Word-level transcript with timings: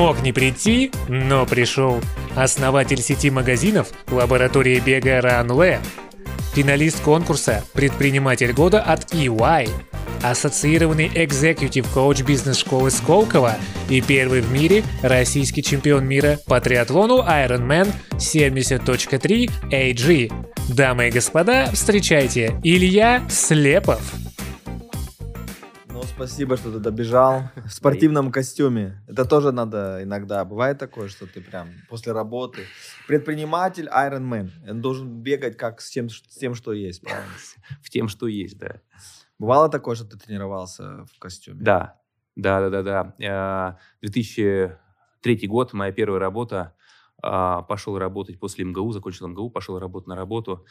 Мог 0.00 0.22
не 0.22 0.32
прийти, 0.32 0.90
но 1.08 1.44
пришел. 1.44 2.00
Основатель 2.34 3.02
сети 3.02 3.28
магазинов 3.28 3.88
лаборатории 4.10 4.80
бега 4.80 5.18
Runway. 5.18 5.78
Финалист 6.54 7.02
конкурса 7.02 7.62
«Предприниматель 7.74 8.54
года» 8.54 8.80
от 8.80 9.12
EY. 9.12 9.68
Ассоциированный 10.22 11.10
экзекутив 11.14 11.86
коуч 11.90 12.22
бизнес-школы 12.22 12.90
Сколково 12.90 13.56
и 13.90 14.00
первый 14.00 14.40
в 14.40 14.50
мире 14.50 14.84
российский 15.02 15.62
чемпион 15.62 16.06
мира 16.06 16.38
по 16.46 16.62
триатлону 16.62 17.18
Ironman 17.18 17.92
70.3 18.12 19.50
AG. 19.70 20.32
Дамы 20.74 21.08
и 21.08 21.10
господа, 21.10 21.68
встречайте, 21.74 22.58
Илья 22.64 23.22
Слепов. 23.28 24.00
Спасибо, 26.20 26.58
что 26.58 26.70
ты 26.70 26.80
добежал 26.80 27.44
в 27.64 27.70
спортивном 27.70 28.30
костюме. 28.30 29.02
Это 29.08 29.24
тоже 29.24 29.52
надо 29.52 30.00
иногда. 30.02 30.44
Бывает 30.44 30.76
такое, 30.78 31.08
что 31.08 31.26
ты 31.26 31.40
прям 31.40 31.68
после 31.88 32.12
работы. 32.12 32.66
Предприниматель 33.08 33.88
Ironman. 33.88 34.50
Он 34.68 34.82
должен 34.82 35.22
бегать 35.22 35.56
как 35.56 35.80
с 35.80 35.88
тем, 35.88 36.10
с 36.10 36.20
тем 36.20 36.54
что 36.54 36.74
есть, 36.74 37.00
правильно? 37.00 37.32
В 37.82 37.88
тем, 37.88 38.08
что 38.08 38.26
есть, 38.26 38.58
да. 38.58 38.82
Бывало 39.38 39.70
такое, 39.70 39.94
что 39.96 40.04
ты 40.04 40.18
тренировался 40.18 41.06
в 41.06 41.18
костюме? 41.18 41.62
Да, 41.62 41.98
да, 42.36 42.68
да, 42.68 42.82
да, 42.82 43.14
да. 43.18 43.78
2003 44.02 45.46
год, 45.46 45.72
моя 45.72 45.90
первая 45.90 46.20
работа. 46.20 46.74
А, 47.22 47.62
пошел 47.62 47.98
работать 47.98 48.38
после 48.38 48.66
МГУ, 48.66 48.92
закончил 48.92 49.26
МГУ, 49.26 49.48
пошел 49.48 49.78
работать 49.78 50.08
на 50.08 50.16
работу. 50.16 50.66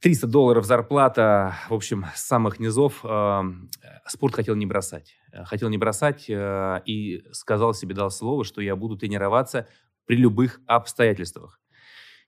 300 0.00 0.26
долларов 0.28 0.64
зарплата, 0.64 1.56
в 1.68 1.74
общем, 1.74 2.06
с 2.14 2.22
самых 2.22 2.58
низов. 2.58 3.00
А, 3.04 3.44
спорт 4.06 4.34
хотел 4.34 4.54
не 4.56 4.64
бросать. 4.64 5.16
Хотел 5.44 5.68
не 5.68 5.76
бросать 5.76 6.26
а, 6.30 6.82
и 6.86 7.22
сказал 7.32 7.74
себе, 7.74 7.94
дал 7.94 8.10
слово, 8.10 8.44
что 8.44 8.62
я 8.62 8.76
буду 8.76 8.96
тренироваться 8.96 9.68
при 10.06 10.16
любых 10.16 10.60
обстоятельствах. 10.66 11.60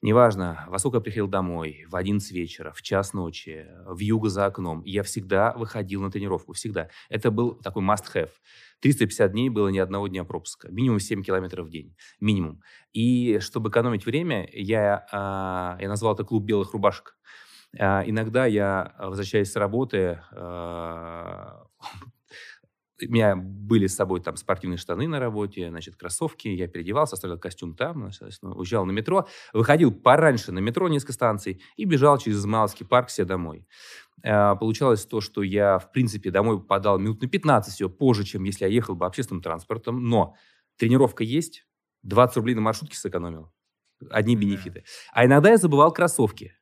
Неважно, 0.02 0.64
во 0.68 0.78
сколько 0.78 0.98
я 0.98 1.00
приходил 1.00 1.28
домой, 1.28 1.84
в 1.88 1.96
11 1.96 2.30
вечера, 2.32 2.72
в 2.72 2.82
час 2.82 3.14
ночи, 3.14 3.66
в 3.86 4.00
юго 4.00 4.28
за 4.28 4.46
окном, 4.46 4.82
я 4.84 5.02
всегда 5.04 5.52
выходил 5.52 6.02
на 6.02 6.10
тренировку, 6.10 6.52
всегда. 6.52 6.90
Это 7.08 7.30
был 7.30 7.54
такой 7.54 7.84
must-have. 7.84 8.30
350 8.80 9.30
дней 9.30 9.48
было 9.48 9.68
ни 9.68 9.78
одного 9.78 10.08
дня 10.08 10.24
пропуска. 10.24 10.68
Минимум 10.70 10.98
7 10.98 11.22
километров 11.22 11.68
в 11.68 11.70
день. 11.70 11.94
Минимум. 12.20 12.60
И 12.92 13.38
чтобы 13.38 13.70
экономить 13.70 14.04
время, 14.04 14.46
я, 14.52 15.06
я 15.80 15.88
назвал 15.88 16.14
это 16.14 16.24
клуб 16.24 16.44
белых 16.44 16.72
рубашек. 16.72 17.16
А, 17.78 18.02
иногда 18.04 18.46
я, 18.46 18.92
а, 18.96 19.08
возвращаясь 19.08 19.50
с 19.50 19.56
работы, 19.56 20.20
а, 20.32 21.64
у 23.00 23.10
меня 23.10 23.34
были 23.34 23.86
с 23.86 23.96
собой 23.96 24.20
там 24.20 24.36
спортивные 24.36 24.76
штаны 24.76 25.08
на 25.08 25.18
работе, 25.18 25.68
значит, 25.70 25.96
кроссовки, 25.96 26.48
я 26.48 26.68
переодевался, 26.68 27.14
оставлял 27.14 27.38
костюм 27.38 27.74
там, 27.74 28.10
уезжал 28.42 28.84
на 28.84 28.92
метро, 28.92 29.26
выходил 29.52 29.90
пораньше 29.92 30.52
на 30.52 30.60
метро 30.60 30.88
несколько 30.88 31.12
станций 31.12 31.60
и 31.76 31.84
бежал 31.84 32.18
через 32.18 32.38
Измайловский 32.38 32.86
парк 32.86 33.10
себе 33.10 33.24
домой. 33.24 33.66
Получалось 34.22 35.04
то, 35.04 35.20
что 35.20 35.42
я, 35.42 35.80
в 35.80 35.90
принципе, 35.90 36.30
домой 36.30 36.60
попадал 36.60 37.00
минут 37.00 37.22
на 37.22 37.28
15 37.28 37.74
всего 37.74 37.88
позже, 37.88 38.22
чем 38.22 38.44
если 38.44 38.66
я 38.66 38.70
ехал 38.70 38.94
бы 38.94 39.04
общественным 39.04 39.42
транспортом, 39.42 40.08
но 40.08 40.36
тренировка 40.76 41.24
есть, 41.24 41.66
20 42.04 42.36
рублей 42.36 42.54
на 42.54 42.60
маршрутке 42.60 42.96
сэкономил, 42.96 43.52
одни 44.10 44.36
бенефиты. 44.36 44.84
А 45.12 45.26
иногда 45.26 45.50
я 45.50 45.56
забывал 45.56 45.92
кроссовки. 45.92 46.54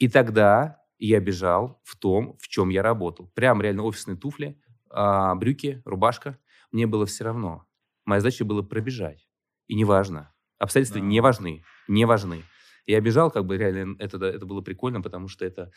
И 0.00 0.08
тогда 0.08 0.80
я 0.98 1.20
бежал 1.20 1.80
в 1.84 1.96
том, 1.96 2.36
в 2.40 2.48
чем 2.48 2.70
я 2.70 2.82
работал. 2.82 3.30
Прям 3.34 3.60
реально 3.60 3.84
офисные 3.84 4.16
туфли, 4.16 4.58
а, 4.88 5.34
брюки, 5.34 5.82
рубашка. 5.84 6.38
Мне 6.72 6.86
было 6.86 7.06
все 7.06 7.24
равно. 7.24 7.66
Моя 8.06 8.20
задача 8.20 8.44
была 8.44 8.62
пробежать. 8.62 9.28
И 9.68 9.74
неважно. 9.74 10.32
Обстоятельства 10.58 11.00
да. 11.00 11.06
не 11.06 11.20
важны. 11.20 11.64
Не 11.86 12.06
важны. 12.06 12.42
Я 12.86 13.00
бежал, 13.00 13.30
как 13.30 13.44
бы 13.44 13.58
реально 13.58 13.96
это, 13.98 14.24
это 14.24 14.46
было 14.46 14.62
прикольно, 14.62 15.02
потому 15.02 15.28
что 15.28 15.44
это... 15.44 15.70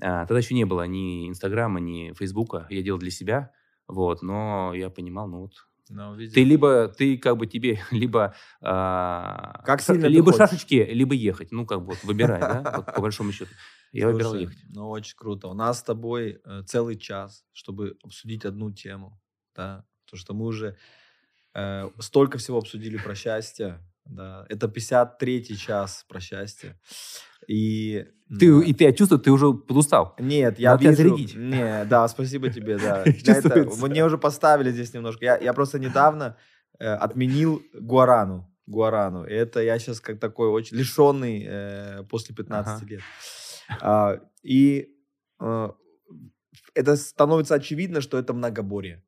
А, 0.00 0.26
тогда 0.26 0.38
еще 0.38 0.54
не 0.54 0.64
было 0.64 0.86
ни 0.86 1.28
Инстаграма, 1.28 1.80
ни 1.80 2.12
Фейсбука. 2.12 2.66
Я 2.68 2.82
делал 2.82 3.00
для 3.00 3.10
себя. 3.10 3.52
Вот, 3.88 4.22
но 4.22 4.72
я 4.74 4.90
понимал, 4.90 5.28
ну 5.28 5.40
вот, 5.40 5.66
но, 5.92 6.14
видимо... 6.14 6.34
Ты 6.34 6.44
либо, 6.44 6.88
ты 6.88 7.18
как 7.18 7.36
бы 7.36 7.46
тебе, 7.46 7.80
либо, 7.90 8.34
а, 8.60 9.62
как 9.64 9.82
сильно 9.82 10.06
либо 10.06 10.32
шашечки, 10.32 10.74
либо 10.74 11.14
ехать. 11.14 11.52
Ну, 11.52 11.66
как 11.66 11.80
бы, 11.80 11.86
вот, 11.86 12.04
выбирай, 12.04 12.40
да, 12.40 12.74
вот, 12.76 12.94
по 12.94 13.00
большому 13.00 13.32
счету. 13.32 13.50
Я 13.92 14.04
Слушай, 14.04 14.12
выбирал 14.12 14.34
ехать. 14.36 14.58
Ну, 14.70 14.88
очень 14.88 15.16
круто. 15.16 15.48
У 15.48 15.54
нас 15.54 15.80
с 15.80 15.82
тобой 15.82 16.40
э, 16.44 16.62
целый 16.66 16.96
час, 16.96 17.44
чтобы 17.52 17.96
обсудить 18.02 18.44
одну 18.44 18.72
тему, 18.72 19.20
да, 19.54 19.84
потому 20.04 20.18
что 20.18 20.34
мы 20.34 20.46
уже 20.46 20.76
э, 21.54 21.90
столько 21.98 22.38
всего 22.38 22.58
обсудили 22.58 22.96
про 22.96 23.14
счастье, 23.14 23.78
да, 24.04 24.46
это 24.48 24.66
53-й 24.66 25.56
час 25.56 26.04
про 26.08 26.20
счастье. 26.20 26.78
И 27.48 28.06
ты, 28.38 28.58
да. 28.58 28.64
и 28.64 28.72
ты, 28.72 28.84
я 28.84 28.92
чувствую, 28.92 29.20
ты 29.20 29.30
уже 29.30 29.52
подустал. 29.52 30.14
Нет, 30.18 30.58
я 30.58 30.72
Надо 30.72 30.84
вижу... 30.84 30.96
зарядить. 30.96 31.36
Не, 31.36 31.84
да, 31.84 32.08
спасибо 32.08 32.50
тебе, 32.50 32.78
да. 32.78 33.04
это, 33.26 33.68
мне 33.86 34.04
уже 34.04 34.16
поставили 34.16 34.70
здесь 34.70 34.94
немножко. 34.94 35.24
Я, 35.24 35.36
я 35.36 35.52
просто 35.52 35.78
недавно 35.78 36.36
э, 36.78 36.86
отменил 36.86 37.62
гуарану. 37.74 38.48
Гуарану. 38.66 39.24
И 39.24 39.32
это 39.32 39.60
я 39.60 39.78
сейчас 39.78 40.00
как 40.00 40.18
такой 40.18 40.48
очень 40.48 40.76
лишенный 40.76 41.44
э, 41.46 42.02
после 42.04 42.34
15 42.34 42.72
ага. 42.72 42.86
лет. 42.86 43.00
А, 43.80 44.18
и 44.42 44.88
э, 45.40 45.70
это 46.74 46.96
становится 46.96 47.54
очевидно, 47.54 48.00
что 48.00 48.18
это 48.18 48.32
многоборье. 48.32 49.02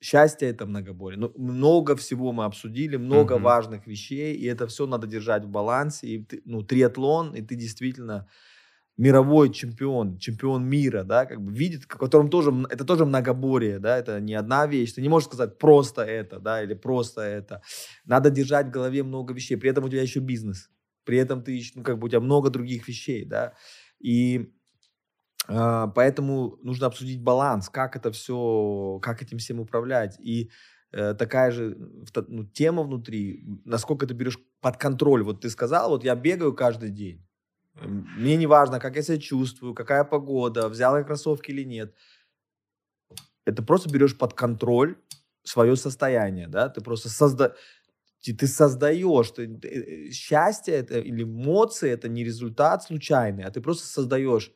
Счастье 0.00 0.48
это 0.48 0.66
многоборье. 0.66 1.18
Ну, 1.18 1.32
много 1.36 1.96
всего 1.96 2.32
мы 2.32 2.44
обсудили, 2.44 2.96
много 2.96 3.36
mm-hmm. 3.36 3.42
важных 3.42 3.86
вещей, 3.86 4.34
и 4.34 4.44
это 4.44 4.66
все 4.66 4.86
надо 4.86 5.06
держать 5.06 5.44
в 5.44 5.48
балансе. 5.48 6.06
И 6.06 6.24
ты, 6.24 6.42
ну, 6.44 6.62
триатлон, 6.62 7.34
и 7.34 7.40
ты 7.40 7.54
действительно 7.54 8.28
мировой 8.98 9.52
чемпион, 9.52 10.18
чемпион 10.18 10.64
мира, 10.64 11.04
да, 11.04 11.26
как 11.26 11.42
бы 11.42 11.52
видит, 11.52 11.84
в 11.84 11.86
котором 11.86 12.30
тоже, 12.30 12.52
это 12.70 12.84
тоже 12.84 13.04
многоборье, 13.04 13.78
да, 13.78 13.98
это 13.98 14.20
не 14.20 14.34
одна 14.34 14.66
вещь, 14.66 14.94
ты 14.94 15.02
не 15.02 15.08
можешь 15.08 15.28
сказать 15.28 15.58
просто 15.58 16.02
это, 16.02 16.40
да, 16.40 16.62
или 16.62 16.74
просто 16.74 17.20
это. 17.20 17.62
Надо 18.04 18.30
держать 18.30 18.68
в 18.68 18.70
голове 18.70 19.02
много 19.02 19.34
вещей, 19.34 19.56
при 19.56 19.70
этом 19.70 19.84
у 19.84 19.88
тебя 19.88 20.02
еще 20.02 20.20
бизнес, 20.20 20.70
при 21.04 21.18
этом 21.18 21.42
ты, 21.42 21.62
ну, 21.74 21.82
как 21.82 21.98
бы 21.98 22.06
у 22.06 22.08
тебя 22.08 22.20
много 22.20 22.48
других 22.48 22.88
вещей, 22.88 23.24
да, 23.26 23.52
и 24.00 24.52
поэтому 25.46 26.58
нужно 26.62 26.86
обсудить 26.86 27.22
баланс, 27.22 27.68
как 27.68 27.96
это 27.96 28.10
все, 28.10 28.98
как 29.02 29.22
этим 29.22 29.38
всем 29.38 29.60
управлять, 29.60 30.18
и 30.18 30.50
э, 30.92 31.14
такая 31.14 31.50
же 31.50 31.76
ну, 32.28 32.44
тема 32.44 32.82
внутри, 32.82 33.44
насколько 33.64 34.06
ты 34.06 34.14
берешь 34.14 34.38
под 34.60 34.76
контроль, 34.76 35.22
вот 35.22 35.42
ты 35.42 35.50
сказал, 35.50 35.90
вот 35.90 36.04
я 36.04 36.14
бегаю 36.16 36.54
каждый 36.54 36.90
день, 36.90 37.26
мне 37.82 38.36
не 38.36 38.46
важно, 38.46 38.80
как 38.80 38.96
я 38.96 39.02
себя 39.02 39.18
чувствую, 39.18 39.74
какая 39.74 40.04
погода, 40.04 40.68
взял 40.68 40.96
я 40.96 41.04
кроссовки 41.04 41.50
или 41.50 41.62
нет. 41.64 41.94
Это 43.44 43.62
просто 43.62 43.90
берешь 43.90 44.16
под 44.16 44.34
контроль 44.34 44.96
свое 45.44 45.76
состояние, 45.76 46.48
да, 46.48 46.68
ты 46.68 46.80
просто 46.80 47.08
созда... 47.08 47.54
ты 48.20 48.46
создаешь, 48.46 49.30
ты... 49.30 49.60
Э, 49.62 50.10
счастье 50.10 50.74
это 50.74 50.98
или 50.98 51.22
эмоции 51.22 51.90
это 51.90 52.08
не 52.08 52.24
результат 52.24 52.82
случайный, 52.82 53.44
а 53.44 53.50
ты 53.50 53.60
просто 53.60 53.86
создаешь. 53.86 54.52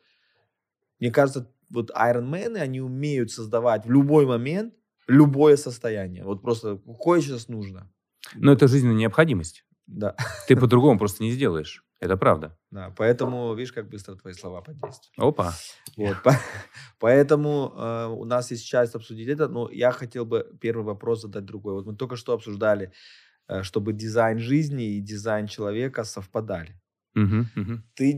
Мне 1.00 1.10
кажется, 1.10 1.50
вот 1.70 1.90
айронмены, 1.94 2.58
они 2.58 2.80
умеют 2.80 3.30
создавать 3.30 3.86
в 3.86 3.90
любой 3.90 4.26
момент 4.26 4.74
любое 5.06 5.56
состояние. 5.56 6.24
Вот 6.24 6.42
просто 6.42 6.76
какое 6.86 7.20
сейчас 7.20 7.48
нужно. 7.48 7.90
Но 8.34 8.52
это 8.52 8.68
жизненная 8.68 8.96
необходимость. 8.96 9.64
Да. 9.86 10.14
Ты 10.46 10.56
по-другому 10.60 10.98
просто 10.98 11.22
не 11.22 11.32
сделаешь. 11.32 11.84
Это 11.98 12.16
правда. 12.16 12.56
Да, 12.70 12.94
поэтому, 12.96 13.54
видишь, 13.54 13.72
как 13.72 13.90
быстро 13.90 14.14
твои 14.14 14.32
слова 14.32 14.62
подействуют. 14.62 15.12
Опа. 15.18 15.52
Вот, 15.98 16.22
по, 16.22 16.32
поэтому 16.98 17.74
э, 17.76 18.06
у 18.06 18.24
нас 18.24 18.50
есть 18.50 18.66
часть 18.66 18.94
обсудить 18.94 19.28
это, 19.28 19.48
но 19.48 19.68
я 19.70 19.92
хотел 19.92 20.24
бы 20.24 20.46
первый 20.60 20.84
вопрос 20.84 21.22
задать 21.22 21.44
другой. 21.44 21.74
Вот 21.74 21.86
мы 21.86 21.94
только 21.94 22.16
что 22.16 22.32
обсуждали, 22.32 22.92
э, 23.48 23.62
чтобы 23.64 23.92
дизайн 23.92 24.38
жизни 24.38 24.96
и 24.96 25.00
дизайн 25.00 25.46
человека 25.46 26.04
совпадали. 26.04 26.80
Угу, 27.14 27.36
угу. 27.56 27.82
Ты, 27.94 28.16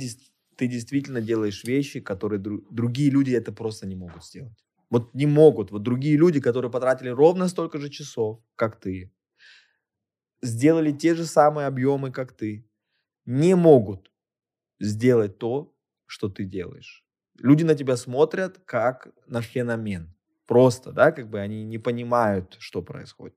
ты 0.56 0.66
действительно 0.66 1.20
делаешь 1.20 1.64
вещи, 1.64 2.00
которые 2.00 2.38
дру, 2.38 2.62
другие 2.70 3.10
люди 3.10 3.32
это 3.32 3.52
просто 3.52 3.87
не 3.87 3.96
могут 3.96 4.25
сделать. 4.25 4.64
Вот 4.90 5.14
не 5.14 5.26
могут. 5.26 5.70
Вот 5.70 5.82
другие 5.82 6.16
люди, 6.16 6.40
которые 6.40 6.70
потратили 6.70 7.08
ровно 7.08 7.49
столько 7.49 7.78
же 7.78 7.88
часов, 7.88 8.40
как 8.56 8.78
ты, 8.81 9.10
сделали 10.43 10.93
те 10.93 11.14
же 11.14 11.25
самые 11.25 11.66
объемы, 11.66 12.10
как 12.10 12.32
ты, 12.32 12.66
не 13.26 13.54
могут 13.54 14.10
сделать 14.81 15.38
то, 15.38 15.75
что 16.06 16.28
ты 16.28 16.44
делаешь. 16.44 17.04
Люди 17.38 17.64
на 17.64 17.75
тебя 17.75 17.96
смотрят 17.96 18.58
как 18.64 19.08
на 19.26 19.40
феномен. 19.40 20.14
Просто, 20.46 20.93
да, 20.93 21.12
как 21.12 21.31
бы 21.31 21.40
они 21.40 21.64
не 21.64 21.78
понимают, 21.78 22.56
что 22.58 22.82
происходит. 22.82 23.37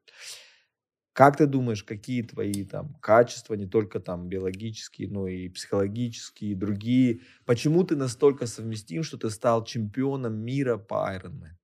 Как 1.15 1.37
ты 1.37 1.45
думаешь, 1.45 1.81
какие 1.81 2.23
твои 2.23 2.65
там 2.65 2.93
качества, 2.95 3.53
не 3.53 3.65
только 3.65 4.01
там 4.01 4.27
биологические, 4.27 5.07
но 5.07 5.29
и 5.29 5.47
психологические, 5.47 6.51
и 6.51 6.55
другие? 6.55 7.21
Почему 7.45 7.85
ты 7.85 7.95
настолько 7.95 8.47
совместим, 8.47 9.01
что 9.03 9.17
ты 9.17 9.29
стал 9.29 9.63
чемпионом 9.63 10.35
мира 10.35 10.75
по 10.75 11.09
Ironman? 11.15 11.55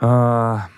А, 0.00 0.68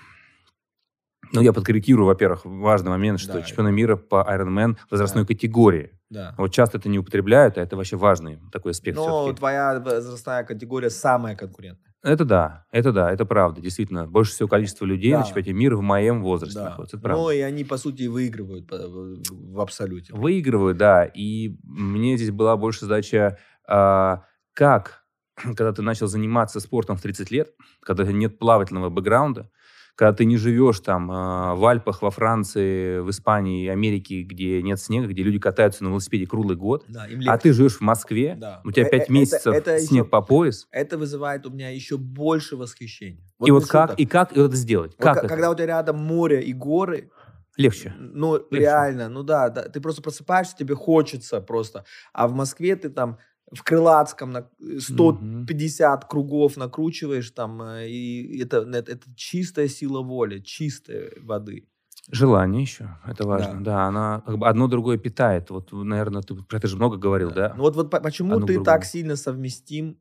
Ну, 1.31 1.39
я 1.39 1.53
подкорректирую, 1.53 2.07
во-первых, 2.07 2.43
важный 2.43 2.89
момент, 2.89 3.21
что 3.21 3.33
да. 3.33 3.41
чемпионы 3.41 3.71
мира 3.71 3.95
по 3.95 4.27
Ironman 4.29 4.75
возрастной 4.91 5.23
да. 5.23 5.27
категории. 5.29 5.97
Да. 6.09 6.35
Вот 6.37 6.53
часто 6.53 6.77
это 6.77 6.89
не 6.89 6.99
употребляют, 6.99 7.57
а 7.57 7.61
это 7.61 7.77
вообще 7.77 7.95
важный 7.95 8.37
такой 8.51 8.71
аспект. 8.71 8.97
Ну, 8.97 9.33
твоя 9.33 9.79
возрастная 9.79 10.43
категория 10.43 10.89
самая 10.89 11.37
конкурентная. 11.37 11.94
Это 12.05 12.23
да, 12.23 12.67
это 12.71 12.91
да, 12.91 13.11
это 13.11 13.25
правда, 13.25 13.61
действительно. 13.61 14.05
Больше 14.05 14.31
всего 14.31 14.47
количество 14.47 14.85
людей 14.85 15.11
да. 15.11 15.21
на 15.21 15.25
чемпионате 15.25 15.53
мира 15.53 15.75
в 15.75 15.81
моем 15.81 16.21
возрасте 16.21 16.59
да. 16.59 16.65
находится. 16.65 16.97
Это 16.97 17.03
правда. 17.03 17.23
Ну, 17.23 17.31
и 17.31 17.39
они, 17.39 17.63
по 17.63 17.77
сути, 17.77 18.05
выигрывают 18.05 18.69
в 18.69 19.59
абсолюте. 19.59 20.13
Выигрывают, 20.13 20.77
да. 20.77 21.05
И 21.05 21.57
мне 21.63 22.15
здесь 22.15 22.29
была 22.29 22.57
больше 22.57 22.81
задача, 22.81 23.39
э, 23.67 24.17
как, 24.53 25.03
когда 25.35 25.73
ты 25.73 25.81
начал 25.81 26.05
заниматься 26.05 26.59
спортом 26.59 26.95
в 26.95 27.01
30 27.01 27.31
лет, 27.31 27.55
когда 27.81 28.03
нет 28.03 28.37
плавательного 28.37 28.91
бэкграунда, 28.91 29.49
когда 29.95 30.13
ты 30.13 30.25
не 30.25 30.37
живешь 30.37 30.81
там 30.81 31.09
э, 31.09 31.55
в 31.55 31.65
Альпах, 31.65 32.01
во 32.01 32.11
Франции, 32.11 32.99
в 32.99 33.09
Испании, 33.09 33.67
Америке, 33.69 34.23
где 34.23 34.61
нет 34.61 34.79
снега, 34.79 35.07
где 35.07 35.23
люди 35.23 35.39
катаются 35.39 35.83
на 35.83 35.89
велосипеде 35.89 36.27
круглый 36.27 36.57
год, 36.57 36.83
да, 36.87 37.07
а 37.27 37.37
ты 37.37 37.53
живешь 37.53 37.77
в 37.77 37.81
Москве, 37.81 38.35
да. 38.37 38.61
у 38.65 38.71
тебя 38.71 38.87
э, 38.87 38.89
пять 38.89 39.09
месяцев 39.09 39.53
это, 39.53 39.71
это 39.71 39.85
снег 39.85 40.03
еще, 40.03 40.09
по 40.09 40.21
пояс. 40.21 40.67
Это 40.71 40.97
вызывает 40.97 41.45
у 41.45 41.49
меня 41.49 41.69
еще 41.69 41.97
больше 41.97 42.57
восхищения. 42.57 43.23
Вот 43.39 43.47
и 43.47 43.51
вот 43.51 43.67
как, 43.67 43.97
и 43.97 44.05
как 44.05 44.35
это 44.35 44.55
сделать? 44.55 44.93
Вот 44.97 45.03
как 45.03 45.17
это? 45.19 45.27
Когда 45.27 45.49
у 45.49 45.55
тебя 45.55 45.67
рядом 45.67 45.97
море 45.97 46.41
и 46.43 46.53
горы, 46.53 47.09
Легче. 47.57 47.93
Ну, 47.97 48.35
Легче. 48.35 48.59
реально, 48.59 49.07
ну 49.07 49.23
да, 49.23 49.49
да, 49.49 49.63
ты 49.69 49.79
просто 49.79 50.01
просыпаешься, 50.01 50.57
тебе 50.57 50.75
хочется 50.75 51.39
просто. 51.39 51.85
А 52.11 52.27
в 52.27 52.33
Москве 52.33 52.75
ты 52.75 52.89
там 52.89 53.17
в 53.51 53.63
Крылатском 53.63 54.31
на 54.31 54.49
150 54.79 56.03
mm-hmm. 56.03 56.07
кругов 56.07 56.57
накручиваешь 56.57 57.29
там, 57.31 57.61
э, 57.61 57.89
и 57.89 58.41
это, 58.41 58.57
это, 58.57 58.91
это 58.91 59.15
чистая 59.15 59.67
сила 59.67 60.01
воли, 60.01 60.39
чистой 60.39 61.19
воды. 61.21 61.67
Желание 62.11 62.61
еще, 62.61 62.97
это 63.05 63.25
важно. 63.27 63.53
Да, 63.55 63.59
да 63.59 63.85
она 63.85 64.21
как 64.25 64.37
бы 64.37 64.47
одно 64.47 64.67
другое 64.67 64.97
питает. 64.97 65.49
Вот, 65.49 65.71
наверное, 65.71 66.21
ты 66.21 66.35
про 66.35 66.57
это 66.57 66.67
же 66.67 66.75
много 66.75 66.97
говорил, 66.97 67.29
да? 67.29 67.49
да? 67.49 67.55
Ну 67.55 67.63
вот, 67.63 67.75
вот 67.75 67.89
почему 67.89 68.35
одно 68.35 68.45
ты 68.45 68.63
так 68.63 68.85
сильно 68.85 69.15
совместим 69.15 69.99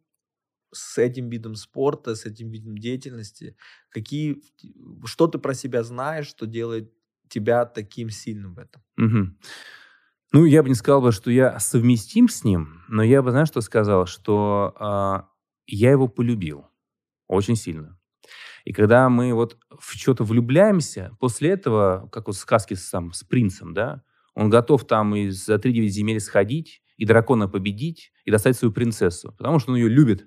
с 0.70 0.98
этим 0.98 1.30
видом 1.30 1.54
спорта, 1.54 2.14
с 2.14 2.26
этим 2.26 2.50
видом 2.50 2.76
деятельности? 2.76 3.56
Какие, 3.88 4.42
что 5.04 5.28
ты 5.28 5.38
про 5.38 5.54
себя 5.54 5.82
знаешь, 5.82 6.26
что 6.26 6.46
делает 6.46 6.92
тебя 7.28 7.64
таким 7.64 8.10
сильным 8.10 8.54
в 8.54 8.58
этом? 8.58 8.82
Угу. 8.98 9.34
Ну, 10.34 10.46
я 10.46 10.64
бы 10.64 10.68
не 10.68 10.74
сказал 10.74 11.00
бы, 11.00 11.12
что 11.12 11.30
я 11.30 11.60
совместим 11.60 12.28
с 12.28 12.42
ним, 12.42 12.82
но 12.88 13.04
я 13.04 13.22
бы, 13.22 13.30
знаешь, 13.30 13.46
что 13.46 13.60
сказал? 13.60 14.06
Что 14.06 14.74
э, 14.80 15.22
я 15.68 15.92
его 15.92 16.08
полюбил 16.08 16.66
очень 17.28 17.54
сильно. 17.54 18.00
И 18.64 18.72
когда 18.72 19.08
мы 19.08 19.32
вот 19.32 19.56
в 19.70 19.96
что-то 19.96 20.24
влюбляемся, 20.24 21.16
после 21.20 21.50
этого, 21.50 22.08
как 22.10 22.26
вот 22.26 22.34
в 22.34 22.40
сказке 22.40 22.74
с, 22.74 22.90
там, 22.90 23.12
с 23.12 23.22
принцем, 23.22 23.74
да, 23.74 24.02
он 24.34 24.50
готов 24.50 24.84
там 24.88 25.14
и 25.14 25.28
за 25.28 25.54
3-9 25.54 25.86
земель 25.86 26.18
сходить, 26.18 26.82
и 26.96 27.04
дракона 27.04 27.46
победить, 27.46 28.10
и 28.24 28.32
достать 28.32 28.56
свою 28.56 28.72
принцессу, 28.72 29.32
потому 29.38 29.60
что 29.60 29.70
он 29.70 29.76
ее 29.76 29.88
любит. 29.88 30.26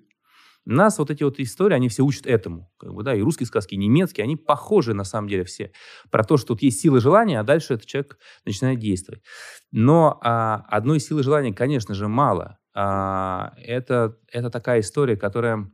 Нас 0.69 0.99
вот 0.99 1.09
эти 1.09 1.23
вот 1.23 1.39
истории, 1.39 1.75
они 1.75 1.87
все 1.87 2.03
учат 2.03 2.27
этому. 2.27 2.69
Как 2.77 2.93
бы, 2.93 3.01
да, 3.01 3.15
и 3.15 3.21
русские 3.21 3.47
сказки, 3.47 3.75
и 3.75 3.77
немецкие, 3.77 4.25
они 4.25 4.35
похожи 4.35 4.93
на 4.93 5.05
самом 5.05 5.29
деле 5.29 5.45
все. 5.45 5.71
Про 6.11 6.25
то, 6.25 6.35
что 6.35 6.47
тут 6.47 6.61
есть 6.61 6.81
сила 6.81 6.99
желания, 6.99 7.39
а 7.39 7.43
дальше 7.43 7.75
этот 7.75 7.85
человек 7.85 8.17
начинает 8.45 8.77
действовать. 8.77 9.23
Но 9.71 10.19
а, 10.21 10.65
одной 10.67 10.99
силы 10.99 11.23
желания, 11.23 11.53
конечно 11.53 11.93
же, 11.93 12.09
мало. 12.09 12.59
А, 12.73 13.53
это, 13.57 14.17
это 14.29 14.49
такая 14.49 14.81
история, 14.81 15.15
которая... 15.15 15.71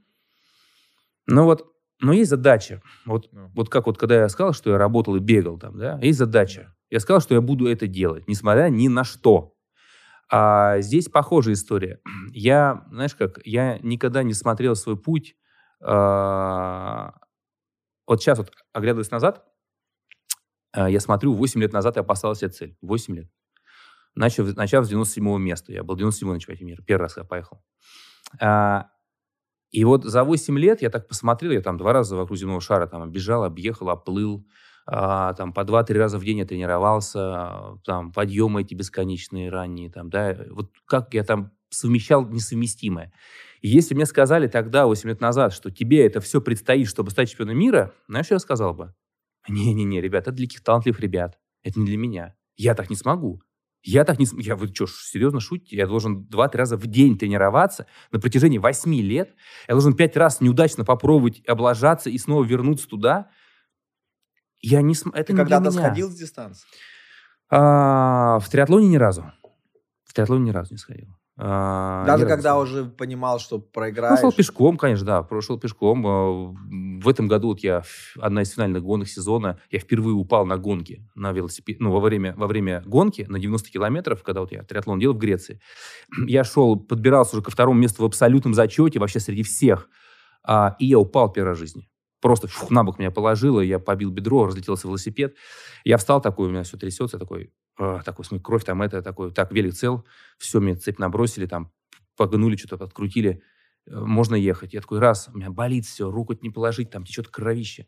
Ну 1.26 1.46
вот, 1.46 1.66
но 2.00 2.14
есть 2.14 2.30
задача. 2.30 2.84
Вот, 3.08 3.34
yeah. 3.34 3.50
вот 3.56 3.70
как 3.70 3.88
вот 3.88 3.98
когда 3.98 4.16
я 4.16 4.30
сказал, 4.30 4.54
что 4.54 4.70
я 4.70 4.78
работал 4.78 5.16
и 5.16 5.20
бегал 5.20 5.58
там, 5.58 5.76
да, 5.76 5.98
есть 6.04 6.20
задача. 6.20 6.76
Я 6.92 7.00
сказал, 7.00 7.20
что 7.20 7.34
я 7.34 7.42
буду 7.42 7.66
это 7.66 7.88
делать, 7.88 8.28
несмотря 8.28 8.70
ни 8.70 8.88
на 8.90 9.04
что. 9.04 9.56
А 10.36 10.82
здесь 10.82 11.10
похожая 11.10 11.54
история. 11.54 12.00
Я, 12.32 12.88
знаешь 12.90 13.14
как, 13.14 13.40
я 13.46 13.78
никогда 13.84 14.24
не 14.24 14.34
смотрел 14.34 14.76
свой 14.76 14.98
путь. 14.98 15.36
А, 15.80 17.14
вот 18.08 18.20
сейчас 18.20 18.40
вот, 18.40 18.52
оглядываясь 18.74 19.12
назад, 19.12 19.46
а, 20.72 20.90
я 20.90 21.00
смотрю, 21.00 21.36
8 21.36 21.62
лет 21.62 21.72
назад 21.72 21.98
я 21.98 22.04
поставил 22.04 22.34
себе 22.34 22.50
цель. 22.50 22.76
8 22.82 23.16
лет. 23.16 23.30
Начав, 24.16 24.56
начав 24.56 24.86
с 24.88 24.92
97-го 24.92 25.38
места. 25.38 25.72
Я 25.72 25.84
был 25.84 25.96
97-й 25.96 26.34
на 26.34 26.40
чемпионате 26.40 26.66
мира. 26.66 26.82
Первый 26.82 27.04
раз 27.04 27.18
я 27.18 27.26
поехал. 27.26 27.64
А, 28.42 28.90
и 29.70 29.84
вот 29.84 30.04
за 30.04 30.24
8 30.24 30.58
лет 30.58 30.82
я 30.82 30.90
так 30.90 31.08
посмотрел, 31.08 31.52
я 31.52 31.62
там 31.62 31.78
два 31.78 31.94
раза 31.94 32.16
вокруг 32.16 32.40
земного 32.40 32.60
шара 32.60 32.88
там 32.88 33.12
бежал, 33.12 33.44
объехал, 33.44 33.92
оплыл, 33.92 34.48
а, 34.86 35.34
там 35.34 35.54
по 35.54 35.62
2-3 35.62 35.94
раза 35.98 36.18
в 36.18 36.26
день 36.26 36.40
я 36.40 36.46
тренировался, 36.46 37.80
там 37.86 38.12
подъемы 38.12 38.62
эти 38.62 38.74
бесконечные 38.74 39.50
ранние, 39.50 39.90
там, 39.90 40.10
да, 40.10 40.38
вот 40.52 40.72
как 40.86 41.14
я 41.14 41.24
там 41.24 41.52
совмещал 41.70 42.28
несовместимое. 42.28 43.12
И 43.62 43.70
если 43.70 43.96
мне 43.96 44.06
сказали 44.06 44.48
тогда, 44.48 44.86
8 44.86 45.10
лет 45.10 45.22
назад, 45.22 45.54
что 45.54 45.72
тебе 45.72 46.06
это 46.06 46.20
все 46.20 46.42
предстоит, 46.42 46.88
чтобы 46.88 47.12
стать 47.12 47.30
чемпионом 47.30 47.58
мира, 47.58 47.94
знаешь, 48.08 48.26
что 48.26 48.36
я 48.36 48.40
сказал 48.40 48.74
бы? 48.74 48.94
Не-не-не, 49.48 50.02
ребята, 50.02 50.30
это 50.30 50.38
для 50.38 50.48
каких 50.48 50.64
талантливых 50.64 51.00
ребят. 51.00 51.40
Это 51.64 51.80
не 51.80 51.86
для 51.86 51.98
меня. 51.98 52.36
Я 52.56 52.76
так 52.76 52.90
не 52.90 52.96
смогу. 52.96 53.42
Я 53.84 54.06
так 54.06 54.18
не... 54.20 54.28
Я, 54.42 54.56
вы 54.56 54.68
что, 54.68 54.88
серьезно 54.88 55.40
шутите? 55.40 55.76
Я 55.76 55.88
должен 55.88 56.28
2-3 56.32 56.58
раза 56.58 56.78
в 56.78 56.88
день 56.88 57.18
тренироваться 57.18 57.86
на 58.12 58.20
протяжении 58.20 58.58
8 58.58 58.94
лет? 59.02 59.36
Я 59.68 59.74
должен 59.74 59.94
5 59.94 60.18
раз 60.18 60.40
неудачно 60.40 60.86
попробовать 60.86 61.42
облажаться 61.48 62.10
и 62.10 62.18
снова 62.18 62.44
вернуться 62.46 62.88
туда? 62.88 63.30
Я 64.64 64.82
не 64.82 64.96
см... 64.96 65.16
Это 65.16 65.34
Ты 65.34 65.38
когда-то 65.38 65.72
сходил 65.72 66.10
с 66.10 66.16
дистанции? 66.16 66.66
А, 67.50 68.40
в 68.40 68.50
триатлоне 68.50 68.88
ни 68.88 68.96
разу. 68.96 69.32
В 70.06 70.14
триатлоне 70.14 70.46
ни 70.46 70.52
разу 70.52 70.74
не 70.74 70.78
сходил. 70.78 71.10
А, 71.36 72.06
Даже 72.06 72.26
когда 72.26 72.54
разу. 72.54 72.64
уже 72.64 72.86
понимал, 72.86 73.40
что 73.40 73.60
проиграешь? 73.60 74.20
Прошел 74.20 74.32
пешком, 74.32 74.78
конечно, 74.78 75.06
да, 75.06 75.24
прошел 75.24 75.60
пешком. 75.60 76.08
А, 76.08 76.54
в 77.02 77.10
этом 77.10 77.28
году 77.28 77.50
вот 77.50 77.60
я, 77.60 77.84
одна 78.18 78.44
из 78.44 78.52
финальных 78.52 78.84
гонок 78.84 79.10
сезона, 79.10 79.60
я 79.70 79.80
впервые 79.80 80.14
упал 80.14 80.46
на 80.46 80.58
гонке 80.58 81.06
на 81.14 81.34
велосипед, 81.34 81.82
ну, 81.82 81.92
во 81.92 82.00
время, 82.00 82.34
во 82.38 82.48
время 82.48 82.84
гонки 82.86 83.26
на 83.28 83.40
90 83.40 83.70
километров, 83.70 84.24
когда 84.24 84.42
вот 84.42 84.54
я 84.54 84.64
триатлон 84.64 85.00
делал 85.00 85.16
в 85.16 85.20
Греции. 85.20 85.60
Я 86.26 86.46
шел, 86.46 86.80
подбирался 86.80 87.36
уже 87.36 87.44
ко 87.44 87.52
второму 87.52 87.80
месту 87.80 88.04
в 88.04 88.06
абсолютном 88.06 88.54
зачете, 88.54 89.00
вообще 89.00 89.20
среди 89.20 89.44
всех. 89.44 89.90
А, 90.46 90.76
и 90.80 90.86
я 90.86 91.00
упал 91.00 91.34
в 91.34 91.56
жизни 91.56 91.90
просто 92.24 92.48
фух, 92.48 92.72
на 92.72 92.86
бок 92.86 93.00
меня 93.00 93.12
положило, 93.12 93.60
я 93.60 93.80
побил 93.80 94.10
бедро, 94.10 94.46
разлетелся 94.46 94.88
велосипед. 94.88 95.36
Я 95.84 95.98
встал 95.98 96.22
такой, 96.22 96.48
у 96.48 96.52
меня 96.52 96.64
все 96.64 96.78
трясется, 96.78 97.20
такой, 97.20 97.52
э, 97.78 98.00
такой, 98.06 98.24
смотри, 98.24 98.42
кровь 98.42 98.64
там 98.64 98.82
это, 98.82 99.02
такой, 99.02 99.34
так, 99.34 99.52
велик 99.52 99.74
цел, 99.74 100.06
все, 100.38 100.62
мне 100.62 100.76
цепь 100.76 101.00
набросили, 101.00 101.48
там, 101.48 101.74
погнули, 102.16 102.56
что-то 102.56 102.86
открутили, 102.86 103.44
э, 103.88 104.00
можно 104.00 104.36
ехать. 104.36 104.74
Я 104.74 104.80
такой, 104.80 105.00
раз, 105.00 105.30
у 105.34 105.38
меня 105.38 105.52
болит 105.52 105.86
все, 105.86 106.10
руку 106.10 106.34
не 106.42 106.50
положить, 106.50 106.90
там 106.92 107.04
течет 107.04 107.28
кровище. 107.28 107.88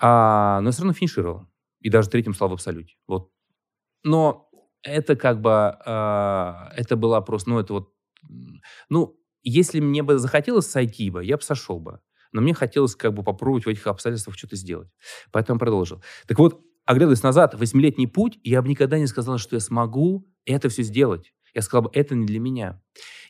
А, 0.00 0.60
но 0.62 0.68
я 0.68 0.72
все 0.72 0.82
равно 0.82 0.94
финишировал. 0.94 1.46
И 1.80 1.90
даже 1.90 2.08
третьим 2.08 2.32
стал 2.32 2.48
в 2.48 2.54
абсолюте. 2.54 2.94
Вот. 3.06 3.30
Но 4.02 4.48
это 4.82 5.14
как 5.14 5.42
бы, 5.42 5.76
э, 5.84 6.54
это 6.74 6.96
была 6.96 7.20
просто, 7.20 7.50
ну, 7.50 7.58
это 7.58 7.74
вот, 7.74 7.92
ну, 8.88 9.20
если 9.42 9.80
мне 9.80 10.02
бы 10.02 10.18
захотелось 10.18 10.66
сойти 10.70 11.10
бы, 11.10 11.22
я 11.22 11.36
бы 11.36 11.42
сошел 11.42 11.78
бы 11.80 12.00
но 12.32 12.40
мне 12.40 12.54
хотелось 12.54 12.94
как 12.96 13.14
бы 13.14 13.22
попробовать 13.22 13.66
в 13.66 13.68
этих 13.68 13.86
обстоятельствах 13.86 14.36
что-то 14.36 14.56
сделать. 14.56 14.88
Поэтому 15.32 15.58
продолжил. 15.58 16.02
Так 16.26 16.38
вот, 16.38 16.60
оглядываясь 16.84 17.22
назад, 17.22 17.54
восьмилетний 17.54 18.08
путь, 18.08 18.38
я 18.44 18.62
бы 18.62 18.68
никогда 18.68 18.98
не 18.98 19.06
сказал, 19.06 19.38
что 19.38 19.56
я 19.56 19.60
смогу 19.60 20.26
это 20.46 20.68
все 20.68 20.82
сделать. 20.82 21.32
Я 21.54 21.62
сказал 21.62 21.82
бы, 21.82 21.90
это 21.92 22.14
не 22.14 22.26
для 22.26 22.40
меня. 22.40 22.80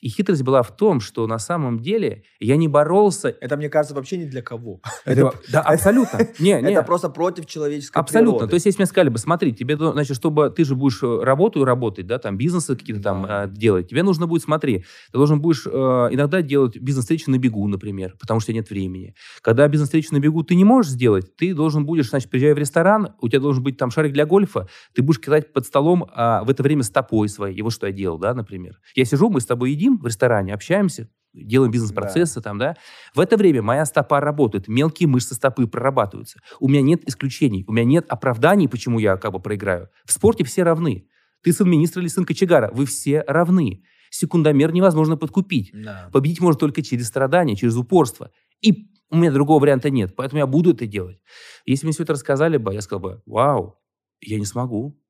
И 0.01 0.09
хитрость 0.09 0.43
была 0.43 0.63
в 0.63 0.77
том, 0.77 1.01
что 1.01 1.27
на 1.27 1.39
самом 1.39 1.81
деле 1.81 2.25
я 2.41 2.57
не 2.57 2.69
боролся... 2.69 3.35
Это, 3.41 3.57
мне 3.57 3.69
кажется, 3.69 3.95
вообще 3.95 4.17
не 4.19 4.27
для 4.27 4.43
кого. 4.43 4.81
Это, 5.05 5.33
да, 5.51 5.61
абсолютно. 5.63 6.21
Не, 6.39 6.61
не. 6.63 6.73
Это 6.73 6.83
просто 6.83 7.09
против 7.09 7.47
человеческой 7.47 7.99
Абсолютно. 7.99 8.33
Природы. 8.33 8.51
То 8.51 8.55
есть, 8.55 8.67
если 8.67 8.81
мне 8.81 8.87
сказали 8.87 9.09
бы, 9.09 9.19
смотри, 9.19 9.55
тебе, 9.55 9.77
значит, 9.77 10.17
чтобы 10.17 10.51
ты 10.51 10.65
же 10.65 10.75
будешь 10.75 11.03
э, 11.03 11.21
работу 11.23 11.65
работать, 11.65 12.07
да, 12.07 12.19
там, 12.19 12.37
бизнесы 12.37 12.77
какие-то 12.77 13.03
там 13.03 13.23
да. 13.23 13.45
э, 13.45 13.49
делать, 13.51 13.89
тебе 13.89 14.03
нужно 14.03 14.27
будет, 14.27 14.43
смотри, 14.43 14.85
ты 15.13 15.19
должен 15.19 15.41
будешь 15.41 15.67
э, 15.67 15.71
иногда 15.71 16.43
делать 16.43 16.77
бизнес-встречи 16.77 17.29
на 17.29 17.39
бегу, 17.39 17.67
например, 17.69 18.17
потому 18.21 18.41
что 18.41 18.53
нет 18.53 18.71
времени. 18.71 19.15
Когда 19.43 19.67
бизнес-встречи 19.69 20.09
на 20.13 20.21
бегу 20.21 20.43
ты 20.43 20.55
не 20.55 20.65
можешь 20.65 20.93
сделать, 20.93 21.37
ты 21.37 21.55
должен 21.55 21.85
будешь, 21.85 22.11
значит, 22.11 22.31
приезжая 22.31 22.55
в 22.55 22.59
ресторан, 22.59 23.15
у 23.21 23.29
тебя 23.29 23.41
должен 23.41 23.63
быть 23.63 23.77
там 23.77 23.91
шарик 23.91 24.13
для 24.13 24.27
гольфа, 24.27 24.69
ты 24.95 25.03
будешь 25.03 25.21
кидать 25.21 25.53
под 25.53 25.67
столом 25.67 26.07
а, 26.15 26.45
в 26.45 26.51
это 26.51 26.63
время 26.63 26.83
стопой 26.83 27.29
своей. 27.29 27.57
И 27.57 27.63
вот 27.63 27.73
что 27.73 27.87
я 27.87 27.93
делал, 27.93 28.19
да, 28.19 28.35
например. 28.35 28.79
Я 28.95 29.05
сижу, 29.05 29.31
мы 29.31 29.41
с 29.41 29.47
тобой 29.47 29.73
едим 29.73 29.88
в 29.97 30.07
ресторане, 30.07 30.53
общаемся, 30.53 31.09
делаем 31.33 31.73
бизнес-процессы 31.73 32.37
да. 32.37 32.43
там, 32.43 32.59
да. 32.59 32.77
В 33.15 33.21
это 33.21 33.37
время 33.37 33.63
моя 33.63 33.87
стопа 33.87 34.21
работает, 34.21 34.69
мелкие 34.69 35.09
мышцы 35.09 35.35
стопы 35.35 35.67
прорабатываются. 35.67 36.41
У 36.61 36.69
меня 36.69 36.83
нет 36.83 37.09
исключений, 37.09 37.65
у 37.67 37.73
меня 37.73 37.85
нет 37.85 38.07
оправданий, 38.09 38.69
почему 38.69 38.99
я 38.99 39.17
как 39.17 39.33
бы 39.33 39.41
проиграю. 39.41 39.89
В 40.05 40.13
спорте 40.13 40.45
все 40.45 40.63
равны. 40.63 41.09
Ты 41.43 41.53
сын 41.53 41.69
министра 41.71 42.03
или 42.03 42.09
сын 42.09 42.25
кочегара, 42.25 42.71
вы 42.73 42.85
все 42.85 43.25
равны. 43.27 43.85
Секундомер 44.11 44.73
невозможно 44.73 45.17
подкупить. 45.17 45.71
Да. 45.73 46.11
Победить 46.13 46.41
можно 46.41 46.59
только 46.59 46.83
через 46.83 47.09
страдания, 47.09 47.57
через 47.57 47.77
упорство. 47.77 48.31
И 48.61 48.91
у 49.11 49.17
меня 49.17 49.31
другого 49.31 49.61
варианта 49.61 49.91
нет, 49.91 50.15
поэтому 50.17 50.41
я 50.41 50.47
буду 50.47 50.73
это 50.73 50.87
делать. 50.87 51.21
Если 51.65 51.87
мне 51.87 51.93
все 51.93 52.03
это 52.03 52.15
рассказали 52.15 52.57
бы, 52.57 52.75
я 52.75 52.81
сказал 52.81 53.01
бы, 53.01 53.23
вау, 53.27 53.79
я 54.21 54.39
не 54.39 54.45
смогу. 54.45 55.01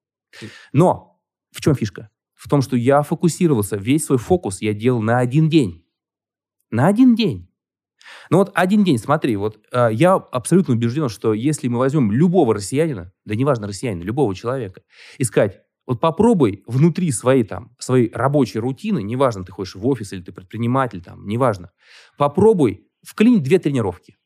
Но 0.73 1.21
в 1.51 1.61
чем 1.61 1.75
фишка? 1.75 2.11
В 2.39 2.49
том, 2.49 2.63
что 2.63 2.77
я 2.77 3.03
фокусировался, 3.03 3.77
весь 3.77 4.05
свой 4.07 4.19
фокус 4.19 4.63
я 4.63 4.73
делал 4.73 5.03
на 5.03 5.19
один 5.19 5.49
день. 5.49 5.85
На 6.71 6.87
один 6.87 7.17
день. 7.17 7.53
Ну 8.31 8.39
вот 8.39 8.53
один 8.55 8.85
день, 8.85 8.99
смотри, 8.99 9.35
вот 9.37 9.59
э, 9.73 9.89
я 9.93 10.15
абсолютно 10.15 10.75
убежден, 10.75 11.09
что 11.09 11.35
если 11.35 11.67
мы 11.67 11.79
возьмем 11.79 12.13
любого 12.13 12.55
россиянина, 12.55 13.13
да 13.25 13.35
неважно 13.35 13.67
россиянина, 13.67 14.05
любого 14.05 14.35
человека, 14.37 14.83
и 15.19 15.25
сказать, 15.25 15.61
вот 15.85 16.01
попробуй 16.01 16.63
внутри 16.67 17.11
своей, 17.11 17.43
там, 17.43 17.75
своей 17.81 18.13
рабочей 18.15 18.61
рутины, 18.61 19.03
неважно, 19.03 19.45
ты 19.45 19.51
ходишь 19.51 19.75
в 19.75 19.85
офис 19.87 20.13
или 20.13 20.23
ты 20.23 20.31
предприниматель, 20.31 21.03
там, 21.03 21.27
неважно, 21.27 21.73
попробуй 22.17 22.87
вклинить 23.03 23.43
две 23.43 23.59
тренировки. 23.59 24.17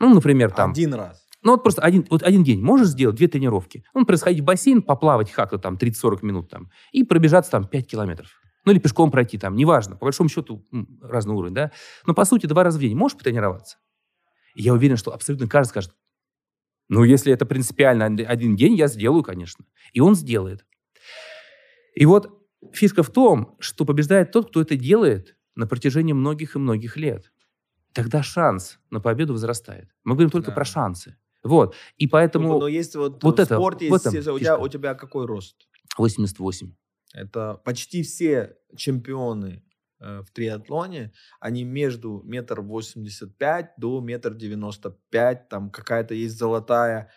Ну, 0.00 0.12
например, 0.12 0.50
там... 0.50 0.72
Один 0.72 0.94
раз. 0.94 1.23
Ну, 1.44 1.52
вот 1.52 1.62
просто 1.62 1.82
один, 1.82 2.06
вот 2.10 2.22
один 2.22 2.42
день 2.42 2.62
можешь 2.62 2.88
сделать 2.88 3.16
две 3.16 3.28
тренировки. 3.28 3.84
Ну, 3.94 4.06
происходить 4.06 4.40
в 4.40 4.44
бассейн, 4.44 4.82
поплавать 4.82 5.30
как-то 5.30 5.58
там 5.58 5.76
30-40 5.76 6.20
минут 6.22 6.48
там, 6.48 6.70
и 6.90 7.04
пробежаться 7.04 7.50
там 7.50 7.66
5 7.66 7.86
километров. 7.86 8.30
Ну, 8.64 8.72
или 8.72 8.78
пешком 8.78 9.10
пройти 9.10 9.36
там, 9.36 9.54
неважно. 9.54 9.96
По 9.96 10.06
большому 10.06 10.30
счету, 10.30 10.64
разный 11.02 11.34
уровень, 11.34 11.52
да. 11.52 11.70
Но, 12.06 12.14
по 12.14 12.24
сути, 12.24 12.46
два 12.46 12.64
раза 12.64 12.78
в 12.78 12.80
день 12.80 12.96
можешь 12.96 13.18
потренироваться? 13.18 13.76
И 14.54 14.62
я 14.62 14.72
уверен, 14.72 14.96
что 14.96 15.12
абсолютно 15.12 15.46
каждый 15.46 15.70
скажет, 15.70 15.92
ну, 16.88 17.04
если 17.04 17.30
это 17.30 17.44
принципиально 17.44 18.06
один 18.06 18.56
день, 18.56 18.74
я 18.74 18.88
сделаю, 18.88 19.22
конечно. 19.22 19.66
И 19.92 20.00
он 20.00 20.14
сделает. 20.14 20.64
И 21.94 22.06
вот 22.06 22.30
фишка 22.72 23.02
в 23.02 23.10
том, 23.10 23.56
что 23.60 23.84
побеждает 23.84 24.32
тот, 24.32 24.48
кто 24.48 24.62
это 24.62 24.76
делает 24.76 25.36
на 25.54 25.66
протяжении 25.66 26.14
многих 26.14 26.56
и 26.56 26.58
многих 26.58 26.96
лет. 26.96 27.32
Тогда 27.92 28.22
шанс 28.22 28.78
на 28.90 29.00
победу 29.00 29.34
возрастает. 29.34 29.90
Мы 30.04 30.14
говорим 30.14 30.30
только 30.30 30.50
да. 30.50 30.54
про 30.54 30.64
шансы. 30.64 31.16
Вот. 31.44 31.76
И 31.98 32.06
поэтому... 32.06 32.58
Но 32.58 32.66
есть 32.66 32.96
вот, 32.96 33.22
вот 33.22 33.38
в 33.38 33.40
это, 33.40 33.54
спорте, 33.54 33.86
есть, 33.86 34.06
этом 34.06 34.34
у, 34.34 34.38
тебя, 34.38 34.58
у 34.58 34.68
тебя 34.68 34.94
какой 34.94 35.26
рост? 35.26 35.56
88. 35.98 36.72
Это 37.12 37.60
почти 37.64 38.02
все 38.02 38.56
чемпионы 38.76 39.62
э, 40.00 40.22
в 40.22 40.30
триатлоне, 40.32 41.12
они 41.38 41.62
между 41.62 42.22
метр 42.24 42.60
восемьдесят 42.60 43.36
пять 43.38 43.70
до 43.76 44.00
метр 44.00 44.34
девяносто 44.34 44.98
пять, 45.10 45.48
там 45.48 45.70
какая-то 45.70 46.14
есть 46.14 46.36
золотая 46.36 47.10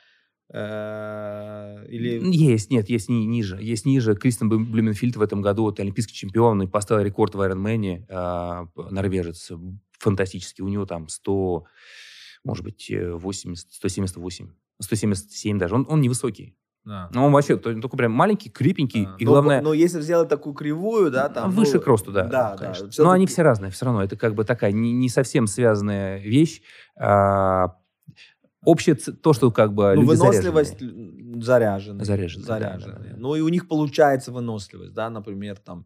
э, 0.54 1.86
или... 1.90 2.22
Есть, 2.32 2.70
нет, 2.70 2.90
есть 2.90 3.10
ни, 3.10 3.24
ниже. 3.24 3.58
Есть 3.60 3.86
ниже. 3.86 4.16
Кристен 4.16 4.50
Блюменфильд 4.50 5.16
в 5.16 5.22
этом 5.22 5.42
году 5.42 5.64
вот, 5.64 5.80
олимпийский 5.80 6.14
чемпион 6.14 6.62
и 6.62 6.68
поставил 6.68 7.04
рекорд 7.04 7.34
в 7.34 7.42
Айронмене, 7.42 8.06
э, 8.08 8.66
норвежец, 8.76 9.52
фантастический. 9.98 10.64
У 10.64 10.68
него 10.68 10.86
там 10.86 11.08
100, 11.08 11.66
может 12.44 12.63
быть, 12.63 12.91
80, 12.91 13.74
178, 13.74 14.50
177 14.82 15.58
даже. 15.58 15.75
Он, 15.75 15.86
он 15.89 16.01
невысокий. 16.01 16.56
Да. 16.88 17.10
Ну, 17.13 17.25
он 17.25 17.34
вообще 17.34 17.58
только 17.58 17.98
прям 17.98 18.13
маленький, 18.13 18.50
крепенький, 18.50 19.06
да. 19.06 19.15
и 19.20 19.25
но, 19.25 19.32
главное... 19.32 19.62
Но 19.62 19.74
если 19.74 20.00
сделать 20.00 20.29
такую 20.29 20.56
кривую, 20.56 21.12
да, 21.12 21.27
там... 21.27 21.51
Выше 21.51 21.75
ну, 21.75 21.82
к 21.82 21.88
росту, 21.88 22.13
да. 22.13 22.24
Да, 22.24 22.56
конечно. 22.58 22.88
да. 22.88 23.03
Но 23.03 23.12
они 23.12 23.27
все 23.27 23.41
разные, 23.41 23.72
все 23.72 23.86
равно. 23.86 24.03
Это 24.03 24.15
как 24.15 24.36
бы 24.36 24.46
такая 24.46 24.72
не, 24.72 24.94
не 24.94 25.10
совсем 25.10 25.48
связанная 25.48 26.20
вещь. 26.20 26.62
А, 26.98 27.75
общее 28.63 28.96
то, 28.96 29.34
что 29.34 29.51
как 29.51 29.74
бы 29.74 29.96
ну, 29.96 30.06
выносливость 30.06 30.79
заряжена. 30.79 32.06
Заряжена. 32.06 32.46
заряжена. 32.46 32.94
Да, 32.94 33.00
да, 33.00 33.10
да. 33.10 33.15
Ну, 33.17 33.36
и 33.36 33.41
у 33.41 33.50
них 33.50 33.67
получается 33.67 34.32
выносливость, 34.32 34.94
да, 34.94 35.10
например, 35.10 35.58
там... 35.58 35.86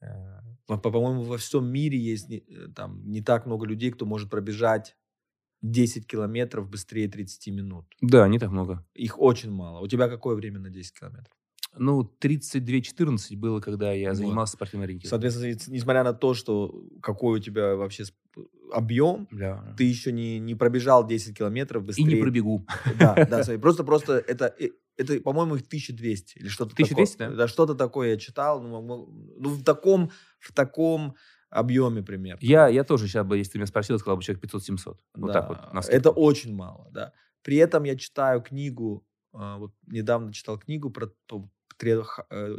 Э, 0.00 0.40
по-моему, 0.66 1.22
во 1.22 1.36
всем 1.36 1.66
мире 1.66 1.98
есть 1.98 2.30
не, 2.30 2.38
э, 2.38 2.68
там 2.74 3.02
не 3.10 3.20
так 3.20 3.44
много 3.44 3.66
людей, 3.66 3.90
кто 3.90 4.06
может 4.06 4.30
пробежать 4.30 4.96
10 5.62 6.06
километров 6.06 6.68
быстрее 6.68 7.08
30 7.08 7.48
минут. 7.48 7.86
Да, 8.00 8.28
не 8.28 8.38
так 8.38 8.50
много. 8.50 8.84
Их 8.94 9.18
очень 9.20 9.50
мало. 9.50 9.80
У 9.80 9.88
тебя 9.88 10.08
какое 10.08 10.34
время 10.34 10.58
на 10.58 10.70
10 10.70 10.98
километров? 10.98 11.32
Ну, 11.74 12.02
32-14 12.20 13.36
было, 13.36 13.60
когда 13.60 13.92
я 13.92 14.12
занимался 14.14 14.52
вот. 14.52 14.58
спортивной 14.58 14.86
ориентированием. 14.86 15.30
Соответственно, 15.32 15.74
несмотря 15.74 16.04
на 16.04 16.12
то, 16.12 16.34
что 16.34 16.84
какой 17.00 17.38
у 17.38 17.42
тебя 17.42 17.76
вообще 17.76 18.04
объем, 18.72 19.26
да. 19.30 19.74
ты 19.76 19.84
еще 19.84 20.12
не, 20.12 20.38
не 20.38 20.54
пробежал 20.54 21.06
10 21.06 21.36
километров 21.36 21.84
быстрее. 21.84 22.04
И 22.04 22.14
не 22.14 22.20
пробегу. 22.20 22.66
Да, 22.98 23.14
да, 23.28 23.42
просто, 23.60 23.84
просто 23.84 24.22
это, 24.26 24.54
э, 24.58 24.70
это, 24.96 25.20
по-моему, 25.20 25.56
их 25.56 25.62
1200 25.62 26.38
или 26.38 26.48
что-то 26.48 26.72
1200, 26.72 27.16
такое. 27.16 27.30
да? 27.30 27.36
Да, 27.36 27.48
что-то 27.48 27.74
такое 27.74 28.10
я 28.10 28.16
читал. 28.18 28.62
Ну, 28.62 29.08
ну 29.38 29.50
в 29.50 29.62
таком, 29.62 30.10
в 30.40 30.52
таком 30.52 31.14
объеме 31.52 32.02
примерно. 32.02 32.40
Я, 32.42 32.68
я 32.68 32.84
тоже 32.84 33.06
сейчас 33.06 33.26
бы, 33.26 33.38
если 33.38 33.52
ты 33.52 33.58
меня 33.58 33.66
спросил, 33.66 33.98
сказал 33.98 34.16
бы 34.16 34.22
человек 34.22 34.44
500-700. 34.44 34.96
Вот 35.14 35.26
да, 35.26 35.32
так 35.32 35.48
вот. 35.48 35.88
Это 35.88 36.10
очень 36.10 36.54
мало, 36.54 36.88
да. 36.90 37.12
При 37.42 37.56
этом 37.56 37.84
я 37.84 37.96
читаю 37.96 38.40
книгу, 38.40 39.04
а, 39.32 39.58
вот 39.58 39.72
недавно 39.86 40.32
читал 40.32 40.58
книгу 40.58 40.90
про 40.90 41.08
э, 41.82 42.56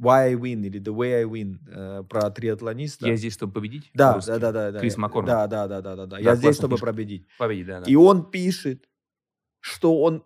Why 0.00 0.26
I 0.26 0.34
Win 0.34 0.66
или 0.66 0.80
The 0.80 0.92
Way 0.94 1.20
I 1.20 1.24
Win 1.24 1.58
э, 1.68 2.02
про 2.08 2.30
триатлониста. 2.30 3.06
Я 3.06 3.16
здесь, 3.16 3.32
чтобы 3.32 3.52
победить? 3.52 3.90
Да, 3.94 4.20
да, 4.26 4.38
да, 4.38 4.52
да, 4.52 4.72
да. 4.72 4.80
Крис 4.80 4.96
Маккормак. 4.96 5.28
Да, 5.28 5.46
да, 5.46 5.68
да, 5.68 5.80
да, 5.80 5.96
да, 5.96 6.06
да. 6.06 6.18
Я 6.18 6.34
здесь, 6.34 6.56
чтобы 6.56 6.76
победить. 6.78 7.26
Победить, 7.38 7.66
да, 7.66 7.80
да. 7.80 7.86
И 7.86 7.94
он 7.94 8.30
пишет, 8.30 8.88
что 9.60 10.02
он 10.02 10.24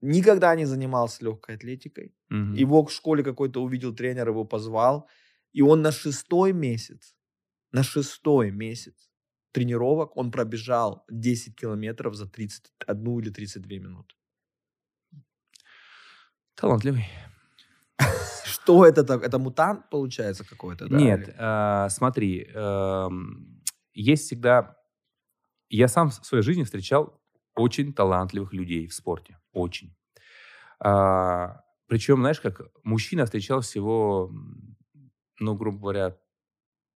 никогда 0.00 0.54
не 0.54 0.64
занимался 0.64 1.24
легкой 1.24 1.56
атлетикой. 1.56 2.14
Угу. 2.30 2.54
Его 2.54 2.84
в 2.84 2.92
школе 2.92 3.24
какой-то 3.24 3.62
увидел 3.62 3.94
тренер, 3.94 4.28
его 4.28 4.44
позвал. 4.44 5.08
И 5.52 5.62
он 5.62 5.82
на 5.82 5.92
шестой 5.92 6.52
месяц, 6.52 7.14
на 7.72 7.82
шестой 7.82 8.50
месяц 8.50 9.10
тренировок 9.52 10.16
он 10.16 10.30
пробежал 10.30 11.04
10 11.10 11.56
километров 11.56 12.14
за 12.14 12.26
31 12.26 13.18
или 13.18 13.30
32 13.30 13.78
минуты. 13.78 14.14
Талантливый. 16.54 17.06
Что 18.44 18.86
это 18.86 19.04
так? 19.04 19.22
Это 19.22 19.38
мутант 19.38 19.90
получается 19.90 20.44
какой-то? 20.44 20.88
Да? 20.88 20.96
Нет, 20.96 21.34
э, 21.36 21.88
смотри, 21.90 22.48
э, 22.54 23.08
есть 23.94 24.26
всегда... 24.26 24.76
Я 25.68 25.88
сам 25.88 26.10
в 26.10 26.14
своей 26.26 26.42
жизни 26.42 26.64
встречал 26.64 27.20
очень 27.54 27.92
талантливых 27.92 28.52
людей 28.52 28.86
в 28.86 28.94
спорте. 28.94 29.38
Очень. 29.52 29.96
А, 30.80 31.62
причем, 31.86 32.20
знаешь, 32.20 32.40
как 32.40 32.62
мужчина 32.82 33.24
встречал 33.24 33.60
всего 33.60 34.32
ну, 35.40 35.54
грубо 35.56 35.78
говоря, 35.78 36.16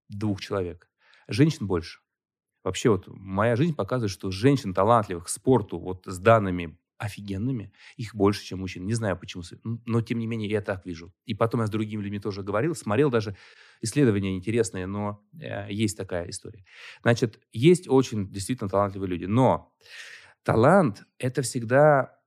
двух 0.10 0.42
человек. 0.42 0.90
Женщин 1.28 1.68
больше. 1.68 2.00
Вообще 2.64 2.90
вот 2.90 3.08
моя 3.08 3.56
жизнь 3.56 3.76
показывает, 3.76 4.12
что 4.12 4.32
женщин 4.32 4.74
талантливых 4.74 5.26
к 5.26 5.30
спорту 5.30 5.80
вот 5.80 6.06
с 6.06 6.20
данными 6.20 6.78
офигенными, 6.98 7.74
их 7.98 8.16
больше, 8.16 8.46
чем 8.46 8.60
мужчин. 8.60 8.86
Не 8.86 8.94
знаю 8.94 9.18
почему, 9.18 9.44
но 9.64 10.02
тем 10.02 10.20
не 10.20 10.28
менее 10.28 10.50
я 10.50 10.62
так 10.62 10.86
вижу. 10.86 11.14
И 11.26 11.34
потом 11.34 11.62
я 11.62 11.68
с 11.68 11.70
другими 11.70 12.02
людьми 12.02 12.20
тоже 12.20 12.44
говорил, 12.44 12.76
смотрел 12.76 13.10
даже 13.10 13.36
исследования 13.82 14.38
интересные, 14.38 14.86
но 14.86 15.22
э, 15.38 15.72
есть 15.72 15.98
такая 15.98 16.30
история. 16.30 16.64
Значит, 17.02 17.42
есть 17.52 17.90
очень 17.90 18.32
действительно 18.32 18.70
талантливые 18.70 19.10
люди, 19.10 19.26
но 19.26 19.74
талант– 20.44 21.04
это 21.18 21.42
всегда 21.42 22.18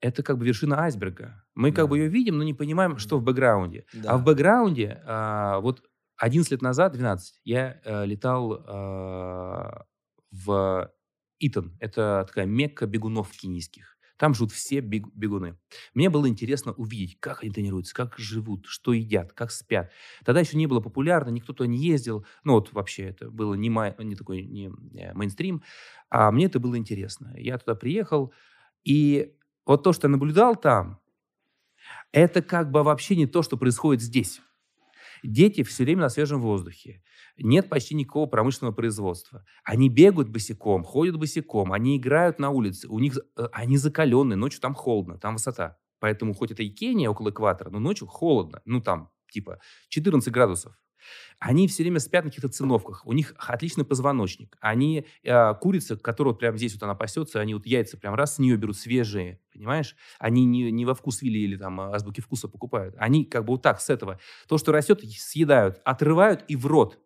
это 0.00 0.22
как 0.22 0.38
бы 0.38 0.46
вершина 0.46 0.80
айсберга. 0.80 1.44
Мы 1.54 1.70
да. 1.70 1.76
как 1.76 1.88
бы 1.88 1.98
ее 1.98 2.08
видим, 2.08 2.38
но 2.38 2.44
не 2.44 2.54
понимаем, 2.54 2.98
что 2.98 3.18
в 3.18 3.22
бэкграунде. 3.22 3.84
Да. 3.92 4.12
А 4.12 4.18
в 4.18 4.24
бэкграунде, 4.24 5.02
а, 5.04 5.60
вот 5.60 5.82
11 6.16 6.50
лет 6.52 6.62
назад, 6.62 6.92
12, 6.92 7.40
я 7.44 7.80
а, 7.84 8.04
летал 8.04 8.64
а, 8.66 9.84
в 10.30 10.92
Итон. 11.40 11.76
Это 11.80 12.24
такая 12.26 12.46
мекка 12.46 12.86
бегунов 12.86 13.30
кенийских. 13.32 13.96
Там 14.18 14.34
живут 14.34 14.50
все 14.50 14.80
бегуны. 14.80 15.56
Мне 15.94 16.10
было 16.10 16.28
интересно 16.28 16.72
увидеть, 16.72 17.20
как 17.20 17.44
они 17.44 17.52
тренируются, 17.52 17.94
как 17.94 18.18
живут, 18.18 18.66
что 18.66 18.92
едят, 18.92 19.32
как 19.32 19.52
спят. 19.52 19.92
Тогда 20.24 20.40
еще 20.40 20.56
не 20.56 20.66
было 20.66 20.80
популярно, 20.80 21.30
никто 21.30 21.52
туда 21.52 21.68
не 21.68 21.78
ездил. 21.78 22.26
Ну 22.42 22.54
вот 22.54 22.72
вообще 22.72 23.04
это 23.04 23.30
было 23.30 23.54
не, 23.54 23.70
май, 23.70 23.94
не 23.98 24.16
такой 24.16 24.42
не, 24.42 24.72
э, 24.98 25.14
мейнстрим. 25.14 25.62
А 26.10 26.32
мне 26.32 26.46
это 26.46 26.58
было 26.58 26.76
интересно. 26.76 27.32
Я 27.36 27.58
туда 27.58 27.76
приехал, 27.76 28.32
и 28.84 29.36
вот 29.68 29.82
то, 29.82 29.92
что 29.92 30.06
я 30.08 30.10
наблюдал 30.10 30.56
там, 30.56 30.98
это 32.10 32.42
как 32.42 32.70
бы 32.70 32.82
вообще 32.82 33.14
не 33.16 33.26
то, 33.26 33.42
что 33.42 33.56
происходит 33.56 34.02
здесь. 34.02 34.40
Дети 35.22 35.62
все 35.62 35.84
время 35.84 36.02
на 36.02 36.08
свежем 36.08 36.40
воздухе. 36.40 37.02
Нет 37.36 37.68
почти 37.68 37.94
никакого 37.94 38.26
промышленного 38.26 38.74
производства. 38.74 39.44
Они 39.62 39.88
бегают 39.88 40.28
босиком, 40.28 40.84
ходят 40.84 41.18
босиком, 41.18 41.72
они 41.72 41.98
играют 41.98 42.38
на 42.38 42.50
улице. 42.50 42.88
У 42.88 42.98
них, 42.98 43.18
э, 43.36 43.48
они 43.52 43.76
закаленные, 43.76 44.36
ночью 44.36 44.60
там 44.60 44.74
холодно, 44.74 45.18
там 45.18 45.34
высота. 45.34 45.76
Поэтому 46.00 46.34
хоть 46.34 46.50
это 46.50 46.62
и 46.62 46.70
Кения 46.70 47.10
около 47.10 47.30
экватора, 47.30 47.70
но 47.70 47.78
ночью 47.78 48.06
холодно. 48.08 48.62
Ну 48.64 48.80
там 48.80 49.10
типа 49.30 49.60
14 49.88 50.32
градусов. 50.32 50.74
Они 51.38 51.68
все 51.68 51.82
время 51.82 52.00
спят 52.00 52.24
на 52.24 52.30
каких-то 52.30 52.48
циновках. 52.48 53.06
У 53.06 53.12
них 53.12 53.34
отличный 53.38 53.84
позвоночник. 53.84 54.56
Они, 54.60 55.06
э, 55.22 55.54
курица, 55.54 55.96
которая 55.96 56.32
вот 56.32 56.40
прямо 56.40 56.56
здесь 56.58 56.74
вот 56.74 56.82
она 56.82 56.94
пасется, 56.94 57.40
они 57.40 57.54
вот 57.54 57.66
яйца 57.66 57.96
прям 57.96 58.14
раз 58.14 58.36
с 58.36 58.38
нее 58.38 58.56
берут 58.56 58.76
свежие, 58.76 59.40
понимаешь? 59.52 59.96
Они 60.18 60.44
не, 60.44 60.70
не 60.70 60.84
во 60.84 60.94
вкус 60.94 61.22
вилли 61.22 61.38
или 61.38 61.56
там 61.56 61.80
а, 61.80 61.94
азбуки 61.94 62.20
вкуса 62.20 62.48
покупают. 62.48 62.94
Они 62.98 63.24
как 63.24 63.44
бы 63.44 63.52
вот 63.52 63.62
так 63.62 63.80
с 63.80 63.90
этого. 63.90 64.18
То, 64.48 64.58
что 64.58 64.72
растет, 64.72 65.02
съедают, 65.04 65.80
отрывают 65.84 66.44
и 66.48 66.56
в 66.56 66.66
рот. 66.66 66.98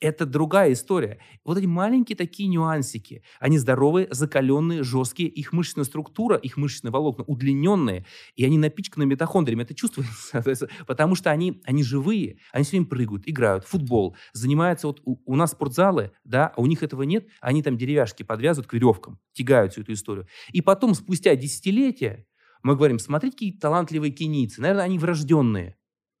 Это 0.00 0.26
другая 0.26 0.72
история. 0.72 1.18
Вот 1.44 1.58
эти 1.58 1.66
маленькие 1.66 2.16
такие 2.16 2.48
нюансики, 2.48 3.22
они 3.38 3.58
здоровые, 3.58 4.08
закаленные, 4.10 4.82
жесткие, 4.82 5.28
их 5.28 5.52
мышечная 5.52 5.84
структура, 5.84 6.36
их 6.36 6.56
мышечные 6.56 6.90
волокна 6.90 7.24
удлиненные, 7.24 8.06
и 8.34 8.44
они 8.44 8.58
напичканы 8.58 9.06
митохондриями. 9.06 9.62
Это 9.62 9.74
чувствуется, 9.74 10.68
потому 10.86 11.14
что 11.14 11.30
они, 11.30 11.60
они 11.64 11.82
живые, 11.82 12.38
они 12.52 12.64
все 12.64 12.72
время 12.72 12.86
прыгают, 12.86 13.24
играют, 13.26 13.64
футбол, 13.64 14.16
занимаются. 14.32 14.86
Вот 14.86 15.00
у, 15.04 15.20
у 15.24 15.36
нас 15.36 15.52
спортзалы, 15.52 16.12
да, 16.24 16.52
а 16.56 16.60
у 16.60 16.66
них 16.66 16.82
этого 16.82 17.02
нет, 17.02 17.28
они 17.40 17.62
там 17.62 17.76
деревяшки 17.76 18.22
подвязывают 18.22 18.68
к 18.68 18.72
веревкам, 18.72 19.20
тягают 19.32 19.72
всю 19.72 19.82
эту 19.82 19.92
историю. 19.92 20.26
И 20.52 20.62
потом, 20.62 20.94
спустя 20.94 21.36
десятилетия, 21.36 22.26
мы 22.62 22.74
говорим, 22.74 22.98
смотрите, 22.98 23.36
какие 23.36 23.58
талантливые 23.58 24.12
кенийцы, 24.12 24.60
наверное, 24.60 24.84
они 24.84 24.98
врожденные. 24.98 25.76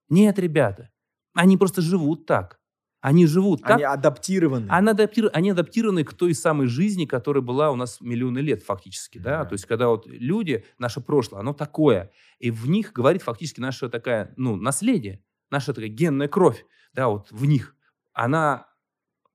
Нет, 0.08 0.38
ребята, 0.38 0.90
они 1.34 1.56
просто 1.56 1.82
живут 1.82 2.26
так. 2.26 2.59
Они 3.00 3.26
живут 3.26 3.62
так. 3.62 3.76
Они 3.76 3.84
адаптированы. 3.84 4.66
Они, 4.68 4.90
адаптир... 4.90 5.30
они 5.32 5.50
адаптированы 5.50 6.04
к 6.04 6.12
той 6.12 6.34
самой 6.34 6.66
жизни, 6.66 7.06
которая 7.06 7.42
была 7.42 7.70
у 7.70 7.76
нас 7.76 8.00
миллионы 8.00 8.40
лет 8.40 8.62
фактически. 8.62 9.18
Да? 9.18 9.38
Да? 9.38 9.44
То 9.46 9.54
есть, 9.54 9.66
когда 9.66 9.88
вот 9.88 10.06
люди, 10.06 10.64
наше 10.78 11.00
прошлое, 11.00 11.40
оно 11.40 11.54
такое. 11.54 12.10
И 12.38 12.50
в 12.50 12.68
них 12.68 12.92
говорит 12.92 13.22
фактически 13.22 13.60
наша 13.60 13.88
такая, 13.88 14.34
ну, 14.36 14.56
наследие, 14.56 15.24
наша 15.50 15.72
такая 15.72 15.88
генная 15.88 16.28
кровь, 16.28 16.66
да, 16.92 17.08
вот 17.08 17.30
в 17.30 17.46
них. 17.46 17.74
Она 18.12 18.66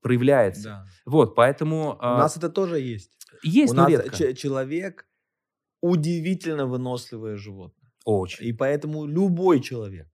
проявляется. 0.01 0.63
Да. 0.63 0.85
Вот, 1.05 1.33
поэтому... 1.35 1.93
У 1.93 1.97
а... 1.99 2.19
нас 2.19 2.37
это 2.37 2.49
тоже 2.49 2.79
есть. 2.79 3.11
Есть, 3.41 3.73
У 3.73 3.77
нас 3.77 3.89
редко. 3.89 4.33
человек 4.35 5.07
удивительно 5.81 6.67
выносливое 6.67 7.35
животное. 7.35 7.91
Очень. 8.05 8.45
И 8.45 8.53
поэтому 8.53 9.07
любой 9.07 9.59
человек 9.59 10.07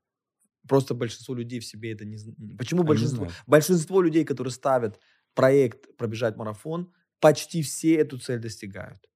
Просто 0.72 0.94
большинство 0.94 1.36
людей 1.36 1.60
в 1.60 1.66
себе 1.66 1.92
это 1.92 2.06
не 2.06 2.16
знают. 2.16 2.58
Почему 2.58 2.84
большинство? 2.84 3.28
Большинство 3.46 4.01
людей, 4.01 4.24
которые 4.24 4.54
ставят 4.54 5.01
проект 5.34 5.98
пробежать 5.98 6.38
марафон, 6.38 6.94
почти 7.20 7.62
все 7.62 7.96
эту 7.96 8.18
цель 8.18 8.40
достигают 8.40 9.11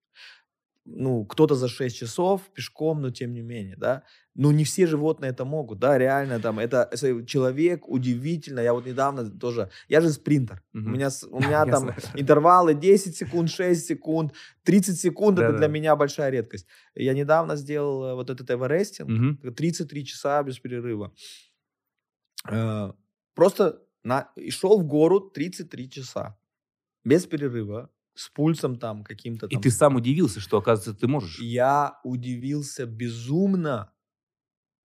ну, 0.86 1.26
кто-то 1.26 1.56
за 1.56 1.68
6 1.68 1.98
часов 1.98 2.42
пешком, 2.54 3.02
но 3.02 3.10
тем 3.10 3.34
не 3.34 3.42
менее, 3.42 3.76
да. 3.78 4.04
Ну, 4.36 4.52
не 4.52 4.64
все 4.64 4.86
животные 4.86 5.32
это 5.32 5.46
могут, 5.46 5.80
да, 5.80 5.98
реально 5.98 6.40
там, 6.40 6.60
это, 6.60 6.90
человек 7.26 7.88
удивительно, 7.88 8.60
я 8.60 8.74
вот 8.74 8.86
недавно 8.86 9.30
тоже, 9.30 9.70
я 9.88 10.02
же 10.02 10.12
спринтер, 10.12 10.62
mm-hmm. 10.76 10.86
у 10.86 10.90
меня, 10.90 11.10
у 11.32 11.40
меня 11.44 11.66
там 11.66 11.92
интервалы 12.14 12.76
10 12.76 13.16
секунд, 13.16 13.50
6 13.50 13.86
секунд, 13.86 14.34
30 14.64 15.00
секунд, 15.00 15.40
это 15.40 15.58
для 15.58 15.68
меня 15.68 15.96
большая 15.96 16.30
редкость. 16.30 16.68
Я 16.94 17.14
недавно 17.14 17.56
сделал 17.56 18.06
э, 18.06 18.14
вот 18.16 18.30
этот 18.30 18.50
эверестинг, 18.52 19.42
33 19.56 20.06
часа 20.06 20.44
без 20.44 20.60
перерыва. 20.60 21.14
Э, 22.50 22.92
просто 23.34 23.82
на, 24.04 24.30
и 24.36 24.52
шел 24.52 24.80
в 24.80 24.86
гору 24.86 25.20
33 25.20 25.90
часа 25.90 26.38
без 27.04 27.26
перерыва, 27.26 27.90
с 28.16 28.30
пульсом 28.30 28.78
там 28.78 29.04
каким-то. 29.04 29.48
И 29.48 29.58
ты 29.58 29.70
сам 29.70 29.96
удивился, 29.96 30.40
что, 30.40 30.58
оказывается, 30.58 31.00
ты 31.00 31.08
можешь. 31.08 31.40
Я 31.40 32.00
удивился 32.04 32.86
безумно. 32.86 33.92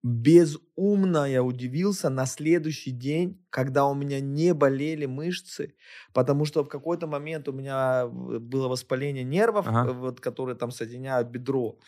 Безумно 0.03 1.27
я 1.31 1.43
удивился 1.43 2.09
на 2.09 2.25
следующий 2.27 2.91
день, 2.91 3.45
когда 3.51 3.87
у 3.87 3.95
меня 3.95 4.19
не 4.21 4.55
болели 4.55 5.05
мышцы, 5.07 5.75
потому 6.15 6.47
что 6.47 6.65
в 6.65 6.69
какой-то 6.69 7.07
момент 7.07 7.49
у 7.49 7.53
меня 7.53 8.07
было 8.07 8.69
воспаление 8.69 9.25
нервов, 9.25 9.67
ага. 9.69 9.93
вот, 9.93 10.21
которые 10.21 10.57
там 10.57 10.71
соединяют 10.71 11.29
бедро. 11.29 11.79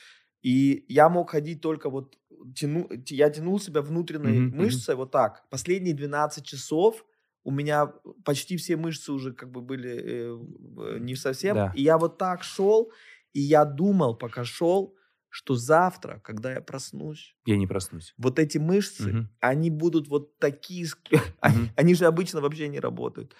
И 0.43 0.85
я 0.89 1.09
мог 1.09 1.31
ходить 1.31 1.63
только 1.63 1.89
вот, 1.89 2.19
тяну, 2.55 2.89
я 3.09 3.31
тянул 3.31 3.59
себя 3.59 3.81
внутренней 3.81 4.41
mm-hmm. 4.41 4.57
мышцей 4.57 4.95
вот 4.95 5.11
так. 5.11 5.49
Последние 5.49 5.95
12 5.95 6.45
часов 6.45 7.07
у 7.45 7.51
меня 7.51 7.87
почти 8.25 8.57
все 8.57 8.77
мышцы 8.77 9.13
уже 9.13 9.33
как 9.33 9.51
бы 9.51 9.61
были 9.61 9.91
э, 9.95 10.99
не 11.01 11.17
совсем. 11.17 11.55
Да. 11.55 11.73
И 11.75 11.83
я 11.83 11.99
вот 11.99 12.19
так 12.19 12.43
шел, 12.43 12.93
и 13.33 13.41
я 13.41 13.65
думал, 13.65 14.17
пока 14.17 14.45
шел, 14.45 14.97
что 15.29 15.55
завтра, 15.55 16.21
когда 16.21 16.53
я 16.53 16.61
проснусь... 16.61 17.35
Я 17.47 17.57
не 17.57 17.66
проснусь. 17.66 18.14
Вот 18.19 18.38
эти 18.38 18.59
мышцы, 18.59 19.11
угу. 19.11 19.29
они 19.40 19.71
будут 19.71 20.09
вот 20.09 20.38
такие... 20.38 20.87
Угу. 21.11 21.21
Они, 21.40 21.71
они 21.77 21.95
же 21.95 22.07
обычно 22.07 22.40
вообще 22.40 22.69
не 22.69 22.81
работают. 22.81 23.35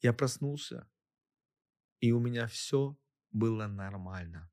Я 0.00 0.12
проснулся, 0.12 0.88
и 2.00 2.12
у 2.12 2.20
меня 2.20 2.46
все 2.46 2.96
было 3.30 3.66
нормально 3.66 4.50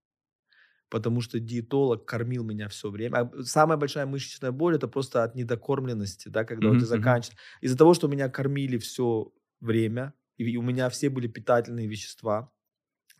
потому 0.91 1.21
что 1.21 1.39
диетолог 1.39 2.05
кормил 2.05 2.43
меня 2.43 2.67
все 2.67 2.91
время. 2.91 3.17
А 3.17 3.43
самая 3.43 3.77
большая 3.77 4.05
мышечная 4.05 4.51
боль 4.51 4.75
это 4.75 4.89
просто 4.89 5.23
от 5.23 5.35
недокормленности, 5.35 6.27
да, 6.27 6.43
когда 6.43 6.67
mm-hmm. 6.67 6.71
вот 6.73 6.79
ты 6.79 6.85
заканчиваешь. 6.85 7.39
Из-за 7.61 7.77
того, 7.77 7.93
что 7.93 8.09
меня 8.09 8.29
кормили 8.29 8.77
все 8.77 9.33
время, 9.61 10.13
и 10.37 10.57
у 10.57 10.61
меня 10.61 10.89
все 10.89 11.09
были 11.09 11.27
питательные 11.27 11.87
вещества, 11.87 12.51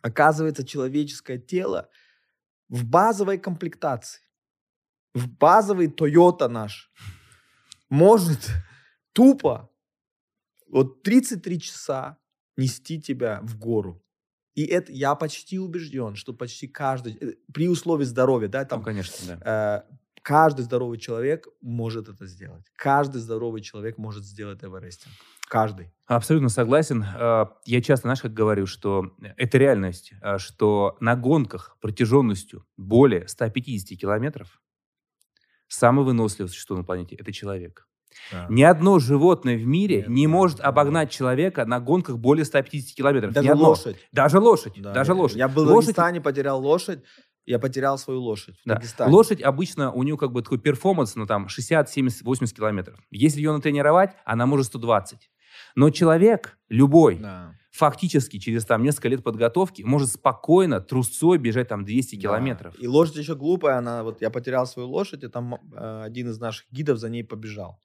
оказывается, 0.02 0.66
человеческое 0.66 1.38
тело 1.38 1.88
в 2.68 2.84
базовой 2.84 3.38
комплектации, 3.38 4.20
в 5.14 5.28
базовый 5.28 5.86
Toyota 5.86 6.48
наш 6.48 6.92
может 7.88 8.50
тупо 9.14 9.70
вот 10.68 11.02
33 11.02 11.60
часа 11.60 12.18
нести 12.58 13.00
тебя 13.00 13.40
в 13.42 13.58
гору. 13.58 14.04
И 14.54 14.64
это 14.64 14.92
я 14.92 15.14
почти 15.14 15.58
убежден, 15.58 16.14
что 16.14 16.32
почти 16.34 16.68
каждый, 16.68 17.16
э, 17.20 17.34
при 17.52 17.68
условии 17.68 18.04
здоровья, 18.04 18.48
да, 18.48 18.64
там, 18.64 18.80
ну, 18.80 18.84
конечно, 18.84 19.36
да. 19.36 19.86
Э, 19.88 19.94
каждый 20.22 20.62
здоровый 20.62 20.98
человек 20.98 21.48
может 21.60 22.08
это 22.08 22.26
сделать. 22.26 22.64
Каждый 22.76 23.20
здоровый 23.20 23.62
человек 23.62 23.98
может 23.98 24.24
сделать 24.24 24.62
эверестинг. 24.62 25.12
Каждый. 25.48 25.92
Абсолютно 26.06 26.48
согласен. 26.48 27.04
А, 27.04 27.58
я 27.66 27.82
часто, 27.82 28.06
знаешь, 28.06 28.22
как 28.22 28.32
говорю, 28.32 28.66
что 28.66 29.14
это 29.36 29.58
реальность, 29.58 30.14
а, 30.22 30.38
что 30.38 30.96
на 31.00 31.14
гонках 31.14 31.76
протяженностью 31.80 32.64
более 32.78 33.28
150 33.28 33.98
километров 33.98 34.62
самый 35.68 36.04
выносливый 36.06 36.48
существо 36.48 36.76
на 36.76 36.84
планете– 36.84 37.16
это 37.18 37.32
человек. 37.32 37.86
Да. 38.30 38.46
Ни 38.48 38.62
одно 38.62 38.98
животное 38.98 39.56
в 39.56 39.66
мире 39.66 39.98
Нет, 39.98 40.08
не 40.08 40.26
может 40.26 40.58
да, 40.58 40.64
обогнать 40.64 41.08
да. 41.08 41.14
человека 41.14 41.64
на 41.64 41.80
гонках 41.80 42.18
более 42.18 42.44
150 42.44 42.96
километров. 42.96 43.32
Даже 43.32 43.54
лошадь. 43.54 43.96
Даже 44.12 44.38
лошадь. 44.38 44.74
Да, 44.76 44.92
даже 44.92 45.14
лошадь. 45.14 45.36
Я 45.36 45.48
был 45.48 45.64
лошадь... 45.64 45.94
в 45.94 45.96
Дагестане, 45.96 46.20
потерял 46.20 46.60
лошадь. 46.60 47.00
Я 47.44 47.58
потерял 47.58 47.98
свою 47.98 48.20
лошадь 48.20 48.54
да. 48.64 48.80
Лошадь 49.00 49.42
обычно, 49.42 49.90
у 49.90 50.04
нее 50.04 50.16
как 50.16 50.30
бы 50.32 50.42
такой 50.42 50.58
перформанс, 50.58 51.16
ну 51.16 51.26
там 51.26 51.48
60, 51.48 51.90
70, 51.90 52.22
80 52.22 52.56
километров. 52.56 53.00
Если 53.10 53.38
ее 53.38 53.52
натренировать, 53.52 54.10
она 54.24 54.46
может 54.46 54.66
120. 54.66 55.28
Но 55.74 55.90
человек, 55.90 56.58
любой, 56.68 57.18
да. 57.18 57.54
фактически 57.72 58.38
через 58.38 58.64
там 58.64 58.82
несколько 58.82 59.08
лет 59.08 59.22
подготовки 59.24 59.82
может 59.82 60.10
спокойно 60.10 60.80
трусцой 60.80 61.38
бежать 61.38 61.68
там 61.68 61.84
200 61.84 62.16
да. 62.16 62.22
километров. 62.22 62.74
И 62.78 62.86
лошадь 62.86 63.16
еще 63.16 63.34
глупая, 63.34 63.78
она 63.78 64.04
вот 64.04 64.20
я 64.20 64.30
потерял 64.30 64.66
свою 64.66 64.88
лошадь, 64.88 65.24
и 65.24 65.28
там 65.28 65.54
э, 65.54 66.02
один 66.04 66.28
из 66.28 66.38
наших 66.38 66.66
гидов 66.70 66.98
за 66.98 67.08
ней 67.08 67.24
побежал. 67.24 67.80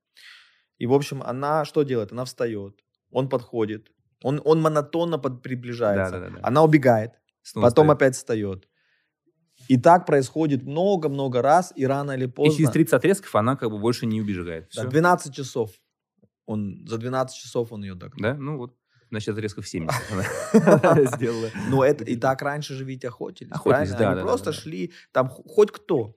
И, 0.78 0.86
в 0.86 0.94
общем, 0.94 1.24
она 1.24 1.66
что 1.66 1.84
делает? 1.84 2.12
Она 2.12 2.26
встает, 2.26 2.84
он 3.12 3.30
подходит, 3.30 3.92
он, 4.24 4.42
он 4.46 4.62
монотонно 4.62 5.18
под, 5.18 5.42
приближается. 5.42 6.20
Да, 6.20 6.30
да, 6.30 6.36
да, 6.36 6.40
Она 6.44 6.64
убегает, 6.64 7.12
Снова 7.42 7.66
потом 7.68 7.86
встает. 7.86 7.98
опять 7.98 8.16
встает. 8.16 8.68
И 9.68 9.78
так 9.78 10.06
происходит 10.06 10.64
много-много 10.64 11.42
раз, 11.42 11.74
и 11.76 11.86
рано 11.86 12.12
или 12.12 12.26
поздно... 12.26 12.54
И 12.54 12.58
через 12.58 12.72
30 12.72 12.94
отрезков 12.94 13.36
она 13.36 13.56
как 13.56 13.70
бы 13.70 13.80
больше 13.80 14.06
не 14.06 14.22
убежает. 14.22 14.72
Да, 14.76 14.86
12 14.86 15.34
часов. 15.34 15.72
Он, 16.46 16.86
за 16.88 16.98
12 16.98 17.36
часов 17.36 17.72
он 17.72 17.84
ее 17.84 17.96
догнал. 17.96 18.34
Да? 18.34 18.38
Ну 18.40 18.58
вот. 18.58 18.74
Значит, 19.10 19.30
отрезков 19.30 19.68
70 19.68 19.96
сделала. 21.16 21.50
Ну, 21.70 21.82
это 21.82 22.04
и 22.04 22.16
так 22.16 22.42
раньше 22.42 22.74
же 22.76 22.86
ведь 22.86 23.04
охотились. 23.06 23.52
Охотились, 23.52 23.92
да. 23.92 24.12
Они 24.12 24.22
просто 24.22 24.54
шли, 24.54 24.94
там 25.12 25.28
хоть 25.30 25.72
кто. 25.72 26.16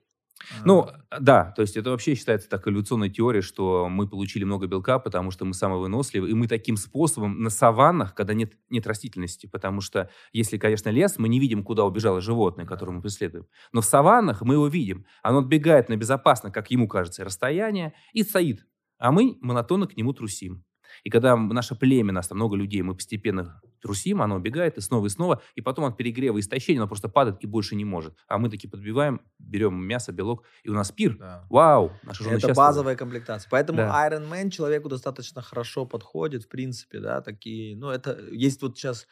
Ну, 0.65 0.89
а. 1.09 1.19
да, 1.19 1.51
то 1.55 1.61
есть 1.61 1.77
это 1.77 1.89
вообще 1.89 2.15
считается 2.15 2.49
так 2.49 2.67
эволюционной 2.67 3.09
теорией, 3.09 3.41
что 3.41 3.87
мы 3.89 4.07
получили 4.07 4.43
много 4.43 4.67
белка, 4.67 4.99
потому 4.99 5.31
что 5.31 5.45
мы 5.45 5.53
самые 5.53 5.79
выносливые, 5.79 6.31
и 6.31 6.33
мы 6.33 6.47
таким 6.47 6.77
способом 6.77 7.41
на 7.41 7.49
саваннах, 7.49 8.13
когда 8.13 8.33
нет, 8.33 8.53
нет 8.69 8.85
растительности, 8.87 9.47
потому 9.47 9.81
что 9.81 10.09
если, 10.33 10.57
конечно, 10.57 10.89
лес, 10.89 11.15
мы 11.17 11.29
не 11.29 11.39
видим, 11.39 11.63
куда 11.63 11.85
убежало 11.85 12.21
животное, 12.21 12.65
которое 12.65 12.93
мы 12.93 13.01
преследуем. 13.01 13.47
Но 13.71 13.81
в 13.81 13.85
саваннах 13.85 14.41
мы 14.41 14.55
его 14.55 14.67
видим. 14.67 15.05
Оно 15.23 15.39
отбегает 15.39 15.89
на 15.89 15.95
безопасное, 15.95 16.51
как 16.51 16.71
ему 16.71 16.87
кажется, 16.87 17.23
расстояние 17.23 17.93
и 18.13 18.23
стоит, 18.23 18.65
а 18.97 19.11
мы 19.11 19.37
монотонно 19.41 19.87
к 19.87 19.97
нему 19.97 20.13
трусим. 20.13 20.63
И 21.03 21.09
когда 21.09 21.35
наше 21.37 21.75
племя, 21.75 22.11
нас 22.11 22.27
там 22.27 22.37
много 22.37 22.55
людей, 22.55 22.81
мы 22.81 22.95
постепенно 22.95 23.61
трусим, 23.81 24.21
оно 24.21 24.35
убегает 24.35 24.77
и 24.77 24.81
снова 24.81 25.07
и 25.07 25.09
снова, 25.09 25.41
и 25.55 25.61
потом 25.61 25.85
от 25.85 25.97
перегрева 25.97 26.37
и 26.37 26.41
истощения 26.41 26.79
оно 26.79 26.87
просто 26.87 27.09
падает 27.09 27.37
и 27.41 27.47
больше 27.47 27.75
не 27.75 27.85
может. 27.85 28.15
А 28.27 28.37
мы 28.37 28.49
таки 28.49 28.67
подбиваем, 28.67 29.21
берем 29.39 29.83
мясо, 29.83 30.11
белок, 30.11 30.43
и 30.63 30.69
у 30.69 30.73
нас 30.73 30.91
пир. 30.91 31.17
Да. 31.17 31.45
Вау! 31.49 31.91
Наша 32.03 32.23
Это 32.23 32.33
счастлива. 32.33 32.53
базовая 32.55 32.95
комплектация. 32.95 33.49
Поэтому 33.49 33.77
да. 33.77 34.07
Iron 34.07 34.29
Man 34.29 34.49
человеку 34.49 34.89
достаточно 34.89 35.41
хорошо 35.41 35.85
подходит, 35.85 36.43
в 36.43 36.47
принципе, 36.47 36.99
да, 36.99 37.21
такие, 37.21 37.75
ну, 37.75 37.89
это, 37.89 38.17
есть 38.31 38.61
вот 38.61 38.77
сейчас 38.77 39.07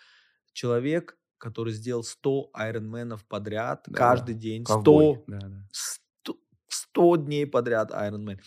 человек, 0.54 1.18
который 1.40 1.74
сделал 1.74 2.04
100 2.04 2.52
Ironman'ов 2.56 3.22
подряд, 3.28 3.86
да. 3.88 3.98
каждый 3.98 4.36
день, 4.36 4.66
100, 4.66 5.24
да, 5.28 5.40
да. 5.40 5.68
100, 5.72 6.36
100 6.68 7.16
дней 7.18 7.48
подряд 7.48 7.92
Ironman. 7.92 8.40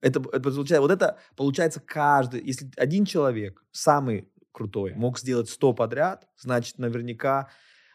Это, 0.00 0.20
это 0.20 0.40
получается, 0.40 0.80
вот 0.80 0.90
это 0.90 1.18
получается 1.36 1.80
каждый, 1.80 2.42
если 2.44 2.70
один 2.76 3.04
человек, 3.04 3.62
самый 3.70 4.29
крутой, 4.52 4.94
мог 4.94 5.18
сделать 5.18 5.48
100 5.48 5.72
подряд, 5.74 6.28
значит, 6.36 6.78
наверняка 6.78 7.48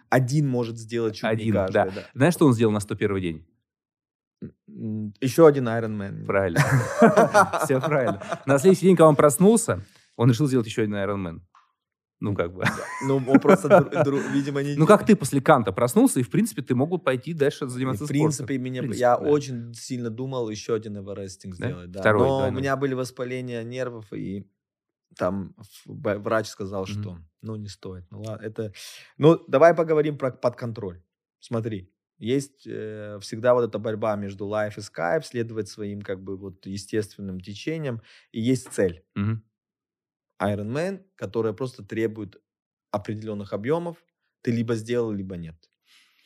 один 0.10 0.48
может 0.48 0.78
сделать 0.78 1.16
чуть 1.16 1.26
один, 1.26 1.48
не 1.48 1.52
каждый. 1.52 1.74
Да. 1.74 1.86
Да. 1.86 2.04
Знаешь, 2.14 2.34
что 2.34 2.46
он 2.46 2.54
сделал 2.54 2.72
на 2.72 2.80
101 2.80 3.20
день? 3.20 3.48
Еще 4.68 5.48
один 5.48 5.68
Iron 5.68 5.98
Man. 5.98 6.26
Правильно. 6.26 6.60
Все 7.64 7.80
правильно. 7.80 8.22
На 8.46 8.58
следующий 8.60 8.88
день, 8.88 8.96
когда 8.96 9.08
он 9.08 9.16
проснулся, 9.16 9.82
он 10.16 10.30
решил 10.30 10.48
сделать 10.48 10.68
еще 10.68 10.84
один 10.84 10.96
Iron 10.96 11.24
Man. 11.24 11.42
Ну, 12.22 12.34
как 12.34 12.54
бы. 12.54 12.64
Ну, 13.06 13.18
он 13.28 13.40
просто, 13.40 13.90
видимо, 14.32 14.64
не... 14.64 14.76
Ну, 14.76 14.88
как 14.88 15.06
ты 15.06 15.16
после 15.16 15.42
Канта 15.42 15.74
проснулся, 15.74 16.20
и, 16.20 16.24
в 16.24 16.30
принципе, 16.30 16.62
ты 16.62 16.74
мог 16.74 16.90
бы 16.90 16.98
пойти 16.98 17.34
дальше 17.34 17.68
заниматься 17.68 18.06
спортом. 18.06 18.32
В 18.32 18.48
принципе, 18.48 18.58
меня, 18.58 18.82
я 18.94 19.18
очень 19.18 19.74
сильно 19.74 20.10
думал 20.10 20.50
еще 20.50 20.76
один 20.76 20.98
эверестинг 20.98 21.56
сделать. 21.56 21.92
Да? 21.92 22.00
Второй, 22.00 22.28
Но 22.28 22.48
у 22.48 22.52
меня 22.52 22.78
были 22.78 22.94
воспаления 22.94 23.64
нервов, 23.64 24.14
и 24.14 24.48
там 25.18 25.56
врач 25.86 26.48
сказал, 26.48 26.86
что, 26.86 27.20
ну, 27.42 27.56
не 27.56 27.68
стоит. 27.68 28.06
Ну, 28.12 28.22
ладно, 28.22 28.46
это... 28.46 28.74
Ну, 29.18 29.44
давай 29.48 29.74
поговорим 29.74 30.18
про 30.18 30.32
подконтроль. 30.32 31.02
Смотри, 31.40 31.92
есть 32.18 32.66
э, 32.66 33.20
всегда 33.22 33.54
вот 33.54 33.64
эта 33.68 33.78
борьба 33.78 34.16
между 34.16 34.46
life 34.46 34.76
и 34.78 34.80
Skype, 34.80 35.24
следовать 35.24 35.68
своим 35.68 36.02
как 36.02 36.24
бы 36.24 36.38
вот 36.38 36.66
естественным 36.66 37.40
течением, 37.40 38.02
и 38.32 38.42
есть 38.42 38.72
цель. 38.72 39.04
Угу. 39.16 39.42
Iron 40.42 40.72
Man, 40.72 41.06
которая 41.16 41.54
просто 41.54 41.84
требует 41.84 42.42
определенных 42.92 43.54
объемов, 43.54 43.98
ты 44.42 44.52
либо 44.52 44.76
сделал, 44.76 45.12
либо 45.12 45.38
нет. 45.38 45.56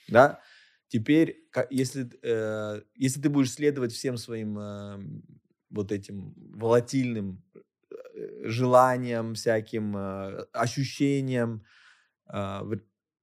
Да? 0.08 0.42
Теперь, 0.88 1.48
если, 1.70 2.10
э, 2.24 2.82
если 2.96 3.22
ты 3.22 3.30
будешь 3.30 3.52
следовать 3.52 3.92
всем 3.92 4.18
своим 4.18 4.58
э, 4.60 5.00
вот 5.70 5.92
этим 5.92 6.34
волатильным 6.36 7.44
э, 7.54 7.60
желаниям, 8.44 9.34
всяким 9.34 9.96
э, 9.98 10.46
ощущениям, 10.54 11.64
э, 12.34 12.62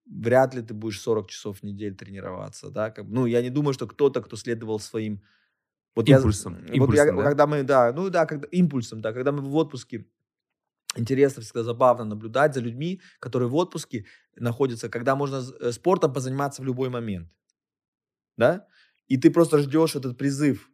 вряд 0.07 0.55
ли 0.55 0.63
ты 0.63 0.75
будешь 0.75 1.01
40 1.01 1.29
часов 1.29 1.59
в 1.59 1.63
неделю 1.63 1.97
тренироваться, 1.97 2.71
да, 2.71 2.91
как, 2.91 3.07
ну, 3.09 3.27
я 3.27 3.43
не 3.43 3.51
думаю, 3.51 3.75
что 3.75 3.87
кто-то, 3.87 4.23
кто 4.23 4.37
следовал 4.37 4.81
своим 4.81 5.23
вот 5.95 6.09
импульсом, 6.09 6.65
я, 6.67 6.75
импульсом 6.75 6.87
вот 6.87 6.95
я, 6.95 7.05
да? 7.17 7.23
когда 7.23 7.47
мы, 7.47 7.63
да, 7.63 7.93
ну 7.93 8.11
да, 8.11 8.27
когда, 8.27 8.47
импульсом, 8.53 9.01
да, 9.01 9.13
когда 9.13 9.33
мы 9.33 9.43
в 9.43 9.57
отпуске, 9.57 10.07
интересно, 10.97 11.43
всегда 11.43 11.63
забавно 11.63 12.05
наблюдать 12.05 12.55
за 12.55 12.61
людьми, 12.61 13.01
которые 13.19 13.49
в 13.49 13.55
отпуске 13.55 14.05
находятся, 14.37 14.89
когда 14.89 15.17
можно 15.17 15.43
э, 15.61 15.73
спортом 15.73 16.13
позаниматься 16.13 16.63
в 16.63 16.65
любой 16.65 16.89
момент, 16.89 17.29
да, 18.37 18.67
и 19.09 19.17
ты 19.17 19.31
просто 19.31 19.59
ждешь 19.59 19.97
этот 19.97 20.19
призыв, 20.19 20.71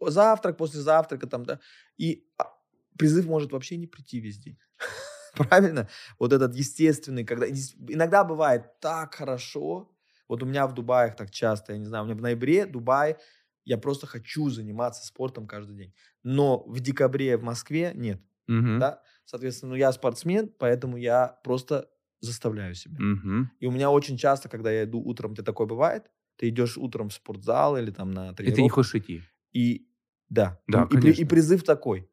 завтрак, 0.00 0.56
после 0.56 0.80
завтрака 0.80 1.26
там, 1.26 1.44
да, 1.44 1.60
и 1.98 2.26
а, 2.38 2.53
призыв 2.98 3.26
может 3.26 3.52
вообще 3.52 3.76
не 3.76 3.86
прийти 3.86 4.20
весь 4.20 4.38
день. 4.38 4.58
Правильно? 5.34 5.88
Вот 6.18 6.32
этот 6.32 6.54
естественный, 6.54 7.24
когда... 7.24 7.46
Иногда 7.48 8.24
бывает 8.24 8.80
так 8.80 9.14
хорошо. 9.14 9.90
Вот 10.28 10.42
у 10.42 10.46
меня 10.46 10.66
в 10.66 10.74
Дубае 10.74 11.12
так 11.12 11.30
часто, 11.30 11.72
я 11.72 11.78
не 11.78 11.84
знаю, 11.84 12.04
у 12.04 12.06
меня 12.06 12.16
в 12.16 12.22
ноябре 12.22 12.66
Дубай, 12.66 13.16
я 13.64 13.78
просто 13.78 14.06
хочу 14.06 14.48
заниматься 14.50 15.04
спортом 15.06 15.46
каждый 15.46 15.76
день. 15.76 15.94
Но 16.22 16.64
в 16.66 16.80
декабре 16.80 17.36
в 17.36 17.42
Москве 17.42 17.92
нет. 17.94 18.20
Угу. 18.48 18.78
Да? 18.78 19.02
Соответственно, 19.24 19.72
ну, 19.72 19.76
я 19.76 19.92
спортсмен, 19.92 20.52
поэтому 20.58 20.96
я 20.96 21.38
просто 21.44 21.88
заставляю 22.20 22.74
себя. 22.74 22.96
Угу. 22.96 23.48
И 23.60 23.66
у 23.66 23.70
меня 23.70 23.90
очень 23.90 24.16
часто, 24.16 24.48
когда 24.48 24.70
я 24.70 24.84
иду 24.84 25.00
утром, 25.00 25.34
ты 25.34 25.42
такое 25.42 25.66
бывает, 25.66 26.10
ты 26.36 26.48
идешь 26.48 26.76
утром 26.76 27.08
в 27.08 27.14
спортзал 27.14 27.76
или 27.76 27.90
там 27.90 28.10
на 28.10 28.32
тренировку. 28.34 28.52
И 28.52 28.54
ты 28.54 28.62
не 28.62 28.68
хочешь 28.68 28.94
идти. 28.94 29.22
И 29.52 29.88
да. 30.28 30.60
Да, 30.66 30.88
и, 30.90 30.96
и, 30.96 31.22
и 31.22 31.24
призыв 31.24 31.62
такой. 31.62 32.08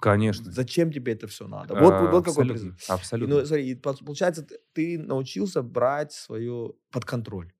Конечно. 0.00 0.50
Зачем 0.50 0.92
тебе 0.92 1.12
это 1.12 1.26
все 1.26 1.46
надо? 1.46 1.74
Вот, 1.74 1.92
а, 1.92 2.10
вот 2.10 2.24
какой 2.24 2.48
призыв. 2.48 2.76
Абсолютно. 2.88 3.36
ну, 3.36 3.46
смотри, 3.46 3.74
получается, 3.74 4.46
ты 4.72 4.98
научился 4.98 5.62
брать 5.62 6.12
свое 6.12 6.74
под 6.90 7.04
контроль. 7.04 7.52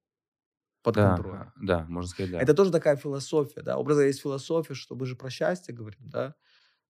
Под 0.83 0.95
да, 0.97 1.15
контроль. 1.15 1.39
Да, 1.63 1.87
можно 1.89 2.11
сказать, 2.11 2.33
да. 2.33 2.41
Это 2.41 2.53
тоже 2.53 2.71
такая 2.71 2.97
философия, 2.97 3.63
да. 3.63 3.79
Образа 3.79 4.05
есть 4.05 4.21
философия, 4.21 4.75
что 4.75 4.95
мы 4.95 5.07
же 5.07 5.17
про 5.17 5.31
счастье 5.31 5.75
говорим, 5.75 6.11
да, 6.11 6.35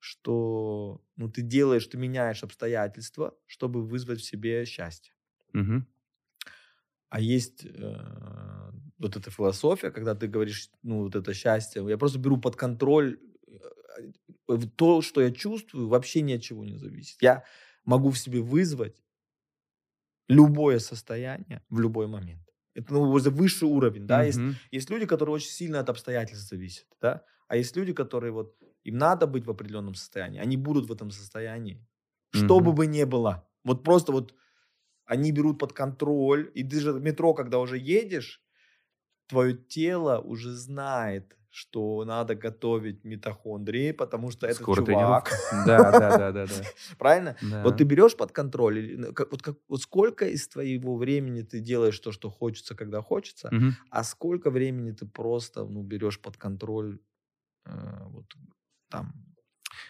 что 0.00 1.00
ну, 1.16 1.30
ты 1.30 1.42
делаешь, 1.42 1.86
ты 1.86 1.96
меняешь 1.96 2.42
обстоятельства, 2.42 3.36
чтобы 3.46 3.86
вызвать 3.86 4.20
в 4.20 4.24
себе 4.24 4.64
счастье. 4.64 5.14
Угу. 5.54 5.84
А 7.10 7.20
есть 7.20 7.64
э, 7.64 8.70
вот 8.98 9.16
эта 9.16 9.30
философия, 9.30 9.92
когда 9.92 10.16
ты 10.16 10.26
говоришь, 10.26 10.70
ну, 10.82 11.04
вот 11.04 11.14
это 11.14 11.32
счастье, 11.32 11.88
я 11.88 11.96
просто 11.96 12.18
беру 12.18 12.40
под 12.40 12.56
контроль 12.56 13.18
Э, 13.96 14.12
то, 14.76 15.02
что 15.02 15.20
я 15.20 15.30
чувствую, 15.30 15.88
вообще 15.88 16.22
ни 16.22 16.32
от 16.34 16.42
чего 16.42 16.64
не 16.64 16.76
зависит. 16.76 17.22
Я 17.22 17.44
могу 17.84 18.10
в 18.10 18.18
себе 18.18 18.40
вызвать 18.40 19.02
любое 20.28 20.78
состояние 20.78 21.62
в 21.68 21.80
любой 21.80 22.06
момент. 22.06 22.42
Это 22.74 22.92
ну, 22.92 23.10
высший 23.10 23.68
уровень, 23.68 24.06
да. 24.06 24.22
Mm-hmm. 24.22 24.26
Есть, 24.26 24.58
есть 24.72 24.90
люди, 24.90 25.06
которые 25.06 25.34
очень 25.34 25.50
сильно 25.50 25.80
от 25.80 25.88
обстоятельств 25.88 26.48
зависят, 26.48 26.86
да. 27.00 27.24
А 27.46 27.56
есть 27.56 27.76
люди, 27.76 27.92
которые 27.92 28.32
вот 28.32 28.56
им 28.82 28.98
надо 28.98 29.26
быть 29.26 29.46
в 29.46 29.50
определенном 29.50 29.94
состоянии, 29.94 30.40
они 30.40 30.56
будут 30.56 30.86
в 30.86 30.92
этом 30.92 31.10
состоянии, 31.10 31.86
что 32.32 32.58
mm-hmm. 32.58 32.72
бы 32.72 32.86
ни 32.86 33.04
было. 33.04 33.48
Вот 33.64 33.84
просто 33.84 34.12
вот 34.12 34.34
они 35.06 35.32
берут 35.32 35.58
под 35.58 35.72
контроль, 35.72 36.50
и 36.54 36.64
ты 36.64 36.80
же 36.80 36.92
в 36.92 37.02
метро, 37.02 37.34
когда 37.34 37.58
уже 37.58 37.78
едешь, 37.78 38.42
твое 39.26 39.56
тело 39.56 40.18
уже 40.18 40.52
знает, 40.52 41.36
что 41.54 42.04
надо 42.04 42.34
готовить 42.34 43.04
митохондрии, 43.04 43.92
потому 43.92 44.32
что 44.32 44.48
это 44.48 44.60
Скоро 44.60 44.84
чувак. 44.84 45.30
Да, 45.64 45.92
да, 45.92 46.18
да, 46.18 46.32
да, 46.32 46.46
да. 46.46 46.52
Правильно? 46.98 47.36
Да. 47.42 47.62
Вот 47.62 47.76
ты 47.76 47.84
берешь 47.84 48.16
под 48.16 48.32
контроль, 48.32 48.98
ну, 48.98 49.14
вот, 49.30 49.40
как, 49.40 49.56
вот 49.68 49.80
сколько 49.80 50.26
из 50.26 50.48
твоего 50.48 50.96
времени 50.96 51.42
ты 51.42 51.60
делаешь 51.60 51.96
то, 52.00 52.10
что 52.10 52.28
хочется, 52.28 52.74
когда 52.74 53.02
хочется, 53.02 53.50
угу. 53.52 53.66
а 53.88 54.02
сколько 54.02 54.50
времени 54.50 54.90
ты 54.90 55.06
просто 55.06 55.64
ну, 55.64 55.84
берешь 55.84 56.20
под 56.20 56.36
контроль 56.36 56.98
э, 57.66 57.70
вот 58.08 58.24
там. 58.90 59.12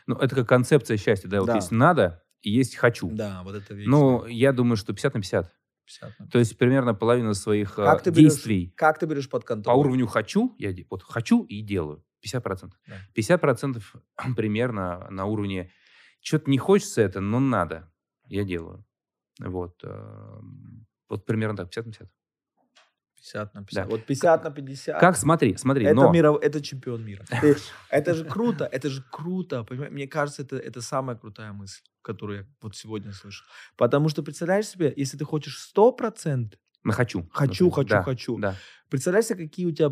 Ну, 0.06 0.16
это 0.16 0.36
как 0.36 0.46
концепция 0.46 0.98
счастья, 0.98 1.28
да, 1.28 1.40
вот 1.40 1.46
да. 1.46 1.54
есть 1.54 1.70
надо 1.70 2.22
и 2.42 2.50
есть 2.50 2.76
хочу. 2.76 3.08
Да, 3.10 3.42
вот 3.42 3.54
это 3.54 3.72
вещь. 3.72 3.86
Ну, 3.88 4.26
я 4.26 4.52
думаю, 4.52 4.76
что 4.76 4.92
50 4.92 5.14
на 5.14 5.20
50. 5.22 5.50
50 5.86 6.30
То 6.30 6.38
есть 6.38 6.56
примерно 6.58 6.94
половина 6.94 7.34
своих 7.34 7.74
как 7.74 8.02
ты 8.02 8.10
действий. 8.10 8.66
Берешь, 8.66 8.74
как 8.76 8.98
ты 8.98 9.06
берешь 9.06 9.28
под 9.28 9.44
контроль? 9.44 9.74
По 9.74 9.78
уровню 9.78 10.06
хочу, 10.06 10.54
я 10.58 10.74
вот 10.90 11.02
хочу 11.02 11.44
и 11.44 11.60
делаю. 11.60 12.04
50%. 12.24 12.72
Да. 12.86 12.96
50% 13.16 13.82
примерно 14.36 15.08
на 15.10 15.26
уровне 15.26 15.70
что-то 16.20 16.50
не 16.50 16.58
хочется 16.58 17.02
это, 17.02 17.20
но 17.20 17.38
надо. 17.38 17.92
Я 18.26 18.44
делаю. 18.44 18.84
Вот. 19.38 19.78
Эм, 19.84 20.86
вот 21.08 21.26
примерно 21.26 21.56
так, 21.56 21.68
50 21.68 21.86
на 21.86 21.92
50. 21.92 22.10
50 23.24 23.54
на 23.54 23.64
50. 23.64 23.84
Да. 23.84 23.90
Вот 23.90 24.06
50 24.06 24.44
на 24.44 24.50
50. 24.50 25.00
Как, 25.00 25.16
смотри, 25.16 25.56
смотри. 25.56 25.86
Это, 25.86 25.94
но... 25.94 26.12
миров... 26.12 26.38
это 26.42 26.60
чемпион 26.60 27.04
мира. 27.04 27.24
Это 27.90 28.14
же 28.14 28.24
круто, 28.24 28.68
это 28.70 28.90
же 28.90 29.02
круто. 29.10 29.64
Мне 29.70 30.06
кажется, 30.06 30.42
это, 30.42 30.56
это 30.56 30.80
самая 30.82 31.16
крутая 31.16 31.52
мысль, 31.52 31.82
которую 32.02 32.38
я 32.38 32.46
вот 32.60 32.76
сегодня 32.76 33.12
слышу. 33.12 33.44
Потому 33.76 34.08
что, 34.08 34.22
представляешь 34.22 34.66
себе, 34.66 34.92
если 34.96 35.16
ты 35.16 35.24
хочешь 35.24 35.72
100%, 35.76 36.54
на 36.84 36.92
хочу. 36.92 37.26
Хочу, 37.32 37.70
хочу, 37.70 37.88
да, 37.88 38.02
хочу. 38.02 38.38
Да. 38.38 38.56
Представляешь 38.90 39.26
себе, 39.26 39.44
какие 39.44 39.66
у 39.66 39.72
тебя 39.72 39.90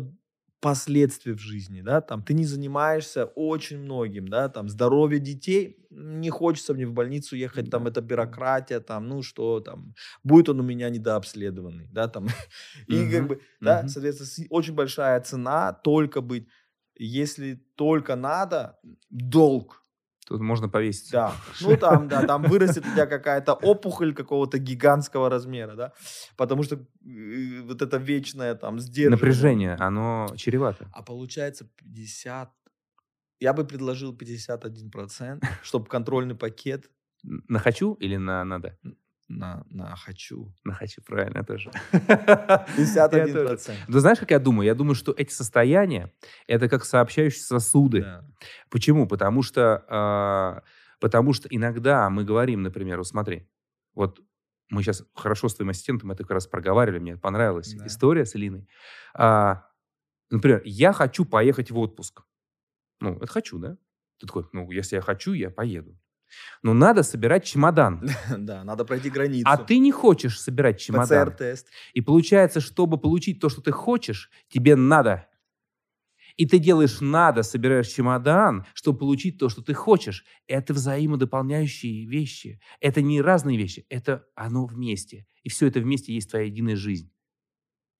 последствия 0.63 1.33
в 1.33 1.39
жизни, 1.39 1.81
да, 1.81 1.99
там, 1.99 2.23
ты 2.23 2.33
не 2.33 2.45
занимаешься 2.45 3.25
очень 3.25 3.79
многим, 3.79 4.29
да, 4.29 4.47
там, 4.47 4.69
здоровье 4.69 5.19
детей, 5.19 5.77
не 5.89 6.29
хочется 6.29 6.73
мне 6.73 6.87
в 6.87 6.93
больницу 6.93 7.35
ехать, 7.35 7.69
там, 7.69 7.85
это 7.85 7.99
бюрократия, 7.99 8.79
там, 8.79 9.09
ну, 9.09 9.23
что 9.23 9.59
там, 9.59 9.93
будет 10.23 10.47
он 10.47 10.61
у 10.61 10.63
меня 10.63 10.89
недообследованный, 10.89 11.89
да, 11.91 12.07
там, 12.07 12.27
и 12.87 13.11
как 13.11 13.27
бы, 13.27 13.41
да, 13.59 13.87
соответственно, 13.89 14.47
очень 14.49 14.73
большая 14.73 15.19
цена 15.19 15.73
только 15.73 16.21
быть, 16.21 16.47
если 16.95 17.55
только 17.75 18.15
надо, 18.15 18.79
долг, 19.09 19.82
Тут 20.27 20.41
можно 20.41 20.69
повеситься. 20.69 21.11
Да. 21.11 21.33
Ну 21.61 21.77
там, 21.77 22.07
да, 22.07 22.25
там 22.25 22.43
вырастет 22.43 22.85
у 22.85 22.91
тебя 22.91 23.05
какая-то 23.05 23.53
опухоль 23.53 24.13
какого-то 24.13 24.57
гигантского 24.57 25.29
размера, 25.29 25.75
да. 25.75 25.93
Потому 26.37 26.63
что 26.63 26.75
э, 26.75 27.61
вот 27.61 27.81
это 27.81 27.97
вечное 27.97 28.55
там 28.55 28.79
сдерживание. 28.79 29.17
Напряжение, 29.17 29.75
оно 29.75 30.27
чревато. 30.35 30.89
А 30.93 31.03
получается 31.03 31.69
50... 31.77 32.51
Я 33.39 33.53
бы 33.53 33.65
предложил 33.65 34.15
51%, 34.15 35.43
чтобы 35.63 35.85
контрольный 35.87 36.35
пакет... 36.35 36.89
На 37.23 37.59
хочу 37.59 37.93
или 37.95 38.17
на 38.17 38.43
надо? 38.43 38.77
На, 39.27 39.63
на 39.69 39.95
хочу. 39.95 40.53
На 40.63 40.73
хочу, 40.73 41.01
правильно, 41.01 41.43
тоже. 41.43 41.71
51%. 41.91 43.73
Ты 43.87 43.99
знаешь, 43.99 44.19
как 44.19 44.31
я 44.31 44.39
думаю? 44.39 44.65
Я 44.65 44.75
думаю, 44.75 44.95
что 44.95 45.13
эти 45.17 45.31
состояния, 45.31 46.11
это 46.47 46.69
как 46.69 46.85
сообщающие 46.85 47.41
сосуды. 47.41 48.01
Да. 48.01 48.25
Почему? 48.69 49.07
Потому 49.07 49.41
что, 49.41 49.85
э, 49.87 50.61
потому 50.99 51.33
что 51.33 51.47
иногда 51.49 52.09
мы 52.09 52.23
говорим, 52.25 52.61
например, 52.61 52.97
вот 52.97 53.07
смотри, 53.07 53.47
вот 53.95 54.19
мы 54.69 54.81
сейчас 54.81 55.03
хорошо 55.13 55.47
с 55.49 55.55
твоим 55.55 55.69
ассистентом 55.69 56.11
это 56.11 56.23
как 56.23 56.31
раз 56.31 56.47
проговаривали, 56.47 56.99
мне 56.99 57.17
понравилась 57.17 57.73
да. 57.73 57.85
история 57.85 58.25
с 58.25 58.35
Элиной. 58.35 58.67
А, 59.13 59.67
например, 60.29 60.61
я 60.65 60.93
хочу 60.93 61.25
поехать 61.25 61.71
в 61.71 61.77
отпуск. 61.77 62.23
Ну, 62.99 63.17
это 63.17 63.27
хочу, 63.27 63.59
да? 63.59 63.77
Ты 64.19 64.27
такой, 64.27 64.45
ну, 64.53 64.69
если 64.71 64.95
я 64.95 65.01
хочу, 65.01 65.33
я 65.33 65.49
поеду. 65.49 65.97
Но 66.61 66.73
надо 66.73 67.03
собирать 67.03 67.45
чемодан. 67.45 68.07
Да, 68.37 68.63
надо 68.63 68.85
пройти 68.85 69.09
границу. 69.09 69.47
А 69.49 69.57
ты 69.57 69.79
не 69.79 69.91
хочешь 69.91 70.39
собирать 70.39 70.79
чемодан. 70.79 71.29
ПЦР-тест. 71.29 71.67
И 71.93 72.01
получается, 72.01 72.59
чтобы 72.61 72.97
получить 72.97 73.39
то, 73.39 73.49
что 73.49 73.61
ты 73.61 73.71
хочешь, 73.71 74.29
тебе 74.49 74.75
надо. 74.75 75.27
И 76.35 76.45
ты 76.45 76.57
делаешь 76.57 76.99
надо, 76.99 77.43
собираешь 77.43 77.87
чемодан, 77.87 78.65
чтобы 78.73 78.99
получить 78.99 79.37
то, 79.37 79.49
что 79.49 79.61
ты 79.61 79.73
хочешь. 79.73 80.25
Это 80.47 80.73
взаимодополняющие 80.73 82.07
вещи. 82.07 82.59
Это 82.79 83.01
не 83.01 83.21
разные 83.21 83.57
вещи, 83.57 83.85
это 83.89 84.25
оно 84.35 84.65
вместе. 84.65 85.27
И 85.43 85.49
все 85.49 85.67
это 85.67 85.79
вместе 85.79 86.13
есть 86.13 86.29
твоя 86.29 86.45
единая 86.45 86.75
жизнь. 86.75 87.11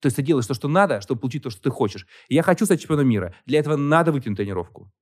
То 0.00 0.06
есть 0.06 0.16
ты 0.16 0.22
делаешь 0.22 0.46
то, 0.46 0.54
что 0.54 0.68
надо, 0.68 1.00
чтобы 1.00 1.20
получить 1.20 1.42
то, 1.42 1.50
что 1.50 1.62
ты 1.62 1.70
хочешь. 1.70 2.06
Я 2.28 2.42
хочу 2.42 2.66
стать 2.66 2.80
чемпионом 2.80 3.08
мира. 3.08 3.34
Для 3.46 3.60
этого 3.60 3.76
надо 3.76 4.12
выйти 4.12 4.28
на 4.28 4.36
тренировку. 4.36 4.92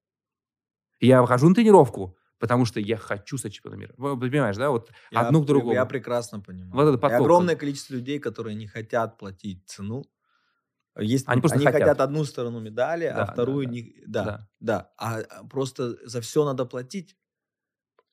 Я 1.00 1.22
выхожу 1.22 1.48
на 1.48 1.54
тренировку, 1.54 2.16
потому 2.42 2.64
что 2.64 2.80
я 2.80 2.96
хочу 2.96 3.38
стать 3.38 3.52
чемпионом 3.52 3.78
мира. 3.78 3.94
Вы 3.96 4.18
понимаешь, 4.18 4.56
да? 4.56 4.70
Вот 4.70 4.90
я, 5.12 5.20
одно 5.20 5.42
к 5.42 5.46
другому. 5.46 5.74
Я 5.74 5.86
прекрасно 5.86 6.40
понимаю. 6.40 6.72
Вот 6.72 6.88
это 6.88 6.98
поток. 6.98 7.20
И 7.20 7.22
огромное 7.22 7.54
количество 7.54 7.94
людей, 7.94 8.18
которые 8.18 8.56
не 8.56 8.66
хотят 8.66 9.16
платить 9.16 9.64
цену. 9.66 10.04
Есть, 10.98 11.28
они 11.28 11.40
просто 11.40 11.58
они 11.58 11.66
хотят. 11.66 11.82
хотят 11.82 12.00
одну 12.00 12.24
сторону 12.24 12.58
медали, 12.58 13.04
Да, 13.04 13.22
а 13.22 13.32
вторую 13.32 13.66
да, 13.66 13.72
не... 13.72 13.94
Да, 14.06 14.24
да. 14.24 14.48
да. 14.58 14.92
А 14.98 15.20
а 15.20 15.46
просто 15.46 16.04
за 16.04 16.20
все 16.20 16.44
надо 16.44 16.64
платить. 16.64 17.16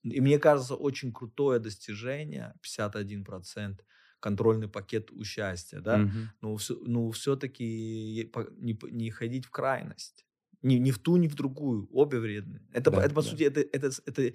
И 0.03 0.21
мне 0.21 0.37
кажется, 0.37 0.75
очень 0.75 1.11
крутое 1.11 1.59
достижение, 1.59 2.53
51%, 2.63 3.79
контрольный 4.19 4.67
пакет 4.67 5.11
у 5.11 5.23
счастья, 5.23 5.79
да? 5.79 5.97
Мгм. 5.97 6.29
Ну, 6.41 6.55
все, 6.57 6.75
ну, 6.85 7.09
все-таки 7.09 8.29
не, 8.59 8.79
не 8.91 9.09
ходить 9.09 9.45
в 9.47 9.49
крайность. 9.49 10.27
Ни, 10.61 10.75
ни 10.75 10.91
в 10.91 10.99
ту, 10.99 11.17
ни 11.17 11.27
в 11.27 11.35
другую. 11.35 11.87
Обе 11.91 12.19
вредны. 12.19 12.61
Это, 12.73 12.91
Да, 12.91 12.97
это 13.03 13.15
по 13.15 13.21
да. 13.21 13.29
сути, 13.29 13.43
это, 13.43 13.61
это, 13.61 13.89
это, 14.05 14.33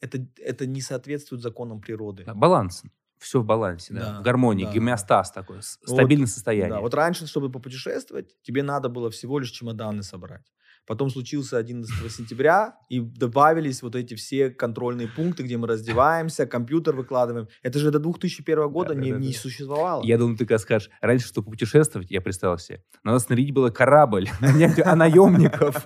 это, 0.00 0.26
это 0.36 0.66
не 0.66 0.80
соответствует 0.80 1.42
законам 1.42 1.80
природы. 1.80 2.24
Да, 2.24 2.34
баланс. 2.34 2.82
Все 3.18 3.40
в 3.40 3.44
балансе, 3.44 3.94
да, 3.94 4.00
Да, 4.14 4.20
в 4.20 4.22
гармонии, 4.24 4.64
да. 4.64 4.72
гомеостаз 4.72 5.30
такой, 5.30 5.62
с- 5.62 5.78
Вот, 5.86 5.94
стабильное 5.94 6.26
состояние. 6.26 6.70
Да, 6.74 6.80
вот 6.80 6.92
раньше, 6.94 7.26
чтобы 7.28 7.52
попутешествовать, 7.52 8.36
тебе 8.42 8.64
надо 8.64 8.88
было 8.88 9.10
всего 9.10 9.38
лишь 9.38 9.50
чемоданы 9.50 10.02
собрать. 10.02 10.52
Потом 10.86 11.10
случился 11.10 11.58
11 11.58 12.12
сентября, 12.12 12.76
и 12.88 13.00
добавились 13.00 13.82
вот 13.82 13.94
эти 13.94 14.14
все 14.14 14.50
контрольные 14.50 15.06
пункты, 15.06 15.44
где 15.44 15.56
мы 15.56 15.68
раздеваемся, 15.68 16.44
компьютер 16.44 16.96
выкладываем. 16.96 17.48
Это 17.62 17.78
же 17.78 17.90
до 17.92 18.00
2001 18.00 18.68
года 18.68 18.94
Да, 18.94 19.00
не, 19.00 19.12
да, 19.12 19.18
не 19.18 19.32
да. 19.32 19.38
существовало. 19.38 20.02
Я 20.02 20.18
думаю, 20.18 20.36
ты 20.36 20.44
как 20.44 20.58
скажешь, 20.58 20.90
раньше, 21.00 21.28
чтобы 21.28 21.50
путешествовать, 21.50 22.10
я 22.10 22.20
представил 22.20 22.58
себе, 22.58 22.82
надо 23.04 23.20
снарядить 23.20 23.54
было 23.54 23.70
корабль, 23.70 24.28
нанять 24.40 24.80
а 24.80 24.96
наемников 24.96 25.84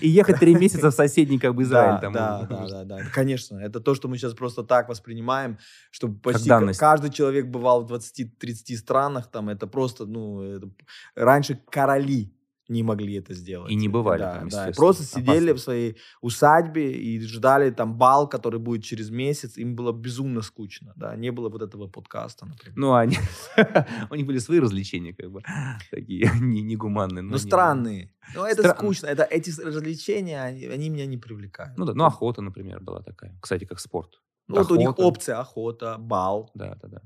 и 0.00 0.08
ехать 0.08 0.40
три 0.40 0.54
месяца 0.54 0.90
в 0.90 0.94
соседний 0.94 1.38
как 1.38 1.54
бы 1.54 1.64
Израиль. 1.64 2.00
Да, 2.00 2.46
да, 2.48 2.66
да, 2.66 2.84
да. 2.84 3.00
Конечно, 3.12 3.58
это 3.58 3.80
то, 3.80 3.94
что 3.94 4.08
мы 4.08 4.16
сейчас 4.16 4.32
просто 4.32 4.62
так 4.62 4.88
воспринимаем, 4.88 5.58
чтобы 5.90 6.18
почти 6.18 6.50
каждый 6.78 7.10
человек 7.10 7.46
бывал 7.46 7.84
в 7.84 7.92
20-30 7.92 8.76
странах, 8.76 9.30
там 9.30 9.50
это 9.50 9.66
просто, 9.66 10.06
ну, 10.06 10.72
раньше 11.14 11.60
короли 11.70 12.32
не 12.68 12.82
могли 12.82 13.14
это 13.14 13.34
сделать. 13.34 13.70
И 13.72 13.74
не 13.74 13.88
бывали 13.88 14.20
да, 14.20 14.34
там, 14.34 14.48
да. 14.48 14.66
естественно. 14.66 14.74
Просто 14.74 15.02
сидели 15.04 15.50
Опасно. 15.50 15.54
в 15.54 15.58
своей 15.60 15.96
усадьбе 16.20 16.92
и 16.92 17.20
ждали 17.20 17.70
там 17.70 17.96
бал, 17.96 18.28
который 18.28 18.60
будет 18.60 18.84
через 18.84 19.10
месяц. 19.10 19.56
Им 19.56 19.74
было 19.74 19.92
безумно 19.92 20.42
скучно, 20.42 20.92
да, 20.96 21.16
не 21.16 21.32
было 21.32 21.48
вот 21.48 21.62
этого 21.62 21.88
подкаста, 21.88 22.46
например. 22.46 22.76
Ну, 22.76 22.94
они, 22.94 23.16
у 24.10 24.14
них 24.14 24.26
были 24.26 24.38
свои 24.38 24.60
развлечения, 24.60 25.14
как 25.14 25.30
бы, 25.30 25.42
такие 25.90 26.30
не, 26.40 26.62
негуманные. 26.62 27.22
Но 27.22 27.32
не- 27.32 27.38
странные. 27.38 28.12
Ну, 28.34 28.44
это 28.44 28.62
Стра- 28.62 28.76
скучно. 28.76 29.06
Это, 29.06 29.22
эти 29.22 29.50
развлечения, 29.60 30.42
они, 30.42 30.66
они 30.66 30.90
меня 30.90 31.06
не 31.06 31.16
привлекают. 31.16 31.78
Ну 31.78 31.86
да, 31.86 31.94
ну 31.94 32.04
охота, 32.04 32.42
например, 32.42 32.80
была 32.80 33.02
такая. 33.02 33.38
Кстати, 33.40 33.64
как 33.64 33.80
спорт. 33.80 34.20
Ну, 34.48 34.56
вот 34.56 34.70
у 34.70 34.76
них 34.76 34.98
опция 34.98 35.40
охота, 35.40 35.96
бал. 35.98 36.50
Да, 36.54 36.76
да, 36.82 36.88
да. 36.88 37.02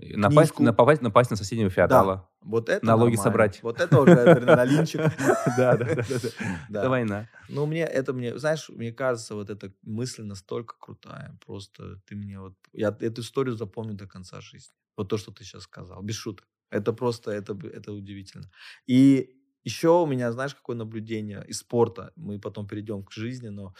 Напасть, 0.00 0.52
Книжку. 0.52 0.62
напасть, 0.62 1.02
напасть 1.02 1.30
на 1.30 1.36
соседнего 1.36 1.70
феодала. 1.70 2.30
Вот 2.40 2.68
это 2.68 2.86
Налоги 2.86 3.16
нормально. 3.16 3.22
собрать. 3.22 3.62
Вот 3.62 3.80
это 3.80 4.00
уже 4.00 4.12
адреналинчик. 4.12 5.00
Да, 5.56 5.76
да, 5.76 5.84
да, 5.84 5.94
да. 5.94 6.04
Да. 6.68 6.80
Это 6.80 6.88
война. 6.88 7.28
Ну, 7.48 7.66
мне 7.66 7.82
это, 7.82 8.12
мне, 8.12 8.38
знаешь, 8.38 8.68
мне 8.68 8.92
кажется, 8.92 9.34
вот 9.34 9.50
эта 9.50 9.72
мысль 9.82 10.22
настолько 10.22 10.76
крутая. 10.78 11.36
Просто 11.44 12.00
ты 12.06 12.14
мне 12.14 12.38
вот... 12.38 12.54
Я 12.72 12.96
эту 13.00 13.22
историю 13.22 13.56
запомню 13.56 13.94
до 13.94 14.06
конца 14.06 14.40
жизни. 14.40 14.72
Вот 14.96 15.08
то, 15.08 15.16
что 15.16 15.32
ты 15.32 15.42
сейчас 15.44 15.64
сказал. 15.64 16.00
Без 16.02 16.14
шуток. 16.14 16.46
Это 16.70 16.92
просто, 16.92 17.32
это, 17.32 17.58
это 17.66 17.92
удивительно. 17.92 18.50
И 18.86 19.34
еще 19.64 20.00
у 20.00 20.06
меня, 20.06 20.30
знаешь, 20.32 20.54
какое 20.54 20.76
наблюдение 20.76 21.44
из 21.48 21.58
спорта. 21.58 22.12
Мы 22.16 22.38
потом 22.38 22.66
перейдем 22.68 23.02
к 23.04 23.12
жизни, 23.12 23.48
но 23.48 23.74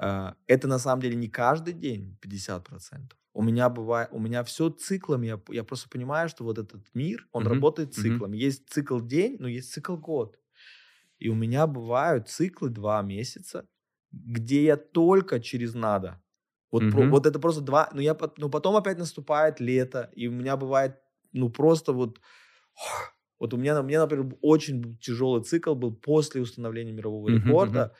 э, 0.00 0.32
это 0.46 0.68
на 0.68 0.78
самом 0.78 1.02
деле 1.02 1.16
не 1.16 1.28
каждый 1.28 1.74
день 1.74 2.16
50%. 2.22 3.12
У 3.34 3.42
меня 3.42 3.68
бывает, 3.70 4.08
у 4.12 4.18
меня 4.18 4.44
все 4.44 4.70
циклами. 4.70 5.26
Я, 5.28 5.40
я 5.48 5.64
просто 5.64 5.88
понимаю, 5.88 6.28
что 6.28 6.44
вот 6.44 6.58
этот 6.58 6.82
мир, 6.94 7.28
он 7.32 7.46
Мгм, 7.46 7.46
работает 7.46 7.94
мгм. 7.96 8.22
циклами. 8.22 8.36
Есть 8.36 8.68
цикл 8.70 9.00
день, 9.00 9.36
но 9.38 9.48
есть 9.48 9.72
цикл 9.72 9.96
год. 9.96 10.38
И 11.18 11.28
у 11.28 11.34
меня 11.34 11.66
бывают 11.66 12.28
циклы 12.28 12.70
два 12.70 13.02
месяца, 13.02 13.68
где 14.12 14.64
я 14.64 14.76
только 14.76 15.40
через 15.40 15.74
надо. 15.74 16.22
Вот, 16.70 16.90
про- 16.90 17.06
Мгм. 17.06 17.10
вот 17.10 17.26
это 17.26 17.38
просто 17.38 17.62
два... 17.62 17.90
Ну, 17.92 18.00
я, 18.00 18.16
ну, 18.38 18.50
потом 18.50 18.76
опять 18.76 18.98
наступает 18.98 19.60
лето, 19.60 20.10
и 20.14 20.26
у 20.28 20.32
меня 20.32 20.56
бывает, 20.56 20.98
ну, 21.32 21.50
просто 21.50 21.92
вот... 21.92 22.20
Вот 23.38 23.52
у 23.54 23.56
меня, 23.56 23.80
у 23.80 23.82
меня, 23.82 24.00
например, 24.02 24.36
очень 24.40 24.96
тяжелый 24.98 25.42
цикл 25.42 25.74
был 25.74 25.92
после 25.96 26.40
установления 26.40 26.92
мирового 26.92 27.28
Мгм, 27.28 27.28
рекорда. 27.28 27.92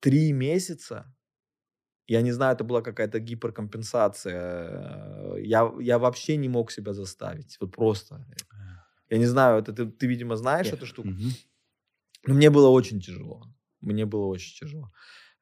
Три 0.00 0.32
месяца. 0.32 1.14
Я 2.08 2.22
не 2.22 2.32
знаю, 2.32 2.54
это 2.54 2.64
была 2.64 2.82
какая-то 2.82 3.20
гиперкомпенсация. 3.20 5.34
э, 5.34 5.40
Я, 5.42 5.72
я 5.80 5.98
вообще 5.98 6.36
не 6.36 6.48
мог 6.48 6.72
себя 6.72 6.92
заставить. 6.94 7.56
Вот 7.60 7.72
просто. 7.72 8.26
Я 9.10 9.18
не 9.18 9.26
знаю, 9.26 9.62
это 9.62 9.72
ты, 9.72 9.86
ты 9.86 10.06
видимо, 10.06 10.36
знаешь 10.36 10.72
эту 10.72 10.86
штуку. 10.86 11.08
Мгм. 11.08 11.30
Но 12.26 12.34
мне 12.34 12.50
было 12.50 12.68
очень 12.70 13.00
тяжело. 13.00 13.42
Мне 13.80 14.06
было 14.06 14.26
очень 14.26 14.56
тяжело. 14.58 14.90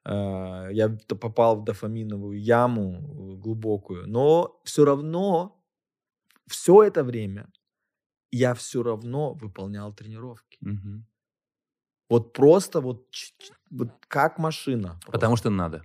Э, 0.05 0.69
Я 0.73 0.89
попал 1.21 1.61
в 1.61 1.65
дофаминовую 1.65 2.41
яму 2.41 2.95
э, 2.95 3.43
глубокую. 3.43 4.07
Но 4.09 4.61
все 4.65 4.85
равно, 4.85 5.63
все 6.47 6.83
это 6.83 7.05
время 7.05 7.47
я 8.33 8.55
все 8.55 8.83
равно 8.83 9.35
выполнял 9.35 9.95
тренировки. 9.95 10.59
Мгм. 10.61 11.07
Вот 12.11 12.33
просто 12.33 12.81
вот, 12.81 13.07
вот 13.71 13.89
как 14.09 14.39
машина. 14.39 14.89
просто. 14.89 15.13
Потому 15.13 15.37
что 15.37 15.51
надо. 15.51 15.83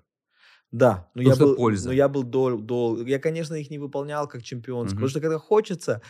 Да, 0.71 1.09
но 1.15 1.23
Потому 1.23 1.29
я 1.29 1.35
был, 1.35 1.55
польза. 1.55 1.87
но 1.89 1.93
я 1.93 2.07
был 2.07 2.23
дол, 2.23 2.57
дол- 2.59 3.05
Я, 3.05 3.19
конечно, 3.19 3.55
их 3.55 3.69
не 3.69 3.77
выполнял 3.79 4.27
как 4.27 4.41
чемпионский, 4.43 4.95
Мгм. 4.95 5.01
потому 5.01 5.09
что 5.09 5.19
когда 5.19 5.37
хочется, 5.37 6.01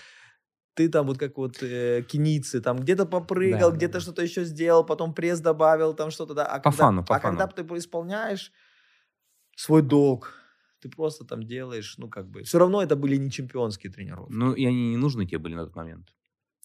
ты 0.75 0.87
там 0.89 1.07
вот 1.07 1.17
как 1.17 1.37
вот 1.37 1.61
э, 1.63 2.03
кеницы, 2.07 2.61
там 2.61 2.77
где-то 2.77 3.05
попрыгал, 3.05 3.59
Да, 3.59 3.69
да, 3.71 3.75
где-то 3.77 3.93
да. 3.93 3.99
что-то 3.99 4.21
еще 4.21 4.45
сделал, 4.45 4.85
потом 4.85 5.13
пресс 5.13 5.39
добавил, 5.39 5.93
там 5.95 6.11
что-то, 6.11 6.33
да. 6.33 6.45
А 6.45 6.57
По 6.59 6.63
когда, 6.71 6.77
фану, 6.77 7.03
по 7.03 7.15
а 7.15 7.19
когда 7.19 7.47
фану. 7.47 7.67
ты 7.67 7.77
исполняешь 7.77 8.51
свой 9.55 9.81
долг, 9.81 10.33
ты 10.79 10.89
просто 10.89 11.25
там 11.25 11.43
делаешь, 11.43 11.95
ну 11.97 12.07
как 12.09 12.29
бы, 12.29 12.43
все 12.43 12.57
равно 12.59 12.81
это 12.81 12.95
были 12.95 13.15
не 13.17 13.29
чемпионские 13.31 13.91
тренировки. 13.91 14.31
Ну, 14.33 14.53
и 14.53 14.65
они 14.65 14.89
не 14.91 14.97
нужны 14.97 15.25
тебе 15.25 15.39
были 15.39 15.55
на 15.55 15.65
тот 15.65 15.75
момент. 15.75 16.13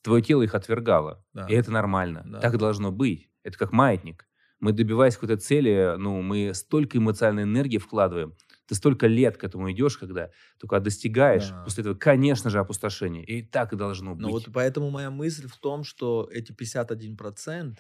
Твое 0.03 0.23
тело 0.23 0.43
их 0.43 0.55
отвергало. 0.55 1.25
Да. 1.33 1.47
И 1.49 1.55
это 1.55 1.71
нормально. 1.73 2.23
Да. 2.27 2.41
Так 2.41 2.59
должно 2.59 2.93
быть. 2.93 3.29
Это 3.43 3.59
как 3.59 3.73
маятник. 3.73 4.27
Мы, 4.61 4.73
добиваясь 4.73 5.15
какой-то 5.15 5.37
цели, 5.37 5.97
ну, 5.99 6.23
мы 6.23 6.55
столько 6.55 6.99
эмоциональной 6.99 7.43
энергии 7.43 7.79
вкладываем. 7.79 8.35
Ты 8.67 8.75
столько 8.75 9.07
лет 9.07 9.37
к 9.37 9.45
этому 9.45 9.71
идешь, 9.71 9.97
когда 9.97 10.31
только 10.59 10.81
достигаешь. 10.81 11.51
Да. 11.51 11.63
После 11.65 11.83
этого, 11.83 11.95
конечно 11.95 12.51
же, 12.51 12.59
опустошение. 12.59 13.25
И 13.25 13.43
так 13.43 13.73
и 13.73 13.77
должно 13.77 14.15
быть. 14.15 14.23
Ну 14.23 14.31
вот 14.31 14.49
поэтому 14.53 14.91
моя 14.91 15.11
мысль 15.11 15.47
в 15.47 15.57
том, 15.59 15.85
что 15.85 16.29
эти 16.33 16.53
51% 16.53 17.77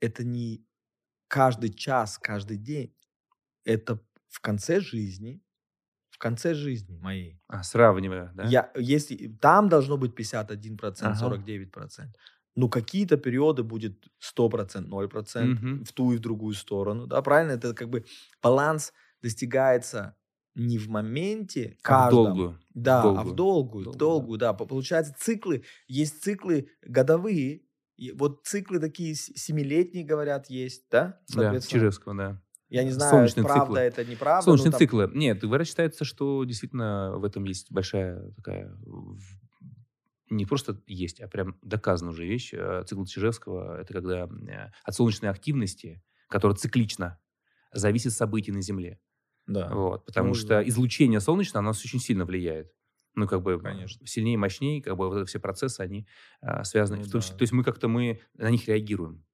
это 0.00 0.24
не 0.24 0.64
каждый 1.28 1.72
час, 1.72 2.18
каждый 2.18 2.58
день. 2.58 2.94
Это 3.64 4.00
в 4.28 4.40
конце 4.40 4.80
жизни, 4.80 5.42
в 6.10 6.18
конце 6.18 6.54
жизни 6.54 6.96
моей. 6.96 7.40
А, 7.48 7.62
сравнивая, 7.62 8.32
да? 8.34 8.44
Я, 8.44 8.70
если, 8.76 9.28
там 9.40 9.68
должно 9.68 9.96
быть 9.96 10.14
51%, 10.14 10.94
Ага. 11.02 11.18
49%. 11.18 12.14
Ну, 12.56 12.68
какие-то 12.70 13.16
периоды 13.18 13.62
будет 13.62 14.06
100%, 14.18 14.88
0% 14.88 15.44
Мгм. 15.44 15.84
в 15.84 15.92
ту 15.92 16.12
и 16.12 16.16
в 16.16 16.20
другую 16.20 16.54
сторону. 16.54 17.06
Да, 17.06 17.20
правильно? 17.22 17.52
Это 17.52 17.74
как 17.74 17.90
бы 17.90 18.04
баланс 18.42 18.92
достигается 19.22 20.16
не 20.54 20.78
в 20.78 20.88
моменте 20.88 21.76
А 21.76 21.78
в 21.78 21.82
каждом, 21.82 22.24
долгую. 22.24 22.58
да, 22.72 23.00
а 23.00 23.02
долгую. 23.02 23.24
в 23.24 23.34
долгую, 23.36 23.82
в 23.82 23.84
Долгую, 23.84 23.92
да. 23.92 23.98
долгую, 23.98 24.38
да. 24.38 24.52
По- 24.54 24.64
Получается, 24.66 25.14
циклы, 25.18 25.64
есть 25.86 26.22
циклы 26.22 26.70
годовые, 26.82 27.62
и 27.98 28.12
вот 28.12 28.46
циклы 28.46 28.78
такие 28.80 29.14
семилетние, 29.14 30.04
говорят, 30.04 30.48
есть, 30.48 30.84
да? 30.90 31.20
Да, 31.34 31.60
Чижевского, 31.60 32.14
да. 32.16 32.42
Я 32.70 32.84
не 32.84 32.90
знаю, 32.90 33.10
Солнечные 33.10 33.44
правда 33.44 33.64
циклы. 33.64 33.78
это, 33.80 34.04
неправда. 34.06 34.44
Солнечные 34.44 34.66
но 34.66 34.72
там- 34.72 34.78
циклы. 34.80 35.10
Нет, 35.14 35.40
говорят, 35.42 35.68
считается, 35.68 36.04
что 36.06 36.42
действительно 36.44 37.12
в 37.18 37.24
этом 37.24 37.44
есть 37.44 37.70
большая 37.70 38.30
такая... 38.32 38.74
Не 40.28 40.44
просто 40.46 40.82
есть, 40.86 41.20
а 41.20 41.28
прям 41.28 41.56
доказана 41.62 42.10
уже 42.10 42.26
вещь. 42.26 42.52
Э, 42.52 42.82
Цикл 42.86 43.04
Чижевского– 43.04 43.80
это 43.80 43.92
когда 43.92 44.24
э, 44.26 44.70
от 44.84 44.94
солнечной 44.94 45.30
активности 45.30 46.02
которая 46.28 46.56
циклична, 46.56 47.18
зависит 47.72 48.12
от 48.12 48.18
событий 48.18 48.52
на 48.52 48.60
Земле. 48.60 49.00
Да. 49.46 49.68
Вот, 49.72 50.06
потому 50.06 50.28
Ну, 50.28 50.34
что 50.34 50.48
да. 50.48 50.68
излучение 50.68 51.20
солнечное, 51.20 51.60
оно 51.60 51.70
очень 51.70 52.00
сильно 52.00 52.24
влияет. 52.24 52.72
Ну, 53.14 53.26
как 53.26 53.42
бы 53.42 53.58
Конечно. 53.58 54.06
сильнее, 54.06 54.36
мощнее, 54.36 54.82
как 54.82 54.96
бы 54.96 55.08
вот 55.08 55.28
все 55.28 55.38
процессы, 55.38 55.80
они 55.80 56.06
а, 56.40 56.64
связаны. 56.64 56.98
Ну 56.98 57.04
в 57.04 57.10
том 57.10 57.20
да. 57.20 57.26
То 57.28 57.42
есть 57.42 57.52
мы 57.52 57.64
как-то 57.64 57.88
мы 57.88 58.20
на 58.34 58.50
них 58.50 58.68
реагируем. 58.68 59.24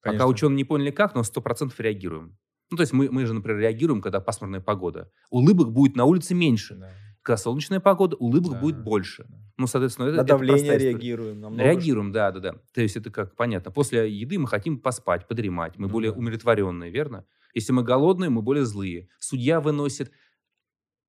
Пока 0.00 0.12
Конечно. 0.12 0.26
ученые 0.28 0.56
не 0.56 0.64
поняли 0.64 0.90
как, 0.90 1.14
но 1.14 1.22
100% 1.22 1.74
реагируем. 1.78 2.38
Ну, 2.70 2.76
то 2.76 2.82
есть 2.82 2.92
мы, 2.92 3.10
мы 3.10 3.26
же, 3.26 3.34
например, 3.34 3.60
реагируем, 3.60 4.00
когда 4.00 4.20
пасмурная 4.20 4.60
погода. 4.60 5.10
Улыбок 5.30 5.72
будет 5.72 5.96
на 5.96 6.04
улице 6.04 6.34
меньше. 6.34 6.76
Да. 6.76 6.90
Когда 7.26 7.38
солнечная 7.38 7.80
погода, 7.80 8.14
улыбок 8.16 8.52
Да. 8.52 8.60
будет 8.60 8.78
больше. 8.84 9.24
Да. 9.28 9.36
Ну, 9.56 9.66
соответственно, 9.66 10.06
это, 10.06 10.16
На 10.18 10.20
это 10.20 10.28
давление 10.28 10.62
история. 10.64 10.90
реагируем. 10.92 11.40
на 11.40 11.48
много 11.48 11.62
Реагируем, 11.64 12.12
да, 12.12 12.30
да, 12.30 12.38
да. 12.38 12.54
То 12.72 12.80
есть 12.82 12.96
это 12.96 13.10
как 13.10 13.34
понятно. 13.34 13.72
После 13.72 14.08
еды 14.08 14.38
мы 14.38 14.46
хотим 14.46 14.78
поспать, 14.78 15.26
подремать. 15.26 15.76
Мы 15.76 15.88
Ну 15.88 15.92
более 15.92 16.12
да. 16.12 16.18
умиротворенные, 16.18 16.92
верно? 16.92 17.24
Если 17.52 17.72
мы 17.72 17.82
голодные, 17.82 18.30
мы 18.30 18.42
более 18.42 18.64
злые. 18.64 19.08
Судья 19.18 19.60
выносит 19.60 20.12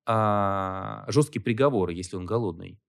а, 0.06 1.04
жесткие 1.08 1.40
приговоры, 1.42 1.92
если 1.92 2.16
он 2.16 2.26
голодный. 2.26 2.80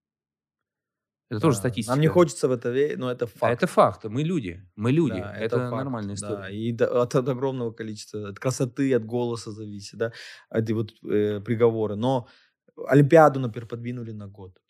Это 1.30 1.42
тоже 1.42 1.58
Да. 1.58 1.60
статистика. 1.60 1.92
Нам 1.94 2.02
не 2.02 2.08
хочется 2.08 2.48
в 2.48 2.52
это 2.52 2.70
верить, 2.72 2.98
но 2.98 3.12
это 3.12 3.26
А 3.26 3.28
факт. 3.28 3.54
это 3.54 3.68
факт. 3.68 4.06
Мы 4.06 4.24
люди. 4.24 4.65
Мы 4.76 4.92
люди. 4.92 5.20
Да, 5.20 5.36
это 5.36 5.58
факт, 5.60 5.72
нормальная 5.76 6.15
да. 6.15 6.28
история. 6.28 6.56
И 6.58 6.72
до- 6.72 7.02
от, 7.04 7.13
от 7.13 7.30
огромного 7.30 7.72
количества, 7.72 8.30
от 8.30 8.39
красоты, 8.39 8.92
от 8.96 9.06
голоса 9.06 9.52
зависит, 9.52 10.00
да, 10.00 10.12
эти 10.50 10.72
вот 10.72 10.94
э, 11.04 11.42
приговоры. 11.42 11.96
Но 11.96 12.28
Олимпиаду, 12.88 13.39
например, 13.39 13.68
подвинули 13.68 14.12
на 14.12 14.28
год. 14.28 14.62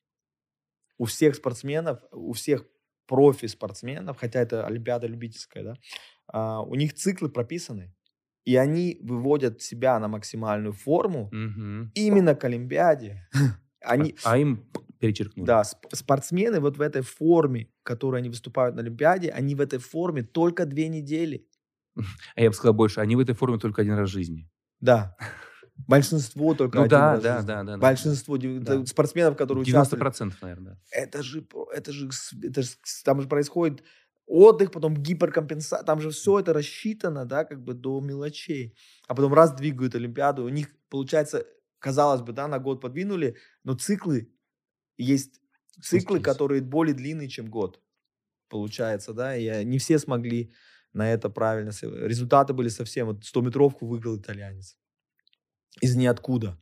У 0.98 1.06
всех 1.06 1.36
спортсменов, 1.36 2.00
у 2.12 2.34
всех 2.34 2.66
профи-спортсменов, 3.08 4.18
хотя 4.18 4.40
это 4.42 4.66
Олимпиада 4.68 5.08
любительская, 5.08 5.64
да, 5.64 5.74
а, 6.28 6.62
у 6.62 6.76
них 6.76 6.94
циклы 6.94 7.30
прописаны, 7.30 7.94
и 8.46 8.56
они 8.56 8.98
выводят 9.02 9.62
себя 9.62 10.00
на 10.00 10.08
максимальную 10.08 10.74
форму 10.74 11.30
Мгм. 11.32 11.92
именно 11.96 12.36
к 12.36 12.44
Олимпиаде. 12.44 13.28
Они, 13.82 14.14
А, 14.26 14.34
а 14.34 14.38
им 14.38 14.70
перечеркнули. 15.00 15.48
да, 15.48 15.62
сп- 15.62 15.96
спортсмены 15.96 16.60
вот 16.60 16.78
в 16.78 16.82
этой 16.82 17.02
форме, 17.02 17.70
которой 17.84 18.20
они 18.22 18.30
выступают 18.30 18.76
на 18.76 18.82
Олимпиаде, 18.82 19.30
они 19.30 19.56
в 19.56 19.62
этой 19.62 19.80
форме 19.80 20.22
только 20.24 20.66
две 20.66 20.90
недели. 20.90 21.48
А 22.36 22.42
я 22.42 22.50
бы 22.50 22.54
сказал 22.56 22.74
больше, 22.74 23.00
они 23.02 23.16
в 23.16 23.20
этой 23.20 23.34
форме 23.36 23.58
только 23.58 23.82
один 23.82 23.94
раз 23.96 24.10
в 24.10 24.14
жизни. 24.14 24.50
Да. 24.82 25.16
Большинство 25.88 26.54
только 26.54 26.78
Ну 26.78 26.84
один 26.84 26.98
да, 26.98 27.12
раз 27.14 27.24
да, 27.24 27.42
да, 27.42 27.64
да. 27.64 27.78
Большинство 27.78 28.38
Да. 28.38 28.86
спортсменов, 28.86 29.38
которые 29.38 29.64
90%, 29.64 29.68
участвуют. 29.68 30.42
наверное. 30.42 30.74
да. 30.74 30.80
Это 30.92 31.24
же, 31.24 31.46
это 31.74 31.92
же, 31.92 32.10
это 32.44 32.62
же 32.62 32.70
там 33.04 33.22
же 33.22 33.28
происходит 33.28 33.84
отдых, 34.28 34.72
потом 34.72 34.96
гиперкомпенсация. 34.96 35.86
Там 35.86 36.02
же 36.02 36.12
все 36.12 36.40
это 36.40 36.54
рассчитано, 36.54 37.26
да, 37.26 37.46
как 37.46 37.64
бы 37.64 37.74
до 37.74 38.00
мелочей. 38.02 38.76
А 39.08 39.16
потом 39.16 39.34
раз 39.34 39.54
двигают 39.54 39.96
Олимпиаду, 39.96 40.44
у 40.44 40.50
них, 40.50 40.68
получается, 40.90 41.46
казалось 41.80 42.22
бы, 42.22 42.34
да, 42.34 42.48
на 42.48 42.60
год 42.60 42.82
подвинули, 42.82 43.38
но 43.64 43.74
циклы 43.74 44.32
есть 44.98 45.40
циклы, 45.82 46.20
которые 46.20 46.62
более 46.62 46.94
длинные, 46.94 47.30
чем 47.30 47.48
год. 47.50 47.82
Получается, 48.50 49.14
да, 49.14 49.36
и 49.36 49.64
не 49.66 49.78
все 49.80 49.98
смогли 50.00 50.52
на 50.94 51.12
это 51.12 51.30
правильно. 51.30 51.72
Результаты 51.82 52.54
были 52.54 52.70
совсем... 52.70 53.08
Вот 53.08 53.24
100-метровку 53.24 53.86
выиграл 53.86 54.18
итальянец. 54.18 54.78
Из 55.82 55.96
ниоткуда. 55.96 56.58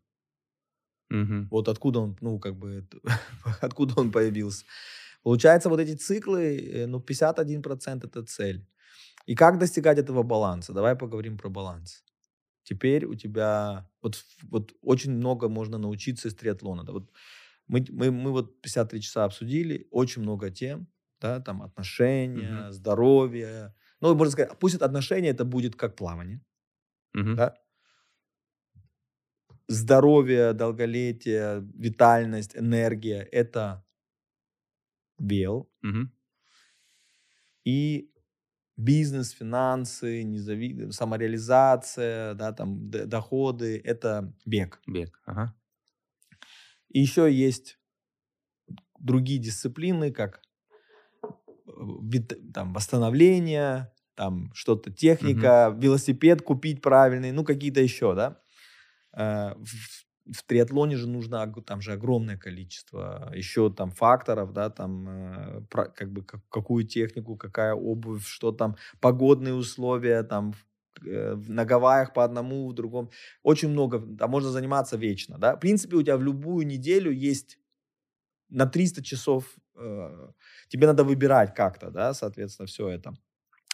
Мгм. 1.09 1.49
Вот 1.49 1.69
откуда 1.69 1.99
он, 1.99 2.17
ну, 2.21 2.39
как 2.39 2.55
бы, 2.57 2.87
откуда 3.61 3.93
он 3.99 4.11
появился. 4.11 4.65
Получается, 5.23 5.69
вот 5.69 5.79
эти 5.79 5.95
циклы, 5.95 6.57
э, 6.57 6.87
ну, 6.87 6.99
51% 6.99 8.09
это 8.15 8.25
цель. 8.25 8.67
И 9.27 9.35
как 9.35 9.59
достигать 9.59 9.99
этого 9.99 10.23
баланса? 10.23 10.73
Давай 10.73 10.95
поговорим 10.95 11.37
про 11.37 11.49
баланс. 11.49 12.03
Теперь 12.63 13.05
у 13.05 13.15
тебя, 13.15 13.89
вот, 14.01 14.23
вот 14.51 14.73
очень 14.81 15.11
много 15.13 15.49
можно 15.49 15.77
научиться 15.77 16.29
из 16.29 16.35
триатлона. 16.35 16.83
Да? 16.85 16.93
Вот 16.93 17.11
мы, 17.67 17.85
мы, 17.89 18.11
мы 18.11 18.31
вот 18.31 18.61
53 18.61 19.01
часа 19.01 19.25
обсудили, 19.25 19.87
очень 19.91 20.23
много 20.23 20.51
тем, 20.51 20.87
да, 21.21 21.39
там 21.41 21.61
отношения, 21.63 22.71
Мгм. 22.71 22.71
здоровье. 22.71 23.75
Ну, 24.01 24.15
можно 24.15 24.31
сказать, 24.31 24.59
пусть 24.59 24.75
это 24.75 24.85
отношения, 24.85 25.29
это 25.29 25.45
будет 25.45 25.75
как 25.75 25.95
плавание, 25.95 26.41
Мгм. 27.13 27.35
да? 27.37 27.55
Здоровье, 29.67 30.53
долголетие, 30.53 31.67
витальность, 31.75 32.56
энергия– 32.56 33.21
это 33.32 33.86
вел. 35.19 35.69
Мгм. 35.82 36.12
И 37.65 38.10
бизнес, 38.77 39.32
финансы, 39.32 40.23
незави... 40.23 40.91
самореализация, 40.91 42.34
да, 42.36 42.53
там, 42.53 42.89
доходы– 42.89 43.82
это 43.84 44.34
бег. 44.45 44.82
Бег. 44.88 45.19
Ага. 45.25 45.53
И 46.89 47.01
еще 47.01 47.32
есть 47.32 47.77
другие 48.99 49.39
дисциплины, 49.39 50.12
как 50.12 50.41
э, 51.23 52.19
там, 52.53 52.73
восстановление, 52.73 53.91
там 54.15 54.51
что-то, 54.53 54.91
техника, 54.91 55.75
велосипед 55.77 56.41
купить 56.41 56.82
правильный, 56.82 57.32
ну 57.32 57.43
какие-то 57.43 57.82
еще, 57.82 58.15
да. 58.15 58.41
Э, 59.17 59.53
В, 59.56 60.06
в 60.34 60.43
триатлоне 60.45 60.97
же 60.97 61.08
нужно, 61.08 61.53
там 61.65 61.82
же 61.82 61.93
огромное 61.93 62.38
количество 62.38 63.32
еще 63.36 63.71
там 63.71 63.91
факторов, 63.91 64.51
да, 64.53 64.69
там 64.69 65.08
э, 65.10 65.62
как 65.71 66.12
бы 66.12 66.23
как- 66.23 66.41
какую 66.49 66.86
технику, 66.86 67.38
какая 67.38 67.73
обувь, 67.73 68.25
что 68.27 68.51
там, 68.51 68.75
погодные 69.01 69.53
условия, 69.53 70.23
там 70.23 70.53
э, 71.06 71.36
на 71.47 71.65
Гавайях 71.65 72.13
по 72.13 72.23
одному, 72.25 72.67
в 72.69 72.73
другом. 72.73 73.10
Очень 73.43 73.69
много, 73.69 74.03
а 74.19 74.27
можно 74.27 74.49
заниматься 74.51 74.97
вечно, 74.97 75.38
да. 75.38 75.56
В 75.56 75.60
принципе, 75.60 75.95
у 75.97 76.01
тебя 76.03 76.17
в 76.17 76.23
любую 76.23 76.67
неделю 76.67 77.12
есть 77.12 77.58
на 78.49 78.65
300 78.67 79.03
часов, 79.03 79.56
э, 79.75 80.30
тебе 80.69 80.88
надо 80.88 81.03
выбирать 81.03 81.53
как-то, 81.56 81.91
да, 81.91 82.13
соответственно, 82.13 82.67
все 82.67 82.89
это. 82.89 83.13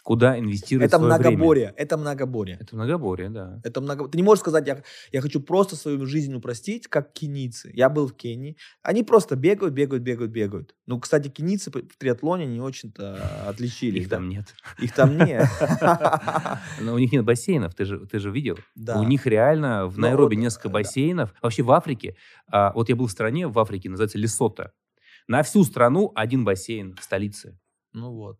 Куда 0.04 0.38
инвестировать 0.38 0.88
Это 0.88 0.98
свое 0.98 1.14
время? 1.14 1.30
многоборье, 1.30 1.74
это 1.78 1.96
многоборье. 1.96 2.58
Это 2.60 2.76
многоборье, 2.76 3.30
да. 3.30 3.58
Это 3.64 3.80
много... 3.80 4.06
Ты 4.06 4.18
не 4.18 4.22
можешь 4.22 4.40
сказать, 4.40 4.66
я, 4.66 4.82
я 5.12 5.20
хочу 5.22 5.40
просто 5.40 5.76
свою 5.76 6.04
жизнь 6.04 6.34
упростить, 6.34 6.88
как 6.88 7.14
кенийцы. 7.14 7.70
Я 7.72 7.88
был 7.88 8.08
в 8.08 8.12
Кении. 8.12 8.58
Они 8.82 9.02
просто 9.02 9.34
бегают, 9.34 9.72
бегают, 9.72 10.02
бегают, 10.02 10.30
бегают. 10.30 10.74
Ну, 10.84 11.00
кстати, 11.00 11.28
кенийцы 11.28 11.70
в 11.70 11.96
триатлоне 11.96 12.44
не 12.44 12.60
очень-то 12.60 13.48
отличились. 13.48 14.02
Их 14.02 14.08
да. 14.10 14.16
там 14.16 14.28
нет. 14.28 14.54
Их 14.78 14.92
там 14.92 15.16
нет. 15.16 15.48
Но 16.82 16.92
у 16.92 16.98
них 16.98 17.10
нет 17.10 17.24
бассейнов, 17.24 17.74
ты 17.74 17.86
же, 17.86 18.06
ты 18.06 18.18
же 18.18 18.30
видел. 18.30 18.58
Да. 18.74 19.00
У 19.00 19.04
них 19.04 19.24
реально 19.24 19.86
в 19.86 19.96
Ну, 19.96 20.02
Найроби 20.02 20.34
несколько 20.34 20.68
э, 20.68 20.72
бассейнов. 20.72 21.32
Вообще 21.40 21.62
в 21.62 21.72
Африке, 21.72 22.14
а, 22.52 22.72
вот 22.74 22.90
я 22.90 22.96
был 22.96 23.06
в 23.06 23.10
стране 23.10 23.48
в 23.48 23.58
Африке, 23.58 23.88
называется 23.88 24.18
Лесото. 24.18 24.72
На 25.28 25.42
всю 25.42 25.64
страну 25.64 26.12
один 26.14 26.44
бассейн 26.44 26.94
в 26.94 27.02
столице. 27.02 27.58
Ну 27.94 28.12
вот. 28.12 28.38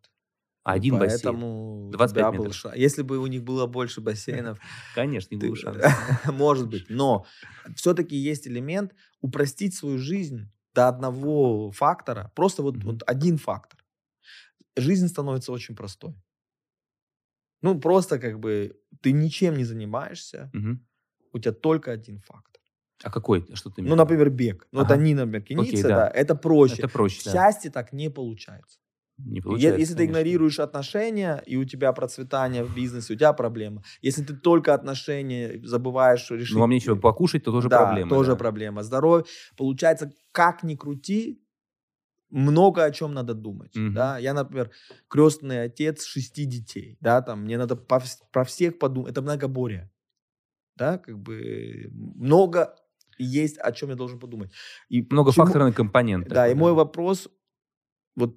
Один 0.65 0.99
бассейн. 0.99 1.21
Поэтому 1.23 1.89
у 1.89 1.91
25 1.91 2.21
тебя 2.23 2.31
был 2.33 2.45
метров. 2.45 2.57
ша- 2.57 2.75
Если 2.75 3.03
бы 3.03 3.19
у 3.19 3.27
них 3.27 3.45
было 3.45 3.67
больше 3.67 4.01
бассейнов, 4.01 4.59
Конечно, 4.95 5.35
не 5.35 5.41
было 5.47 5.57
шанса. 5.57 5.93
может 6.33 6.69
быть. 6.69 6.87
Но 6.89 7.27
все-таки 7.77 8.17
есть 8.17 8.49
элемент 8.49 8.95
упростить 9.21 9.75
свою 9.75 9.99
жизнь 9.99 10.51
до 10.75 10.89
одного 10.89 11.71
фактора. 11.71 12.33
Просто 12.35 12.63
вот, 12.63 12.77
один 13.07 13.37
фактор. 13.39 13.79
Жизнь 14.77 15.07
становится 15.09 15.53
очень 15.53 15.77
простой. 15.77 16.15
Ну, 17.63 17.79
просто 17.81 18.19
как 18.19 18.41
бы 18.41 18.77
ты 19.01 19.13
ничем 19.13 19.57
не 19.57 19.65
занимаешься, 19.65 20.51
у 21.33 21.39
тебя 21.39 21.53
только 21.53 21.93
один 21.93 22.21
фактор. 22.21 22.63
А 23.03 23.11
какой? 23.11 23.45
Что 23.55 23.71
ты 23.71 23.81
имеешь 23.81 23.91
Ну, 23.91 23.97
например, 23.97 24.31
бег. 24.31 24.67
Ну, 24.73 24.81
Ага. 24.81 24.95
это 24.95 25.01
они, 25.01 25.15
например, 25.15 25.43
кенийцы, 25.43 25.83
да. 25.83 25.89
да. 25.97 26.09
это 26.09 26.35
проще. 26.35 26.77
Это 26.77 26.89
проще, 26.89 27.21
да. 27.25 27.33
счастье 27.33 27.71
так 27.71 27.93
не 27.93 28.09
получается. 28.09 28.79
Не 29.19 29.41
получается, 29.41 29.79
Если 29.79 29.95
ты 29.95 30.07
игнорируешь 30.07 30.59
отношения, 30.59 31.43
и 31.47 31.57
у 31.57 31.65
тебя 31.65 31.93
процветание 31.93 32.65
в 32.65 32.75
бизнесе, 32.75 33.15
у 33.15 33.17
тебя 33.17 33.33
проблема. 33.33 33.83
Если 34.03 34.25
ты 34.25 34.35
только 34.35 34.75
отношения 34.75 35.61
забываешь 35.63 36.29
решить... 36.31 36.55
Ну, 36.55 36.61
вам 36.61 36.71
нечего 36.71 36.97
покушать, 36.97 37.45
то 37.45 37.53
тоже 37.53 37.69
да, 37.69 37.85
проблема. 37.85 38.11
тоже 38.11 38.33
да. 38.33 38.37
проблема. 38.37 38.83
Здоровье. 38.83 39.25
Получается, 39.57 40.13
как 40.33 40.65
ни 40.65 40.75
крути, 40.75 41.41
много 42.31 42.83
о 42.85 42.91
чем 42.91 43.15
надо 43.15 43.35
думать. 43.35 43.77
Мгм. 43.77 43.95
Да? 43.95 44.19
Я, 44.19 44.35
например, 44.35 44.73
крестный 45.09 45.63
отец 45.63 46.05
шести 46.05 46.45
детей. 46.45 46.99
Да? 47.01 47.23
Там, 47.23 47.45
мне 47.45 47.57
надо 47.57 47.77
по 47.77 48.03
про 48.33 48.45
всех 48.45 48.81
подумать. 48.81 49.13
Это 49.13 49.23
многоборье. 49.23 49.93
Да? 50.77 50.99
Как 50.99 51.17
бы 51.17 51.89
много 51.93 52.75
есть, 53.17 53.59
о 53.59 53.71
чем 53.71 53.91
я 53.91 53.95
должен 53.95 54.19
подумать. 54.19 54.51
И 54.89 55.07
Много 55.09 55.31
факторных 55.31 55.77
компонентов. 55.77 56.33
да, 56.33 56.49
и 56.49 56.55
мой 56.55 56.73
вопрос, 56.73 57.29
вот 58.17 58.37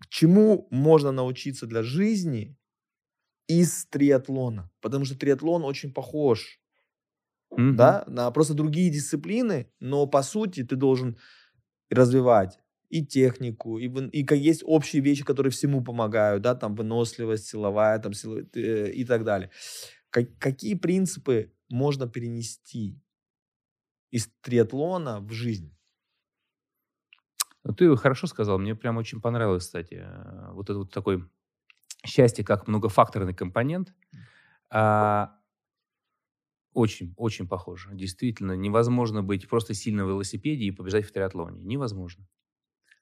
к 0.00 0.08
чему 0.08 0.68
можно 0.70 1.12
научиться 1.12 1.66
для 1.66 1.82
жизни 1.82 2.56
из 3.48 3.86
триатлона? 3.86 4.70
Потому 4.80 5.04
что 5.06 5.18
триатлон 5.18 5.64
очень 5.64 5.92
похож, 5.94 6.60
Мгм. 7.56 7.98
да, 7.98 8.04
на 8.06 8.30
просто 8.30 8.54
другие 8.54 8.90
дисциплины, 8.90 9.70
но 9.80 10.06
по 10.06 10.22
сути 10.22 10.62
ты 10.64 10.76
должен 10.76 11.16
развивать 11.90 12.58
и 12.90 13.06
технику, 13.06 13.78
и, 13.78 13.88
и 14.10 14.24
как 14.24 14.38
есть 14.38 14.62
общие 14.66 15.02
вещи, 15.02 15.24
которые 15.24 15.52
всему 15.52 15.82
помогают, 15.84 16.42
да, 16.42 16.54
там 16.54 16.76
выносливость, 16.76 17.48
силовая, 17.48 17.98
там, 18.00 18.14
сила, 18.14 18.40
э, 18.54 18.90
и 18.92 19.04
так 19.04 19.24
далее. 19.24 19.50
Как, 20.10 20.38
какие 20.38 20.74
принципы 20.74 21.52
можно 21.70 22.08
перенести 22.08 23.00
из 24.10 24.28
триатлона 24.42 25.18
в 25.20 25.32
жизнь? 25.32 25.74
Ты 27.76 27.96
хорошо 27.96 28.26
сказал, 28.26 28.58
мне 28.58 28.74
прям 28.74 28.96
очень 28.96 29.20
понравилось, 29.20 29.64
кстати, 29.64 30.02
э, 30.02 30.52
вот 30.52 30.70
это 30.70 30.78
вот 30.78 30.92
такой 30.92 31.24
счастье 32.06 32.44
как 32.44 32.68
многофакторный 32.68 33.34
компонент. 33.34 33.94
А, 34.70 35.34
очень, 36.72 37.14
очень 37.16 37.48
похоже. 37.48 37.90
Действительно, 37.92 38.52
невозможно 38.52 39.22
быть 39.22 39.48
просто 39.48 39.74
сильным 39.74 40.06
в 40.06 40.10
велосипеде 40.10 40.64
и 40.64 40.70
побежать 40.70 41.06
в 41.06 41.12
триатлоне. 41.12 41.60
Невозможно. 41.62 42.26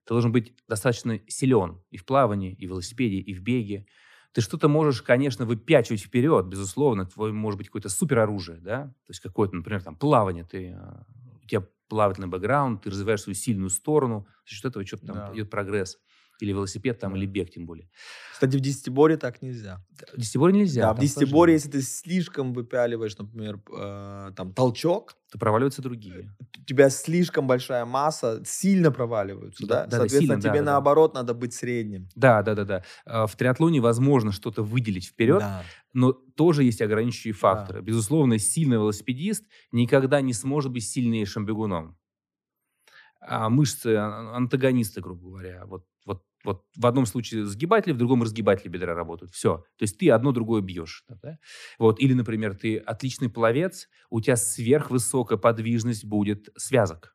Ты 0.05 0.15
должен 0.15 0.33
быть 0.33 0.55
достаточно 0.69 1.21
силен 1.29 1.83
и 1.91 1.97
в 1.97 2.07
плавании, 2.07 2.55
и 2.55 2.67
в 2.67 2.71
велосипеде, 2.71 3.17
и 3.19 3.35
в 3.35 3.43
беге. 3.43 3.87
Ты 4.33 4.41
что-то 4.41 4.69
можешь, 4.69 5.03
конечно, 5.03 5.47
выпячивать 5.47 6.03
вперед, 6.03 6.47
безусловно. 6.47 7.07
Твой 7.07 7.33
может 7.33 7.59
быть 7.59 7.69
какое-то 7.69 7.89
супероружие, 7.89 8.59
да? 8.59 8.87
То 8.87 9.11
есть 9.11 9.21
какое-то, 9.21 9.57
например, 9.57 9.83
там 9.83 9.97
плавание. 9.97 10.45
Ты, 10.45 10.73
а, 10.73 11.05
у 11.47 11.49
тебя 11.49 11.67
плавательный 11.89 12.29
бэкграунд, 12.29 12.83
ты 12.83 12.91
развиваешь 12.91 13.23
свою 13.23 13.35
сильную 13.35 13.71
сторону. 13.71 14.27
За 14.47 14.55
счет 14.55 14.65
этого 14.67 14.85
что-то 14.85 15.07
там 15.07 15.17
да. 15.17 15.33
идет 15.33 15.51
прогресс. 15.51 15.99
Или 16.41 16.53
велосипед 16.53 16.99
там, 16.99 17.17
или 17.17 17.27
бег 17.27 17.51
тем 17.51 17.67
более. 17.67 17.89
Кстати, 18.33 18.57
в 18.57 18.61
десятиборе 18.61 19.17
так 19.17 19.41
нельзя. 19.41 19.83
В 20.13 20.19
десятиборе 20.19 20.53
нельзя. 20.53 20.83
Да, 20.83 20.95
в 20.95 20.99
десятиборе, 20.99 21.55
если 21.55 21.71
ты 21.71 21.83
слишком 21.83 22.53
выпяливаешь, 22.53 23.17
например, 23.17 23.61
э, 23.75 24.33
там, 24.37 24.53
толчок, 24.53 25.17
то 25.33 25.39
проваливаются 25.39 25.81
другие. 25.81 26.37
У 26.59 26.65
тебя 26.65 26.91
слишком 26.91 27.47
большая 27.47 27.87
масса, 27.87 28.43
сильно 28.45 28.93
проваливаются, 28.93 29.67
да? 29.67 29.85
да? 29.85 29.87
да 29.87 29.97
Соответственно, 29.99 30.41
сильно, 30.41 30.41
тебе 30.43 30.61
да, 30.61 30.73
наоборот 30.73 31.15
да. 31.15 31.21
надо 31.21 31.33
быть 31.33 31.55
средним. 31.55 32.09
Да, 32.15 32.43
да, 32.43 32.55
да, 32.55 32.65
да. 32.65 32.85
А, 33.07 33.27
в 33.27 33.35
триатлоне 33.37 33.81
возможно 33.81 34.33
что-то 34.33 34.63
выделить 34.63 35.07
вперед, 35.07 35.41
да. 35.41 35.65
но 35.95 36.13
тоже 36.13 36.65
есть 36.65 36.83
ограничивающие 36.83 37.33
факторы. 37.33 37.81
Да. 37.81 37.87
Безусловно, 37.87 38.39
сильный 38.39 38.77
велосипедист 38.77 39.45
никогда 39.73 40.21
не 40.21 40.35
сможет 40.35 40.73
быть 40.73 40.87
сильнейшим 40.87 41.47
бегуном 41.47 41.97
а 43.27 43.49
мышцы 43.49 43.95
а, 43.97 44.37
антагонисты, 44.37 45.01
грубо 45.01 45.29
говоря. 45.29 45.65
Вот 45.67 45.85
вот 46.47 46.65
в 46.77 46.87
одном 46.87 47.05
случае 47.07 47.45
сгибатели, 47.45 47.93
в 47.93 47.99
другом 47.99 48.23
разгибатели 48.23 48.69
бедра 48.69 48.95
работают. 48.95 49.33
Все. 49.33 49.59
То 49.77 49.83
есть 49.83 49.99
ты 49.99 50.11
одно 50.11 50.33
другое 50.33 50.63
бьешь. 50.63 51.05
Да? 51.23 51.39
Вот. 51.79 52.01
Или, 52.01 52.15
например, 52.15 52.57
ты 52.57 52.79
отличный 52.79 53.29
пловец, 53.29 53.89
у 54.09 54.21
тебя 54.21 54.37
сверхвысокая 54.37 55.39
подвижность 55.39 56.05
будет 56.05 56.49
связок. 56.57 57.15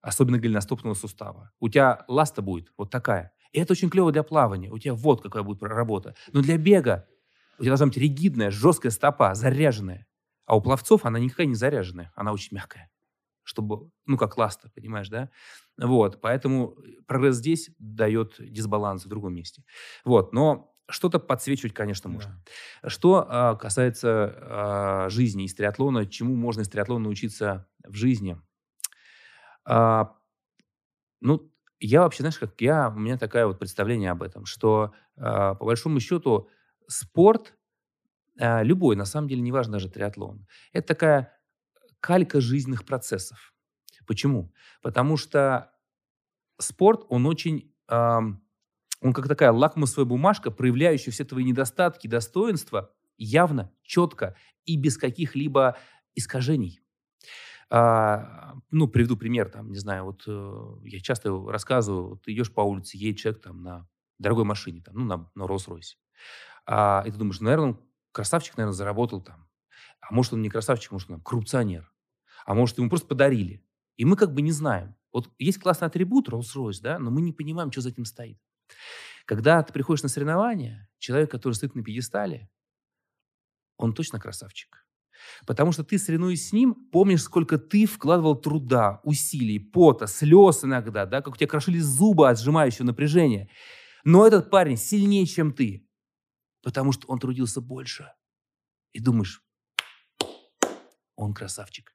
Особенно 0.00 0.38
голеностопного 0.38 0.94
сустава. 0.94 1.50
У 1.60 1.68
тебя 1.68 2.04
ласта 2.08 2.40
будет 2.40 2.72
вот 2.78 2.90
такая. 2.90 3.32
И 3.52 3.60
это 3.60 3.72
очень 3.72 3.90
клево 3.90 4.12
для 4.12 4.22
плавания. 4.22 4.70
У 4.70 4.78
тебя 4.78 4.94
вот 4.94 5.20
какая 5.22 5.42
будет 5.42 5.62
работа. 5.62 6.14
Но 6.32 6.40
для 6.40 6.56
бега 6.56 7.06
у 7.58 7.62
тебя 7.62 7.72
должна 7.72 7.86
быть 7.86 7.98
ригидная, 7.98 8.50
жесткая 8.50 8.92
стопа, 8.92 9.34
заряженная. 9.34 10.06
А 10.46 10.56
у 10.56 10.62
пловцов 10.62 11.04
она 11.04 11.18
никакая 11.18 11.46
не 11.46 11.54
заряженная. 11.54 12.12
Она 12.14 12.32
очень 12.32 12.54
мягкая 12.56 12.90
чтобы, 13.50 13.90
ну, 14.06 14.16
как 14.16 14.38
ласта, 14.38 14.70
понимаешь, 14.72 15.08
да? 15.08 15.28
Вот, 15.76 16.20
поэтому 16.20 16.76
прогресс 17.08 17.36
здесь 17.36 17.70
дает 17.78 18.36
дисбаланс 18.38 19.04
в 19.04 19.08
другом 19.08 19.34
месте. 19.34 19.64
Вот, 20.04 20.32
но 20.32 20.72
что-то 20.88 21.18
подсвечивать, 21.18 21.74
конечно, 21.74 22.08
можно. 22.08 22.40
Да. 22.82 22.88
Что 22.88 23.26
а, 23.28 23.56
касается 23.56 24.36
а, 24.40 25.08
жизни 25.08 25.44
из 25.44 25.54
триатлона, 25.54 26.06
чему 26.06 26.36
можно 26.36 26.60
из 26.60 26.68
триатлона 26.68 27.04
научиться 27.04 27.66
в 27.84 27.94
жизни? 27.94 28.40
А, 29.64 30.16
ну, 31.20 31.52
я 31.80 32.02
вообще, 32.02 32.22
знаешь, 32.22 32.38
как 32.38 32.60
я, 32.60 32.88
у 32.88 32.98
меня 33.00 33.18
такое 33.18 33.46
вот 33.46 33.58
представление 33.58 34.12
об 34.12 34.22
этом, 34.22 34.46
что 34.46 34.94
а, 35.16 35.56
по 35.56 35.64
большому 35.64 35.98
счету 35.98 36.48
спорт, 36.86 37.56
а, 38.38 38.62
любой, 38.62 38.94
на 38.94 39.04
самом 39.04 39.26
деле, 39.28 39.40
неважно 39.40 39.74
даже 39.74 39.90
триатлон, 39.90 40.46
это 40.72 40.86
такая 40.88 41.39
калька 42.00 42.40
жизненных 42.40 42.84
процессов. 42.84 43.54
Почему? 44.06 44.52
Потому 44.82 45.16
что 45.16 45.72
спорт, 46.58 47.04
он 47.08 47.26
очень, 47.26 47.72
он 47.88 48.42
как 49.00 49.28
такая 49.28 49.52
лакмусовая 49.52 50.06
бумажка, 50.06 50.50
проявляющая 50.50 51.12
все 51.12 51.24
твои 51.24 51.44
недостатки, 51.44 52.06
достоинства 52.06 52.92
явно, 53.16 53.72
четко 53.82 54.36
и 54.64 54.76
без 54.76 54.96
каких-либо 54.96 55.76
искажений. 56.14 56.80
А, 57.72 58.54
ну, 58.70 58.88
приведу 58.88 59.16
пример, 59.16 59.48
там, 59.48 59.70
не 59.70 59.78
знаю, 59.78 60.04
вот 60.04 60.24
э, 60.26 60.88
я 60.88 60.98
часто 60.98 61.30
рассказываю, 61.48 62.16
ты 62.16 62.32
идешь 62.32 62.52
по 62.52 62.62
улице, 62.62 62.96
едет 62.96 63.20
человек 63.20 63.42
там 63.42 63.62
на 63.62 63.88
дорогой 64.18 64.44
машине, 64.44 64.82
там, 64.82 64.96
ну, 64.96 65.04
на, 65.04 65.30
на 65.36 65.42
Rolls-Royce. 65.44 65.94
А, 66.66 67.04
и 67.06 67.12
ты 67.12 67.16
думаешь, 67.16 67.38
наверное, 67.40 67.76
красавчик, 68.10 68.56
наверное, 68.56 68.74
заработал 68.74 69.20
там 69.20 69.49
а 70.10 70.14
может, 70.14 70.32
он 70.32 70.42
не 70.42 70.50
красавчик, 70.50 70.90
может, 70.90 71.08
он 71.08 71.20
коррупционер. 71.20 71.88
А 72.44 72.54
может, 72.54 72.78
ему 72.78 72.88
просто 72.88 73.06
подарили. 73.06 73.64
И 73.96 74.04
мы 74.04 74.16
как 74.16 74.34
бы 74.34 74.42
не 74.42 74.50
знаем. 74.50 74.96
Вот 75.12 75.30
есть 75.38 75.60
классный 75.60 75.86
атрибут 75.86 76.28
Rolls-Royce, 76.28 76.80
да, 76.82 76.98
но 76.98 77.12
мы 77.12 77.20
не 77.20 77.32
понимаем, 77.32 77.70
что 77.70 77.80
за 77.80 77.90
этим 77.90 78.04
стоит. 78.04 78.40
Когда 79.24 79.62
ты 79.62 79.72
приходишь 79.72 80.02
на 80.02 80.08
соревнования, 80.08 80.88
человек, 80.98 81.30
который 81.30 81.52
стоит 81.52 81.76
на 81.76 81.84
пьедестале, 81.84 82.50
он 83.76 83.94
точно 83.94 84.18
красавчик. 84.18 84.84
Потому 85.46 85.70
что 85.70 85.84
ты, 85.84 85.96
соревнуясь 85.96 86.48
с 86.48 86.52
ним, 86.52 86.74
помнишь, 86.90 87.22
сколько 87.22 87.56
ты 87.56 87.86
вкладывал 87.86 88.34
труда, 88.34 89.00
усилий, 89.04 89.60
пота, 89.60 90.08
слез 90.08 90.64
иногда, 90.64 91.06
да, 91.06 91.22
как 91.22 91.34
у 91.34 91.36
тебя 91.36 91.46
крошились 91.46 91.84
зубы 91.84 92.28
от 92.28 92.40
сжимающего 92.40 92.86
напряжения. 92.86 93.48
Но 94.02 94.26
этот 94.26 94.50
парень 94.50 94.76
сильнее, 94.76 95.26
чем 95.26 95.52
ты, 95.52 95.88
потому 96.64 96.90
что 96.90 97.06
он 97.06 97.20
трудился 97.20 97.60
больше. 97.60 98.10
И 98.92 98.98
думаешь, 98.98 99.44
он 101.20 101.34
красавчик. 101.34 101.94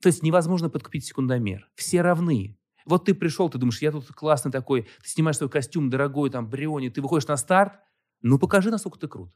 То 0.00 0.08
есть 0.08 0.22
невозможно 0.22 0.70
подкупить 0.70 1.04
секундомер. 1.04 1.68
Все 1.74 2.02
равны. 2.02 2.58
Вот 2.86 3.04
ты 3.04 3.14
пришел, 3.14 3.50
ты 3.50 3.58
думаешь, 3.58 3.82
я 3.82 3.92
тут 3.92 4.06
классный 4.08 4.50
такой, 4.50 4.82
ты 5.02 5.08
снимаешь 5.08 5.36
свой 5.36 5.50
костюм 5.50 5.90
дорогой, 5.90 6.30
там, 6.30 6.48
Бриони, 6.48 6.88
ты 6.88 7.02
выходишь 7.02 7.26
на 7.26 7.36
старт, 7.36 7.74
ну 8.22 8.38
покажи, 8.38 8.70
насколько 8.70 8.98
ты 8.98 9.08
крут. 9.08 9.32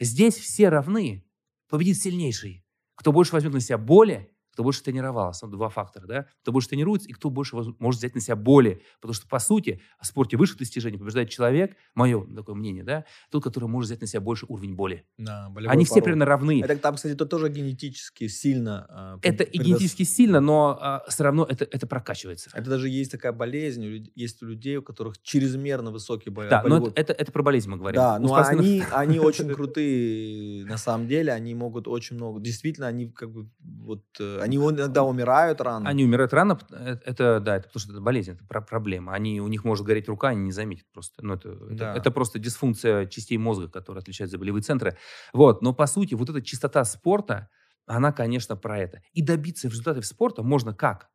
Здесь 0.00 0.36
все 0.36 0.68
равны. 0.68 1.24
Победит 1.68 1.98
сильнейший. 1.98 2.64
Кто 2.94 3.12
больше 3.12 3.32
возьмет 3.32 3.52
на 3.52 3.60
себя 3.60 3.76
боли, 3.76 4.34
кто 4.58 4.64
больше 4.64 4.82
тренировался. 4.82 5.46
Два 5.46 5.68
фактора, 5.68 6.06
да? 6.08 6.26
Кто 6.42 6.50
больше 6.50 6.70
тренируется 6.70 7.08
и 7.08 7.12
кто 7.12 7.30
больше 7.30 7.54
может 7.78 8.00
взять 8.00 8.16
на 8.16 8.20
себя 8.20 8.34
боли. 8.34 8.82
Потому 9.00 9.14
что, 9.14 9.28
по 9.28 9.38
сути, 9.38 9.80
в 10.00 10.06
спорте 10.06 10.36
высших 10.36 10.58
достижений 10.58 10.98
побеждает 10.98 11.30
человек, 11.30 11.76
мое 11.94 12.26
такое 12.34 12.56
мнение, 12.56 12.82
да, 12.82 13.04
тот, 13.30 13.44
который 13.44 13.68
может 13.68 13.88
взять 13.88 14.00
на 14.00 14.08
себя 14.08 14.20
больше 14.20 14.46
уровень 14.48 14.74
боли. 14.74 15.06
Да, 15.16 15.48
Они 15.68 15.84
все 15.84 16.02
примерно 16.02 16.24
равны. 16.24 16.60
Это 16.64 16.76
там, 16.76 16.96
кстати, 16.96 17.12
это 17.12 17.24
тоже 17.24 17.50
генетически 17.50 18.26
сильно. 18.26 19.20
Э, 19.22 19.28
это 19.28 19.44
и 19.44 19.58
генетически 19.58 20.02
сильно, 20.02 20.40
но 20.40 20.76
э, 21.06 21.08
все 21.08 21.22
равно 21.22 21.46
это, 21.48 21.64
это 21.64 21.86
прокачивается. 21.86 22.50
Это 22.52 22.68
даже 22.68 22.88
есть 22.88 23.12
такая 23.12 23.30
болезнь, 23.30 24.10
есть 24.16 24.42
у 24.42 24.46
людей, 24.46 24.78
у 24.78 24.82
которых 24.82 25.22
чрезмерно 25.22 25.92
высокий 25.92 26.30
болевой. 26.30 26.50
Да, 26.50 26.64
но 26.66 26.88
это, 26.88 27.00
это, 27.00 27.12
это 27.12 27.30
про 27.30 27.44
болезнь 27.44 27.70
мы 27.70 27.76
говорим. 27.76 28.00
Да, 28.00 28.18
но 28.18 28.26
спортсменов... 28.26 28.64
они, 28.64 28.82
они 28.92 29.20
очень 29.20 29.48
крутые, 29.54 30.64
на 30.64 30.78
самом 30.78 31.06
деле, 31.06 31.32
они 31.32 31.54
могут 31.54 31.86
очень 31.86 32.16
много, 32.16 32.40
действительно, 32.40 32.88
они 32.88 33.08
как 33.08 33.30
бы 33.30 33.48
вот 33.60 34.02
э, 34.18 34.47
они 34.48 34.56
иногда 34.56 35.04
умирают 35.04 35.60
рано. 35.60 35.88
Они 35.88 36.04
умирают 36.04 36.32
рано, 36.32 36.58
э, 36.70 36.96
это, 37.04 37.40
да, 37.40 37.56
это 37.56 37.68
потому 37.68 37.80
что 37.80 37.92
это 37.92 38.00
болезнь, 38.00 38.32
это 38.32 38.44
проблема. 38.44 39.12
Они, 39.12 39.40
у 39.40 39.48
них 39.48 39.64
может 39.64 39.84
гореть 39.86 40.08
рука, 40.08 40.28
они 40.28 40.42
не 40.42 40.52
заметят 40.52 40.86
просто. 40.92 41.24
Ну, 41.24 41.34
это, 41.34 41.54
да. 41.54 41.90
это, 41.90 42.00
это 42.00 42.10
просто 42.10 42.38
дисфункция 42.38 43.06
частей 43.06 43.38
мозга, 43.38 43.68
которая 43.68 44.02
отличает 44.02 44.30
за 44.30 44.38
болевые 44.38 44.62
центры. 44.62 44.96
Вот, 45.32 45.62
но 45.62 45.74
по 45.74 45.86
сути 45.86 46.14
вот 46.14 46.28
эта 46.30 46.42
чистота 46.42 46.84
спорта, 46.84 47.48
она, 47.86 48.12
конечно, 48.12 48.56
про 48.56 48.78
это. 48.78 49.02
И 49.12 49.22
добиться 49.22 49.68
результатов 49.68 50.06
спорта 50.06 50.42
можно 50.42 50.74
как? 50.74 51.10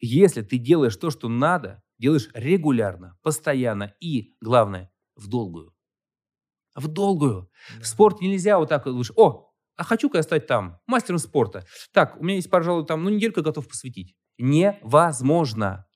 Если 0.00 0.42
ты 0.42 0.58
делаешь 0.58 0.96
то, 0.96 1.10
что 1.10 1.28
надо, 1.28 1.82
делаешь 1.98 2.28
регулярно, 2.34 3.16
постоянно 3.22 3.94
и, 4.00 4.34
главное, 4.40 4.90
в 5.16 5.28
долгую. 5.28 5.74
В 6.74 6.88
долгую. 6.88 7.50
Да. 7.74 7.82
В 7.82 7.86
спорте 7.86 8.26
нельзя 8.26 8.58
вот 8.58 8.68
так 8.68 8.84
вот, 8.84 9.06
о, 9.16 9.45
а 9.76 9.84
хочу-ка 9.84 10.18
я 10.18 10.22
стать 10.22 10.46
там 10.46 10.80
мастером 10.86 11.18
спорта. 11.18 11.66
Так, 11.92 12.16
у 12.18 12.24
меня 12.24 12.36
есть, 12.36 12.50
пожалуй, 12.50 12.86
там, 12.86 13.04
ну, 13.04 13.10
неделька 13.10 13.42
готов 13.42 13.68
посвятить. 13.68 14.14
Невозможно. 14.38 15.86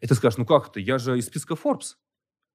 И 0.00 0.06
ты 0.06 0.14
скажешь, 0.14 0.38
ну 0.38 0.46
как 0.46 0.68
это, 0.68 0.80
я 0.80 0.98
же 0.98 1.18
из 1.18 1.26
списка 1.26 1.54
Forbes. 1.54 1.94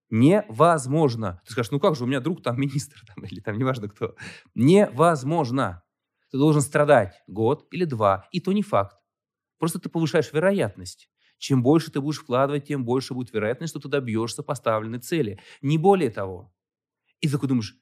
Невозможно. 0.09 1.41
Ты 1.45 1.51
скажешь, 1.51 1.72
ну 1.72 1.80
как 1.80 1.95
же, 1.95 2.03
у 2.03 2.07
меня 2.07 2.20
друг 2.20 2.41
там 2.41 2.57
министр, 2.59 3.01
там, 3.07 3.24
или 3.26 3.39
там 3.39 3.57
неважно 3.57 3.89
кто. 3.89 4.15
Невозможно. 4.55 5.84
Ты 6.32 6.38
должен 6.38 6.61
страдать 6.61 7.22
год 7.28 7.67
или 7.72 7.86
два, 7.86 8.28
и 8.32 8.39
то 8.39 8.51
не 8.51 8.61
факт. 8.61 8.97
Просто 9.57 9.80
ты 9.80 9.89
повышаешь 9.89 10.32
вероятность. 10.32 11.09
Чем 11.38 11.63
больше 11.63 11.89
ты 11.91 12.01
будешь 12.01 12.20
вкладывать, 12.20 12.65
тем 12.65 12.86
больше 12.86 13.13
будет 13.13 13.34
вероятность, 13.34 13.72
что 13.72 13.80
ты 13.80 13.88
добьешься 13.88 14.43
поставленной 14.43 14.99
цели. 14.99 15.39
Не 15.61 15.78
более 15.78 16.09
того. 16.09 16.53
И 17.22 17.28
ты 17.28 17.34
такой 17.34 17.49
думаешь, 17.49 17.76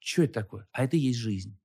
что 0.00 0.22
это 0.22 0.34
такое? 0.34 0.68
А 0.72 0.84
это 0.84 0.96
и 0.96 1.00
есть 1.00 1.18
жизнь. 1.18 1.58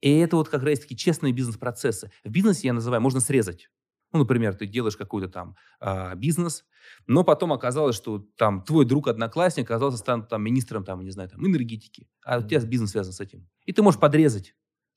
И 0.00 0.10
это 0.18 0.36
вот 0.36 0.48
как 0.48 0.62
раз 0.62 0.80
таки 0.80 0.96
честные 0.96 1.32
бизнес-процессы. 1.32 2.10
В 2.24 2.30
бизнесе, 2.30 2.68
я 2.68 2.72
называю, 2.72 3.02
можно 3.02 3.20
срезать. 3.20 3.68
Ну, 4.12 4.20
например, 4.20 4.54
ты 4.54 4.66
делаешь 4.66 4.96
какой-то 4.96 5.28
там 5.28 5.56
э, 5.80 6.14
бизнес, 6.16 6.64
но 7.06 7.24
потом 7.24 7.52
оказалось, 7.52 7.94
что 7.94 8.26
там 8.36 8.62
твой 8.62 8.86
друг-одноклассник 8.86 9.64
оказался 9.64 9.98
стан, 9.98 10.26
там 10.26 10.42
министром, 10.42 10.84
там, 10.84 11.04
не 11.04 11.10
знаю, 11.10 11.28
там, 11.28 11.46
энергетики, 11.46 12.08
а 12.24 12.38
у 12.38 12.42
тебя 12.42 12.60
бизнес 12.60 12.92
связан 12.92 13.12
с 13.12 13.20
этим. 13.20 13.46
И 13.66 13.72
ты 13.72 13.82
можешь 13.82 14.00
подрезать. 14.00 14.54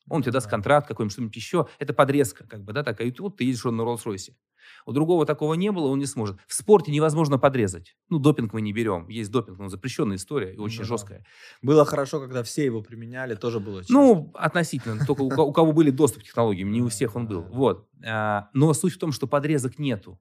Он 0.09 0.21
тебе 0.21 0.31
даст 0.31 0.49
контракт 0.49 0.87
какой-нибудь, 0.87 1.13
что-нибудь 1.13 1.35
еще. 1.35 1.67
Это 1.79 1.93
подрезка, 1.93 2.45
как 2.47 2.63
бы, 2.63 2.73
да, 2.73 2.83
такая. 2.83 3.07
И 3.07 3.15
вот 3.19 3.37
ты 3.37 3.43
едешь 3.43 3.63
на 3.63 3.81
Роллс-Ройсе. 3.81 4.33
У 4.85 4.91
другого 4.91 5.25
такого 5.25 5.53
не 5.53 5.71
было, 5.71 5.87
он 5.87 5.99
не 5.99 6.05
сможет. 6.05 6.37
В 6.47 6.53
спорте 6.53 6.91
невозможно 6.91 7.37
подрезать. 7.37 7.95
Ну, 8.09 8.19
допинг 8.19 8.53
мы 8.53 8.61
не 8.61 8.73
берем. 8.73 9.07
Есть 9.09 9.31
допинг, 9.31 9.59
но 9.59 9.69
запрещенная 9.69 10.17
история 10.17 10.53
и 10.53 10.57
очень 10.57 10.79
да. 10.79 10.85
жесткая. 10.85 11.25
Было 11.61 11.85
хорошо, 11.85 12.19
когда 12.19 12.43
все 12.43 12.65
его 12.65 12.81
применяли, 12.81 13.35
тоже 13.35 13.59
было 13.59 13.81
честно. 13.81 13.95
Ну, 13.95 14.31
относительно. 14.35 15.05
Только 15.05 15.21
у 15.21 15.51
кого 15.51 15.71
были 15.71 15.91
доступ 15.91 16.23
к 16.23 16.25
технологиям, 16.25 16.71
не 16.71 16.81
у 16.81 16.89
всех 16.89 17.15
он 17.15 17.27
был. 17.27 17.41
Вот. 17.43 17.87
А, 18.05 18.49
но 18.53 18.73
суть 18.73 18.93
в 18.93 18.99
том, 18.99 19.11
что 19.11 19.27
подрезок 19.27 19.79
нету. 19.79 20.19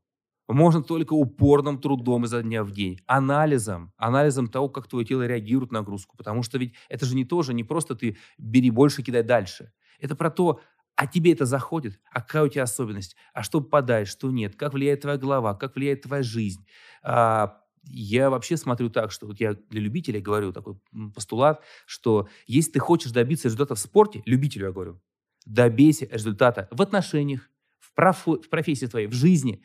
Можно 0.52 0.82
только 0.82 1.12
упорным 1.12 1.78
трудом 1.78 2.24
изо 2.24 2.42
дня 2.42 2.64
в 2.64 2.72
день, 2.72 2.98
анализом, 3.06 3.92
анализом 3.96 4.48
того, 4.48 4.68
как 4.68 4.88
твое 4.88 5.04
тело 5.06 5.26
реагирует 5.26 5.70
на 5.72 5.80
нагрузку. 5.80 6.16
Потому 6.16 6.42
что 6.42 6.58
ведь 6.58 6.74
это 6.88 7.06
же 7.06 7.14
не 7.14 7.24
тоже, 7.24 7.54
не 7.54 7.64
просто 7.64 7.94
ты 7.94 8.16
бери 8.38 8.70
больше, 8.70 9.02
кидай 9.02 9.22
дальше. 9.22 9.72
Это 10.00 10.16
про 10.16 10.30
то, 10.30 10.60
а 10.96 11.06
тебе 11.06 11.32
это 11.32 11.46
заходит? 11.46 11.98
А 12.12 12.20
какая 12.20 12.42
у 12.44 12.48
тебя 12.48 12.64
особенность? 12.64 13.16
А 13.32 13.42
что 13.42 13.60
попадает, 13.60 14.08
что 14.08 14.30
нет? 14.30 14.56
Как 14.56 14.74
влияет 14.74 15.02
твоя 15.02 15.16
голова? 15.16 15.54
Как 15.54 15.76
влияет 15.76 16.02
твоя 16.02 16.22
жизнь? 16.22 16.66
А, 17.02 17.58
я 17.84 18.28
вообще 18.28 18.56
смотрю 18.56 18.90
так, 18.90 19.12
что 19.12 19.26
вот 19.26 19.40
я 19.40 19.54
для 19.70 19.80
любителей 19.80 20.20
говорю 20.20 20.52
такой 20.52 20.78
постулат, 21.14 21.62
что 21.86 22.28
если 22.46 22.72
ты 22.72 22.78
хочешь 22.80 23.12
добиться 23.12 23.48
результата 23.48 23.74
в 23.74 23.78
спорте, 23.78 24.22
любителю 24.26 24.66
я 24.66 24.72
говорю, 24.72 25.00
добейся 25.46 26.06
результата 26.10 26.68
в 26.70 26.82
отношениях, 26.82 27.48
в, 27.78 27.94
профу, 27.94 28.40
в 28.42 28.48
профессии 28.48 28.86
твоей, 28.86 29.06
в 29.06 29.12
жизни, 29.12 29.62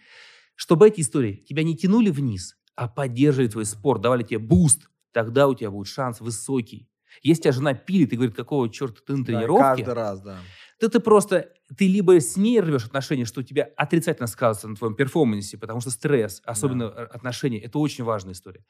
чтобы 0.56 0.88
эти 0.88 1.02
истории 1.02 1.44
тебя 1.48 1.64
не 1.64 1.76
тянули 1.76 2.10
вниз, 2.10 2.58
а 2.76 2.88
поддерживали 2.88 3.48
твой 3.48 3.66
спорт, 3.66 4.02
давали 4.02 4.24
тебе 4.24 4.40
boost, 4.40 4.90
тогда 5.12 5.48
у 5.48 5.56
тебя 5.56 5.72
будет 5.72 5.88
шанс 5.88 6.20
высокий. 6.20 6.90
Если 7.22 7.44
тебя 7.44 7.54
жена 7.54 7.74
пилит 7.74 8.12
и 8.12 8.16
говорит, 8.18 8.36
какого 8.36 8.70
черта 8.70 9.00
ты 9.06 9.16
на 9.16 9.24
тренировке, 9.24 9.62
да, 9.62 9.76
каждый 9.76 9.94
раз, 9.94 10.22
да 10.22 10.40
то 10.80 10.90
ты 10.90 11.00
просто, 11.00 11.50
ты 11.78 11.88
либо 11.88 12.20
с 12.20 12.36
ней 12.36 12.60
рвешь 12.60 12.86
отношения, 12.86 13.26
что 13.26 13.40
у 13.40 13.44
тебя 13.44 13.70
отрицательно 13.78 14.28
сказывается 14.28 14.68
на 14.68 14.76
твоем 14.76 14.96
performance 14.96 15.48
е, 15.48 15.58
потому 15.58 15.80
что 15.80 15.90
стресс, 15.90 16.42
особенно 16.46 16.90
да. 16.90 17.04
отношения, 17.04 17.60
это 17.60 17.80
очень 17.80 18.04
важная 18.04 18.34
история. 18.34 18.66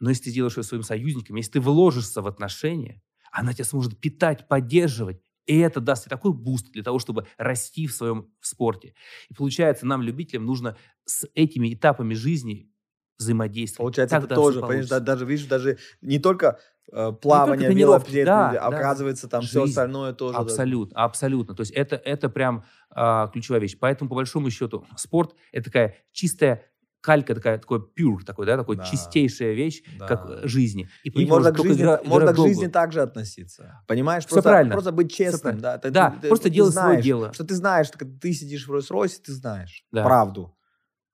Но 0.00 0.10
если 0.10 0.24
ты 0.24 0.32
делаешь 0.32 0.56
ее 0.56 0.62
своим 0.62 0.82
союзником, 0.82 1.36
если 1.36 1.52
ты 1.52 1.60
вложишься 1.60 2.22
в 2.22 2.26
отношения, 2.26 3.02
она 3.30 3.52
тебя 3.52 3.64
сможет 3.64 4.00
питать, 4.00 4.48
поддерживать, 4.48 5.22
и 5.50 5.58
это 5.58 5.80
даст 5.80 6.04
тебе 6.04 6.10
такой 6.10 6.32
boost 6.32 6.70
для 6.72 6.82
того, 6.82 6.98
чтобы 6.98 7.26
расти 7.36 7.86
в 7.86 7.92
своем 7.92 8.28
спорте. 8.40 8.94
И 9.28 9.34
получается, 9.34 9.86
нам, 9.86 10.02
любителям, 10.02 10.46
нужно 10.46 10.76
с 11.04 11.26
этими 11.34 11.74
этапами 11.74 12.14
жизни 12.14 12.70
взаимодействовать. 13.18 13.94
Получается, 13.96 14.16
Тогда 14.16 14.34
это 14.34 14.42
тоже, 14.42 14.60
понимаешь, 14.60 14.88
даже, 14.88 15.26
видишь, 15.26 15.46
даже 15.46 15.78
не 16.00 16.18
только 16.18 16.58
Э, 16.92 17.12
плавание, 17.12 17.72
велопед, 17.72 18.26
да, 18.26 18.50
оказывается, 18.50 19.26
да. 19.26 19.30
там 19.30 19.42
Жизнь. 19.42 19.50
все 19.50 19.64
остальное 19.64 20.12
тоже. 20.12 20.36
Абсолютно, 20.36 20.94
да. 20.94 21.04
абсолютно. 21.04 21.54
То 21.54 21.60
есть 21.60 21.72
это, 21.72 21.96
это 21.96 22.28
прям 22.28 22.64
а, 22.90 23.28
ключевая 23.28 23.60
вещь. 23.60 23.76
Поэтому, 23.78 24.10
по 24.10 24.16
большому 24.16 24.50
счету, 24.50 24.84
спорт– 24.96 25.34
это 25.52 25.66
такая 25.66 25.96
чистая 26.12 26.64
калька 27.00 27.34
такая, 27.34 27.58
такой 27.58 27.86
пюр, 27.94 28.24
такой, 28.24 28.46
да, 28.46 28.56
такой 28.56 28.76
да. 28.76 28.84
чистейшая 28.84 29.54
вещь, 29.54 29.82
да. 29.98 30.06
как 30.06 30.40
жизни. 30.48 30.88
И, 31.04 31.10
и 31.10 31.26
можно, 31.26 31.52
к 31.52 31.58
жизни, 31.58 31.82
игра, 31.82 32.00
можно 32.04 32.32
к 32.32 32.36
жизни 32.36 32.66
также 32.66 33.02
относиться. 33.02 33.82
Понимаешь? 33.86 34.24
Все 34.24 34.34
просто, 34.34 34.50
правильно. 34.50 34.72
Просто 34.72 34.92
быть 34.92 35.12
честным. 35.12 35.58
Да, 35.60 35.78
ты, 35.78 35.90
да 35.90 36.16
ты, 36.20 36.28
просто 36.28 36.44
ты, 36.44 36.54
делать 36.54 36.70
ты 36.70 36.74
знаешь, 36.74 36.88
свое 36.90 37.02
дело. 37.02 37.32
Что 37.32 37.44
ты 37.44 37.54
знаешь, 37.54 37.86
что 37.86 37.98
ты 37.98 38.32
сидишь 38.32 38.68
в 38.68 38.72
Роллс-Ройсе, 38.72 39.20
ты 39.24 39.32
знаешь 39.32 39.84
да. 39.92 40.04
правду 40.04 40.54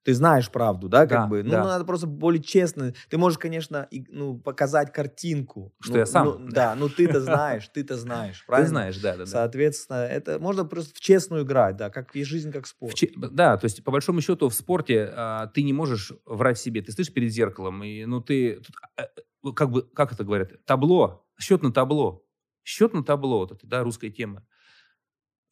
ты 0.07 0.15
знаешь 0.15 0.49
правду, 0.53 0.89
да, 0.89 1.01
как 1.01 1.23
да, 1.23 1.27
бы. 1.27 1.43
Ну, 1.43 1.51
да. 1.51 1.65
надо 1.65 1.85
просто 1.85 2.07
более 2.07 2.41
честно. 2.41 2.95
Ты 3.09 3.19
можешь, 3.19 3.41
конечно, 3.41 3.89
и, 3.91 4.05
ну, 4.09 4.39
показать 4.39 4.93
картинку. 4.93 5.75
Что 5.81 5.95
ну, 5.95 5.99
я 5.99 6.07
сам. 6.07 6.27
Ну, 6.27 6.49
да, 6.49 6.77
ну 6.77 6.89
ты-то 6.89 7.21
знаешь, 7.33 7.69
ты-то 7.75 7.97
знаешь, 7.97 8.45
правильно? 8.47 8.67
Ты 8.67 8.71
знаешь, 8.71 8.99
да, 8.99 9.13
да, 9.15 9.19
да. 9.19 9.27
Соответственно, 9.27 10.07
это 10.07 10.39
можно 10.39 10.65
просто 10.65 10.95
в 10.95 11.01
честную 11.01 11.43
играть, 11.43 11.77
да, 11.77 11.91
как 11.91 12.15
и 12.15 12.23
жизнь, 12.23 12.53
как 12.53 12.69
спорт. 12.69 12.95
Че... 12.95 13.11
Да, 13.17 13.57
то 13.57 13.65
есть, 13.65 13.83
по 13.83 13.91
большому 13.91 14.21
счету, 14.21 14.49
в 14.49 14.55
спорте 14.55 15.13
а, 15.13 15.49
ты 15.49 15.65
не 15.65 15.73
можешь 15.73 16.13
врать 16.25 16.61
себе. 16.61 16.83
Ты 16.83 16.93
стоишь 16.93 17.13
перед 17.13 17.33
зеркалом, 17.33 17.83
и, 17.83 18.05
ну, 18.05 18.21
ты, 18.21 18.61
тут, 18.61 18.77
а, 18.97 19.09
а 19.43 19.53
как 19.55 19.73
бы, 19.73 19.83
как 19.83 20.13
это 20.13 20.23
говорят, 20.23 20.65
табло, 20.67 21.27
счет 21.37 21.65
на 21.65 21.73
табло. 21.73 22.25
Счет 22.63 22.95
на 22.95 23.03
табло, 23.03 23.39
вот 23.39 23.51
это, 23.51 23.67
да, 23.67 23.83
русская 23.83 24.11
тема. 24.11 24.47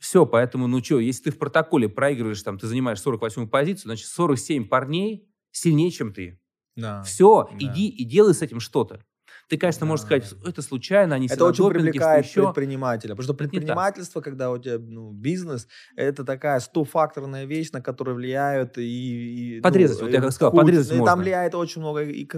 Все, 0.05 0.27
поэтому, 0.27 0.67
ну 0.67 0.85
что, 0.85 1.01
если 1.01 1.25
ты 1.25 1.31
в 1.31 1.39
протоколе 1.39 1.89
проигрываешь, 1.89 2.43
там, 2.43 2.59
ты 2.59 2.67
занимаешь 2.67 2.99
48-ю 2.99 3.49
позицию, 3.49 3.85
значит, 3.85 4.07
47 4.09 4.69
парней 4.69 5.27
сильнее, 5.51 5.91
чем 5.91 6.13
ты. 6.13 6.39
Да. 6.77 7.03
Все, 7.05 7.49
да. 7.51 7.57
иди 7.59 7.89
и 7.89 8.05
делай 8.05 8.35
с 8.35 8.43
этим 8.43 8.61
что-то. 8.61 9.03
Ты, 9.49 9.59
конечно, 9.59 9.81
да. 9.81 9.87
можешь 9.87 10.07
сказать, 10.07 10.33
это 10.45 10.63
случайно, 10.63 11.17
они 11.17 11.29
Это 11.31 11.45
очень 11.45 11.69
привлекает 11.69 12.25
еще. 12.25 12.45
предпринимателя. 12.45 13.11
Потому 13.11 13.25
что 13.25 13.35
предпринимательство, 13.35 14.21
когда 14.21 14.51
у 14.51 14.59
тебя 14.59 14.79
ну, 14.79 15.13
бизнес, 15.13 15.69
это 15.97 16.25
такая 16.25 16.61
стофакторная 16.61 17.45
вещь, 17.45 17.71
на 17.73 17.81
которую 17.81 18.17
влияют 18.17 18.79
и... 18.79 19.59
и 19.59 19.61
подрезать, 19.61 19.99
ну, 19.99 20.07
вот 20.07 20.13
я 20.13 20.21
как 20.21 20.33
сказал, 20.33 20.51
кучу, 20.51 20.61
подрезать 20.63 20.93
ну, 20.93 20.99
можно. 20.99 21.13
Там 21.13 21.21
влияет 21.21 21.55
очень 21.55 21.81
много, 21.81 22.03
и 22.03 22.29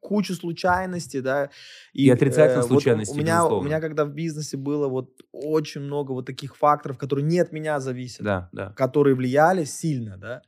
кучу 0.00 0.34
случайностей, 0.34 1.20
да. 1.20 1.50
И, 1.92 2.06
и 2.06 2.10
отрицательных 2.10 2.64
э, 2.64 2.68
случайностей, 2.68 3.12
вот 3.12 3.20
у, 3.20 3.22
меня, 3.22 3.46
у 3.46 3.62
меня, 3.62 3.80
когда 3.80 4.04
в 4.04 4.10
бизнесе 4.10 4.56
было 4.56 4.88
вот 4.88 5.10
очень 5.32 5.80
много 5.80 6.12
вот 6.12 6.26
таких 6.26 6.56
факторов, 6.56 6.98
которые 6.98 7.24
не 7.24 7.38
от 7.38 7.52
меня 7.52 7.80
зависят, 7.80 8.24
да, 8.24 8.48
да. 8.52 8.72
которые 8.76 9.14
влияли 9.14 9.64
сильно, 9.64 10.16
да 10.16 10.42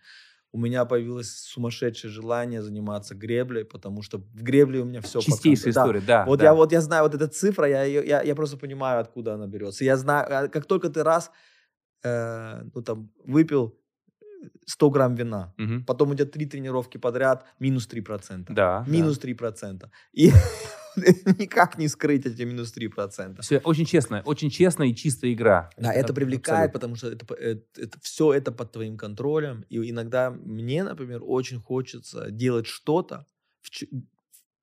у 0.53 0.59
меня 0.59 0.85
появилось 0.85 1.31
сумасшедшее 1.31 2.11
желание 2.11 2.63
заниматься 2.63 3.15
греблей, 3.15 3.65
потому 3.65 4.03
что 4.03 4.19
в 4.19 4.43
гребле 4.43 4.81
у 4.81 4.85
меня 4.85 5.01
все 5.01 5.21
Чистейшая 5.21 5.73
пока... 5.73 5.83
история, 5.83 6.01
да. 6.01 6.25
Вот, 6.25 6.39
да. 6.39 6.47
Я, 6.47 6.55
вот 6.55 6.73
я 6.73 6.81
знаю, 6.81 7.05
вот 7.05 7.15
эта 7.15 7.29
цифра, 7.29 7.69
я, 7.69 7.85
я, 7.85 8.23
я 8.23 8.35
просто 8.35 8.57
понимаю, 8.57 9.01
откуда 9.01 9.35
она 9.35 9.47
берется. 9.47 9.85
Я 9.85 9.97
знаю, 9.97 10.27
а, 10.31 10.49
как 10.49 10.65
только 10.65 10.89
ты 10.89 11.03
раз 11.03 11.31
э, 12.03 12.63
ну, 12.75 12.83
там, 12.83 13.11
выпил 13.25 13.79
100 14.67 14.91
грамм 14.91 15.15
вина, 15.15 15.55
угу. 15.59 15.85
потом 15.87 16.11
у 16.11 16.15
тебя 16.15 16.27
три 16.27 16.47
тренировки 16.47 16.99
подряд, 16.99 17.45
минус 17.59 17.89
3%. 17.89 18.47
Да. 18.49 18.85
Минус 18.87 19.19
да. 19.19 19.29
3%. 19.29 19.89
И 20.13 20.33
никак 21.39 21.79
не 21.79 21.89
скрыть 21.89 22.27
эти 22.27 22.43
минус 22.43 22.75
3%. 22.77 23.41
Все 23.43 23.59
очень 23.59 23.85
честно, 23.85 24.23
очень 24.25 24.51
честная 24.51 24.89
и 24.89 24.95
чистая 24.95 25.33
игра. 25.33 25.71
Да, 25.77 25.93
это, 25.93 26.01
это 26.01 26.15
привлекает, 26.15 26.75
абсолютно. 26.75 26.95
потому 26.95 26.97
что 26.97 27.09
это, 27.09 27.35
это, 27.35 27.81
это, 27.81 27.99
все 28.01 28.33
это 28.33 28.53
под 28.53 28.73
твоим 28.73 28.97
контролем. 28.97 29.65
И 29.69 29.91
иногда 29.91 30.31
мне, 30.31 30.85
например, 30.85 31.21
очень 31.23 31.61
хочется 31.61 32.31
делать 32.31 32.67
что-то, 32.67 33.27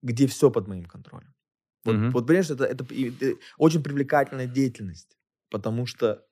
где 0.02 0.28
все 0.28 0.52
под 0.52 0.68
моим 0.68 0.86
контролем. 0.86 1.34
Вот, 1.84 1.96
угу. 1.96 2.10
вот 2.12 2.28
понимаешь, 2.28 2.50
это, 2.50 2.66
это, 2.66 2.84
это 2.84 3.40
очень 3.58 3.84
привлекательная 3.84 4.48
деятельность, 4.48 5.18
потому 5.50 5.86
что 5.86 6.26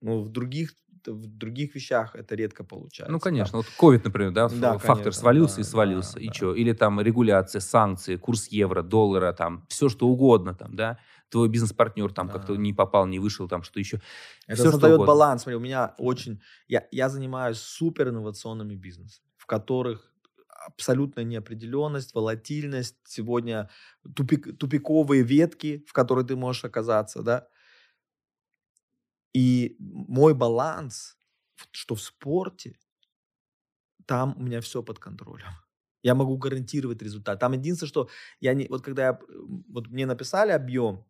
ну, 0.00 0.22
в 0.22 0.28
других 0.28 0.74
в 1.12 1.26
других 1.26 1.74
вещах 1.74 2.14
это 2.14 2.34
редко 2.34 2.64
получается. 2.64 3.12
Ну, 3.12 3.20
конечно. 3.20 3.60
Да. 3.60 3.68
Вот 3.78 3.94
COVID, 3.94 4.02
например, 4.04 4.32
да, 4.32 4.48
да 4.48 4.72
фактор 4.78 4.96
конечно, 4.96 5.20
свалился 5.20 5.56
да, 5.56 5.60
и 5.60 5.64
свалился. 5.64 6.14
Да, 6.14 6.20
и 6.20 6.26
да. 6.28 6.32
что? 6.32 6.54
Или 6.54 6.72
там 6.72 7.00
регуляция, 7.00 7.60
санкции, 7.60 8.16
курс 8.16 8.48
евро, 8.48 8.82
доллара, 8.82 9.32
там, 9.32 9.66
все 9.68 9.88
что 9.88 10.08
угодно 10.08 10.54
там, 10.54 10.74
да. 10.74 10.98
Твой 11.28 11.48
бизнес-партнер 11.48 12.12
там 12.12 12.28
да. 12.28 12.34
как-то 12.34 12.56
не 12.56 12.72
попал, 12.72 13.06
не 13.06 13.18
вышел, 13.18 13.48
там 13.48 13.62
что 13.62 13.80
еще. 13.80 14.00
Это 14.46 14.62
все, 14.62 14.70
создает 14.70 14.98
баланс. 15.00 15.42
Смотри, 15.42 15.56
у 15.56 15.60
меня 15.60 15.94
очень... 15.98 16.40
Я, 16.68 16.86
я 16.92 17.08
занимаюсь 17.08 17.58
супер 17.58 18.08
инновационными 18.08 18.76
бизнесами, 18.76 19.26
в 19.36 19.46
которых 19.46 20.12
абсолютная 20.66 21.24
неопределенность, 21.24 22.14
волатильность, 22.14 22.96
сегодня 23.04 23.70
тупик, 24.14 24.58
тупиковые 24.58 25.22
ветки, 25.22 25.84
в 25.86 25.92
которых 25.92 26.26
ты 26.26 26.36
можешь 26.36 26.64
оказаться, 26.64 27.22
да, 27.22 27.46
и 29.36 29.76
мой 29.78 30.32
баланс, 30.32 31.18
что 31.70 31.94
в 31.94 32.00
спорте, 32.00 32.78
там 34.06 34.34
у 34.38 34.42
меня 34.42 34.62
все 34.62 34.82
под 34.82 34.98
контролем. 34.98 35.48
Я 36.02 36.14
могу 36.14 36.38
гарантировать 36.38 37.02
результат. 37.02 37.38
Там 37.38 37.52
единственное, 37.52 37.88
что 37.88 38.08
я 38.40 38.54
не, 38.54 38.68
вот 38.68 38.82
когда 38.84 39.02
я, 39.02 39.18
вот 39.68 39.88
мне 39.88 40.06
написали 40.06 40.52
объем, 40.52 41.04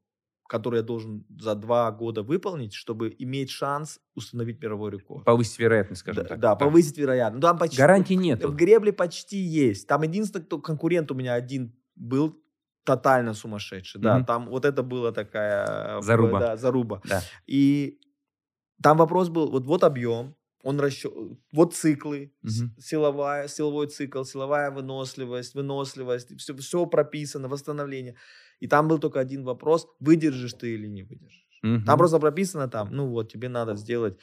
который 0.49 0.77
я 0.79 0.83
должен 0.83 1.27
за 1.39 1.55
два 1.55 1.93
года 1.93 2.23
выполнить, 2.23 2.73
чтобы 2.73 3.15
иметь 3.19 3.51
шанс 3.51 4.01
установить 4.15 4.63
мировой 4.63 4.91
рекорд. 4.93 5.25
Повысить 5.27 5.59
вероятность, 5.59 6.01
скажем 6.01 6.23
да, 6.23 6.29
так. 6.29 6.41
Да, 6.41 6.57
повысить 6.57 6.97
вероятность. 6.97 7.43
Ну, 7.43 7.49
там 7.49 7.59
почти, 7.59 7.77
Гарантии 7.77 8.15
нет. 8.15 8.43
В 8.43 8.55
гребле 8.55 8.93
почти 8.93 9.37
есть. 9.37 9.87
Там 9.87 10.03
единственный 10.03 10.45
кто, 10.45 10.59
конкурент 10.59 11.11
у 11.11 11.15
меня 11.15 11.35
один 11.35 11.77
был 11.95 12.43
тотально 12.85 13.35
сумасшедший. 13.35 14.01
Mm-hmm. 14.01 14.05
Да, 14.21 14.25
там 14.25 14.49
вот 14.49 14.65
это 14.65 14.83
была 14.83 15.13
такая... 15.13 16.01
Заруба. 16.01 16.41
Да, 16.41 16.57
заруба. 16.57 17.03
Да. 17.05 17.23
И 17.47 18.01
там 18.83 18.99
вопрос 18.99 19.29
был, 19.29 19.51
вот, 19.51 19.65
вот 19.65 19.85
объем, 19.85 20.35
он 20.63 20.81
расчет, 20.81 21.13
вот 21.53 21.75
циклы, 21.75 22.33
угу. 22.43 22.81
силовая, 22.81 23.49
силовой 23.49 23.87
цикл, 23.87 24.25
силовая 24.25 24.71
выносливость, 24.71 25.55
выносливость, 25.55 26.37
все, 26.39 26.57
все 26.57 26.87
прописано, 26.87 27.49
восстановление. 27.49 28.17
И 28.59 28.67
там 28.67 28.89
был 28.89 28.99
только 28.99 29.21
один 29.21 29.45
вопрос, 29.45 29.87
выдержишь 30.01 30.55
ты 30.55 30.75
или 30.75 30.89
не 30.89 31.05
выдержишь. 31.05 31.47
Угу. 31.63 31.85
Там 31.87 31.99
просто 31.99 32.19
прописано 32.19 32.69
там, 32.69 32.89
ну 32.91 33.07
вот, 33.09 33.33
тебе 33.33 33.49
надо 33.49 33.77
сделать 33.77 34.19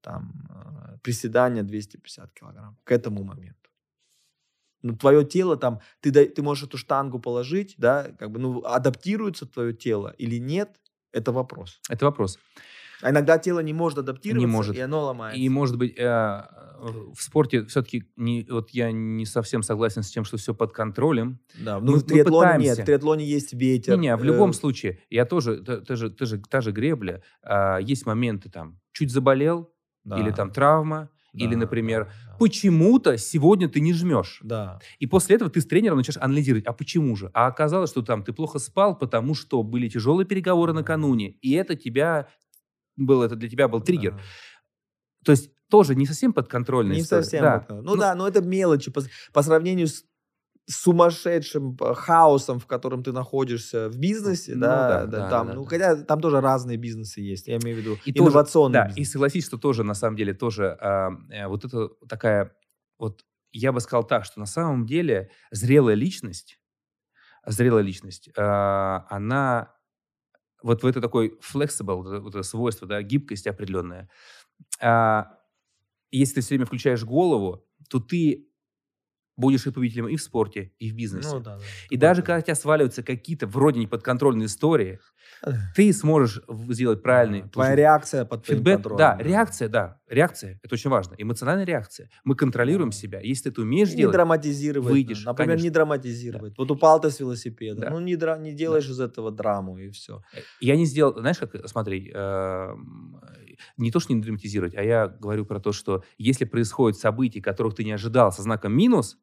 там, 0.00 0.32
э, 0.50 0.98
приседания 1.02 1.62
250 1.62 2.32
килограмм 2.32 2.78
к 2.84 2.92
этому 2.92 3.24
моменту. 3.24 3.68
Ну, 4.82 4.96
твое 4.96 5.24
тело 5.24 5.56
там, 5.56 5.80
ты, 6.00 6.12
ты 6.12 6.42
можешь 6.42 6.68
эту 6.68 6.78
штангу 6.78 7.18
положить, 7.18 7.74
да, 7.78 8.12
как 8.18 8.30
бы, 8.30 8.38
ну, 8.38 8.62
адаптируется 8.64 9.46
твое 9.46 9.72
тело 9.72 10.14
или 10.18 10.38
нет, 10.38 10.80
это 11.10 11.32
вопрос. 11.32 11.80
Это 11.88 12.04
вопрос. 12.04 12.38
А 13.02 13.10
иногда 13.10 13.38
тело 13.38 13.60
не 13.60 13.72
может 13.72 13.98
адаптироваться, 13.98 14.46
не 14.46 14.52
может. 14.52 14.76
и 14.76 14.80
оно 14.80 15.04
ломается. 15.04 15.40
И, 15.40 15.48
может 15.48 15.76
быть, 15.76 15.94
э, 15.96 16.02
в 16.02 17.20
спорте 17.20 17.64
все-таки 17.66 18.04
не, 18.16 18.46
вот 18.48 18.70
я 18.70 18.90
не 18.92 19.24
совсем 19.26 19.62
согласен 19.62 20.02
с 20.02 20.10
тем, 20.10 20.24
что 20.24 20.36
все 20.36 20.54
под 20.54 20.72
контролем. 20.72 21.40
Да, 21.58 21.80
ну, 21.80 21.92
мы, 21.92 21.98
в 21.98 22.04
триатлоне 22.04 22.64
нет, 22.64 22.78
в 22.78 22.84
триатлоне 22.84 23.24
есть 23.24 23.52
ветер. 23.52 23.96
Не, 23.96 24.08
не, 24.08 24.16
в 24.16 24.24
любом 24.24 24.50
э... 24.50 24.52
случае, 24.52 25.00
я 25.10 25.24
тоже, 25.24 25.58
та, 25.58 25.80
та, 25.80 25.96
же, 25.96 26.10
та, 26.10 26.26
же, 26.26 26.38
та 26.38 26.60
же 26.60 26.72
гребля, 26.72 27.22
э, 27.42 27.78
есть 27.82 28.06
моменты 28.06 28.50
там, 28.50 28.80
чуть 28.92 29.10
заболел, 29.10 29.70
да. 30.04 30.18
или 30.18 30.30
там 30.30 30.50
травма, 30.50 31.10
да, 31.32 31.44
или, 31.44 31.54
например, 31.54 32.04
да. 32.04 32.36
почему-то 32.38 33.16
сегодня 33.18 33.68
ты 33.68 33.80
не 33.80 33.92
жмешь. 33.92 34.40
Да. 34.42 34.80
И 34.98 35.06
после 35.06 35.36
этого 35.36 35.50
ты 35.50 35.60
с 35.60 35.66
тренером 35.66 35.98
начинаешь 35.98 36.22
анализировать, 36.22 36.64
а 36.66 36.72
почему 36.72 37.14
же? 37.16 37.30
А 37.34 37.46
оказалось, 37.46 37.90
что 37.90 38.02
там 38.02 38.22
ты 38.24 38.32
плохо 38.32 38.58
спал, 38.58 38.96
потому 38.98 39.34
что 39.34 39.62
были 39.62 39.88
тяжелые 39.88 40.26
переговоры 40.26 40.72
накануне, 40.72 41.30
и 41.42 41.52
это 41.52 41.76
тебя 41.76 42.28
был, 42.98 43.22
это 43.22 43.36
для 43.36 43.48
тебя 43.48 43.68
был 43.68 43.80
триггер. 43.80 44.12
Да. 44.12 44.20
То 45.24 45.32
есть 45.32 45.50
тоже 45.70 45.94
не 45.94 46.06
совсем 46.06 46.32
подконтрольная 46.32 46.96
не 46.96 47.02
история. 47.02 47.22
совсем. 47.22 47.42
Да. 47.42 47.66
Ну, 47.68 47.82
ну 47.82 47.96
да, 47.96 48.14
но 48.14 48.26
это 48.26 48.40
мелочи 48.40 48.90
по, 48.90 49.02
по 49.32 49.42
сравнению 49.42 49.88
с 49.88 50.04
сумасшедшим 50.68 51.76
э, 51.80 51.94
хаосом, 51.94 52.58
в 52.58 52.66
котором 52.66 53.02
ты 53.02 53.12
находишься 53.12 53.88
в 53.88 53.96
бизнесе, 53.96 54.54
ну, 54.54 54.60
да, 54.60 55.06
да, 55.06 55.06
да, 55.06 55.30
там, 55.30 55.46
да, 55.46 55.54
ну, 55.54 55.62
да. 55.64 55.68
хотя 55.68 55.96
там 55.96 56.20
тоже 56.20 56.42
разные 56.42 56.76
бизнесы 56.76 57.20
есть, 57.22 57.48
я 57.48 57.56
имею 57.56 57.78
в 57.78 57.80
виду 57.80 57.98
и 58.04 58.18
инновационные. 58.18 58.82
Тоже, 58.82 58.94
да, 58.94 59.00
и 59.00 59.04
согласись, 59.06 59.46
что 59.46 59.56
тоже 59.56 59.82
на 59.82 59.94
самом 59.94 60.16
деле 60.16 60.34
тоже 60.34 60.76
а, 60.80 61.10
э, 61.30 61.46
вот 61.46 61.64
это 61.64 61.88
такая 62.06 62.54
вот 62.98 63.24
я 63.50 63.72
бы 63.72 63.80
сказал 63.80 64.04
так, 64.04 64.26
что 64.26 64.40
на 64.40 64.46
самом 64.46 64.84
деле 64.84 65.30
зрелая 65.50 65.94
личность, 65.94 66.60
зрелая 67.46 67.82
личность, 67.82 68.28
э, 68.28 68.42
она 68.42 69.74
вот 70.62 70.82
в 70.82 70.86
это 70.86 71.00
такой 71.00 71.38
flexible, 71.40 71.96
вот 71.96 72.06
это, 72.08 72.20
вот 72.20 72.34
это 72.34 72.42
свойство, 72.42 72.86
да, 72.86 73.02
гибкость 73.02 73.46
определенная. 73.46 74.08
А, 74.80 75.38
если 76.10 76.36
ты 76.36 76.40
все 76.42 76.50
время 76.50 76.66
включаешь 76.66 77.04
голову, 77.04 77.66
то 77.90 78.00
ты 78.00 78.47
будешь 79.38 79.66
и 79.66 79.70
победителем 79.70 80.08
и 80.08 80.16
в 80.16 80.22
спорте, 80.22 80.72
и 80.78 80.90
в 80.90 80.94
бизнесе. 80.94 81.30
Ну, 81.32 81.40
да, 81.40 81.56
да, 81.56 81.62
и 81.88 81.96
даже 81.96 82.22
когда 82.22 82.38
у 82.38 82.42
тебя 82.42 82.54
сваливаются 82.54 83.02
какие-то 83.02 83.46
вроде 83.46 83.80
неподконтрольные 83.80 84.46
истории, 84.46 84.98
ты 85.74 85.92
сможешь 85.92 86.42
сделать 86.70 87.02
правильный... 87.02 87.42
Да, 87.42 87.48
твоя 87.48 87.74
реакция 87.76 88.24
под 88.24 88.44
фидбэк. 88.44 88.82
Да, 88.82 88.96
да, 88.96 89.16
реакция, 89.18 89.68
да. 89.68 90.00
Реакция. 90.08 90.58
Это 90.62 90.74
очень 90.74 90.90
важно. 90.90 91.14
Эмоциональная 91.18 91.64
реакция. 91.64 92.10
Мы 92.24 92.34
контролируем 92.34 92.92
себя. 92.92 93.20
Если 93.20 93.44
ты 93.44 93.50
это 93.50 93.62
умеешь 93.62 93.90
и 93.90 93.96
делать... 93.96 94.12
Не 94.12 94.18
драматизировать. 94.18 94.90
Выйдешь, 94.90 95.24
Например, 95.24 95.50
конечно. 95.50 95.64
не 95.64 95.70
драматизировать. 95.70 96.52
Да. 96.52 96.54
Вот 96.58 96.70
упал 96.70 97.00
ты 97.00 97.10
с 97.10 97.20
велосипеда. 97.20 97.82
Да. 97.82 97.90
Ну, 97.90 98.00
не, 98.00 98.16
дра... 98.16 98.36
не 98.38 98.52
делаешь 98.52 98.86
да. 98.86 98.92
из 98.92 99.00
этого 99.00 99.30
драму, 99.30 99.78
и 99.78 99.90
все. 99.90 100.22
Э, 100.34 100.40
я 100.60 100.76
не 100.76 100.86
сделал... 100.86 101.14
Знаешь, 101.18 101.38
как... 101.38 101.68
Смотри, 101.68 102.10
э, 102.12 102.74
не 103.76 103.90
то, 103.92 104.00
что 104.00 104.12
не 104.12 104.20
драматизировать, 104.20 104.74
а 104.74 104.82
я 104.82 105.08
говорю 105.08 105.44
про 105.44 105.60
то, 105.60 105.72
что 105.72 106.02
если 106.16 106.44
происходят 106.44 106.98
события, 106.98 107.40
которых 107.40 107.74
ты 107.74 107.84
не 107.84 107.92
ожидал, 107.92 108.32
со 108.32 108.42
знаком 108.42 108.72
минус, 108.72 109.18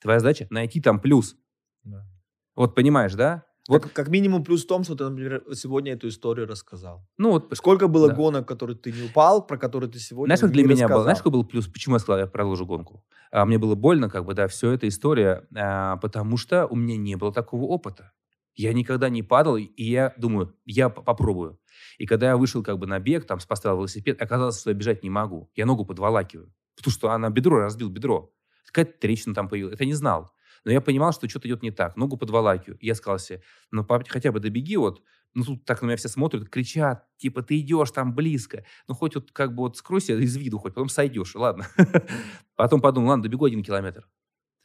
Твоя 0.00 0.20
задача 0.20 0.46
найти 0.50 0.80
там 0.80 1.00
плюс. 1.00 1.36
Да. 1.84 2.06
Вот 2.54 2.74
понимаешь, 2.74 3.14
да? 3.14 3.44
Вот 3.68 3.82
как, 3.82 3.92
как 3.92 4.08
минимум 4.08 4.44
плюс 4.44 4.64
в 4.64 4.68
том, 4.68 4.84
что 4.84 4.94
ты, 4.94 5.08
например, 5.08 5.42
сегодня 5.54 5.92
эту 5.94 6.08
историю 6.08 6.46
рассказал. 6.46 7.04
Ну 7.18 7.32
вот 7.32 7.52
сколько 7.54 7.88
было 7.88 8.08
да. 8.08 8.14
гонок, 8.14 8.46
которые 8.46 8.76
ты 8.76 8.92
не 8.92 9.02
упал, 9.02 9.44
про 9.44 9.58
которые 9.58 9.90
ты 9.90 9.98
сегодня 9.98 10.36
знаешь, 10.36 10.40
как 10.40 10.52
для 10.52 10.64
меня 10.64 10.88
был, 10.88 11.02
знаешь, 11.02 11.18
какой 11.18 11.32
был 11.32 11.44
плюс? 11.44 11.66
Почему 11.66 11.96
я 11.96 11.98
сказал, 11.98 12.20
я 12.20 12.26
продолжу 12.26 12.64
гонку? 12.64 13.04
А, 13.32 13.44
мне 13.44 13.58
было 13.58 13.74
больно, 13.74 14.08
как 14.08 14.24
бы, 14.24 14.34
да, 14.34 14.46
все 14.46 14.70
эта 14.70 14.86
история, 14.86 15.46
а, 15.54 15.96
потому 15.96 16.36
что 16.36 16.66
у 16.66 16.76
меня 16.76 16.96
не 16.96 17.16
было 17.16 17.32
такого 17.32 17.64
опыта. 17.64 18.12
Я 18.54 18.72
никогда 18.72 19.08
не 19.08 19.22
падал, 19.22 19.56
и 19.56 19.82
я 19.82 20.14
думаю, 20.16 20.56
я 20.64 20.88
попробую. 20.88 21.58
И 21.98 22.06
когда 22.06 22.28
я 22.28 22.36
вышел 22.36 22.62
как 22.62 22.78
бы 22.78 22.86
на 22.86 22.98
бег, 23.00 23.26
там 23.26 23.38
поставил 23.46 23.78
велосипед, 23.78 24.20
оказалось, 24.22 24.60
что 24.60 24.70
я 24.70 24.76
бежать 24.76 25.02
не 25.02 25.10
могу. 25.10 25.50
Я 25.54 25.66
ногу 25.66 25.84
подволакиваю. 25.84 26.52
Потому 26.76 26.92
что 26.92 27.10
она 27.10 27.30
бедро 27.30 27.58
разбил 27.58 27.90
бедро. 27.90 28.32
Какая-то 28.66 28.98
трещина 28.98 29.34
там 29.34 29.48
появилась. 29.48 29.74
Это 29.74 29.84
не 29.84 29.94
знал. 29.94 30.32
Но 30.64 30.72
я 30.72 30.80
понимал, 30.80 31.12
что 31.12 31.28
что-то 31.28 31.46
идет 31.48 31.62
не 31.62 31.70
так. 31.70 31.96
Ногу 31.96 32.16
подволакиваю. 32.16 32.78
Я 32.80 32.94
сказал 32.94 33.18
себе, 33.18 33.40
ну, 33.70 33.84
папа, 33.84 34.04
хотя 34.08 34.32
бы 34.32 34.40
добеги 34.40 34.76
вот. 34.76 35.02
Ну, 35.34 35.44
тут 35.44 35.64
так 35.64 35.82
на 35.82 35.86
меня 35.86 35.96
все 35.96 36.08
смотрят, 36.08 36.48
кричат, 36.48 37.04
типа, 37.18 37.42
ты 37.42 37.58
идешь 37.60 37.90
там 37.90 38.14
близко. 38.14 38.64
Ну, 38.88 38.94
хоть 38.94 39.14
вот 39.14 39.32
как 39.32 39.54
бы 39.54 39.64
вот 39.64 39.76
скройся 39.76 40.14
из 40.14 40.36
виду 40.36 40.58
хоть, 40.58 40.74
потом 40.74 40.88
сойдешь, 40.88 41.34
ладно. 41.34 41.68
Потом 42.56 42.80
подумал, 42.80 43.10
ладно, 43.10 43.24
добегу 43.24 43.44
один 43.44 43.62
километр. 43.62 44.08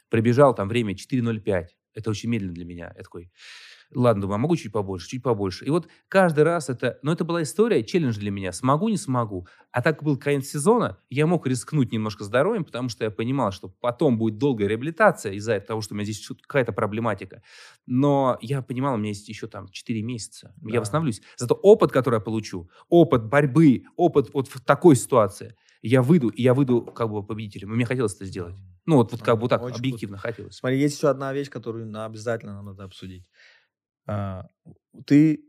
Пробежал 0.09 0.55
там 0.55 0.69
время 0.69 0.93
4.05. 0.93 1.67
Это 1.93 2.09
очень 2.09 2.29
медленно 2.29 2.53
для 2.53 2.63
меня. 2.63 2.93
Я 2.95 3.03
такой, 3.03 3.29
Ладно, 3.93 4.21
думаю, 4.21 4.35
а 4.35 4.37
могу 4.37 4.55
чуть 4.55 4.71
побольше, 4.71 5.09
чуть 5.09 5.23
побольше. 5.23 5.65
И 5.65 5.69
вот 5.69 5.87
каждый 6.07 6.43
раз 6.43 6.69
это... 6.69 6.99
Но 7.01 7.11
это 7.11 7.25
была 7.25 7.43
история, 7.43 7.83
челлендж 7.83 8.17
для 8.17 8.31
меня. 8.31 8.51
Смогу, 8.51 8.89
не 8.89 8.97
смогу. 8.97 9.47
А 9.71 9.81
так 9.81 10.01
был 10.03 10.17
конец 10.17 10.47
сезона, 10.47 10.97
я 11.09 11.27
мог 11.27 11.45
рискнуть 11.45 11.91
немножко 11.91 12.23
здоровьем, 12.23 12.63
потому 12.63 12.89
что 12.89 13.03
я 13.03 13.11
понимал, 13.11 13.51
что 13.51 13.67
потом 13.67 14.17
будет 14.17 14.37
долгая 14.37 14.67
реабилитация 14.67 15.33
из-за 15.33 15.59
того, 15.59 15.81
что 15.81 15.93
у 15.93 15.97
меня 15.97 16.05
здесь 16.05 16.27
какая-то 16.41 16.71
проблематика. 16.71 17.41
Но 17.85 18.37
я 18.41 18.61
понимал, 18.61 18.95
у 18.95 18.97
меня 18.97 19.09
есть 19.09 19.27
еще 19.27 19.47
там 19.47 19.67
4 19.69 20.01
месяца. 20.01 20.53
Да. 20.57 20.73
Я 20.73 20.79
восстановлюсь. 20.79 21.21
Зато 21.37 21.55
опыт, 21.55 21.91
который 21.91 22.15
я 22.15 22.21
получу, 22.21 22.69
опыт 22.89 23.25
борьбы, 23.25 23.83
опыт 23.97 24.33
вот 24.33 24.47
в 24.47 24.61
такой 24.61 24.95
ситуации, 24.95 25.55
я 25.81 26.01
выйду, 26.01 26.29
и 26.29 26.43
я 26.43 26.53
выйду 26.53 26.81
как 26.81 27.09
бы 27.09 27.25
победителем. 27.25 27.71
И 27.71 27.75
мне 27.75 27.85
хотелось 27.85 28.15
это 28.15 28.25
сделать. 28.25 28.55
Ну, 28.85 28.97
вот, 28.97 29.11
вот 29.11 29.21
как 29.21 29.39
бы 29.39 29.47
так 29.47 29.61
объективно 29.61 30.17
круто. 30.17 30.29
хотелось. 30.29 30.55
Смотри, 30.55 30.79
есть 30.79 30.97
еще 30.97 31.09
одна 31.09 31.33
вещь, 31.33 31.49
которую 31.49 31.87
обязательно 32.03 32.55
нам 32.55 32.65
надо 32.65 32.83
обсудить. 32.83 33.25
А, 34.11 34.49
ты 35.05 35.43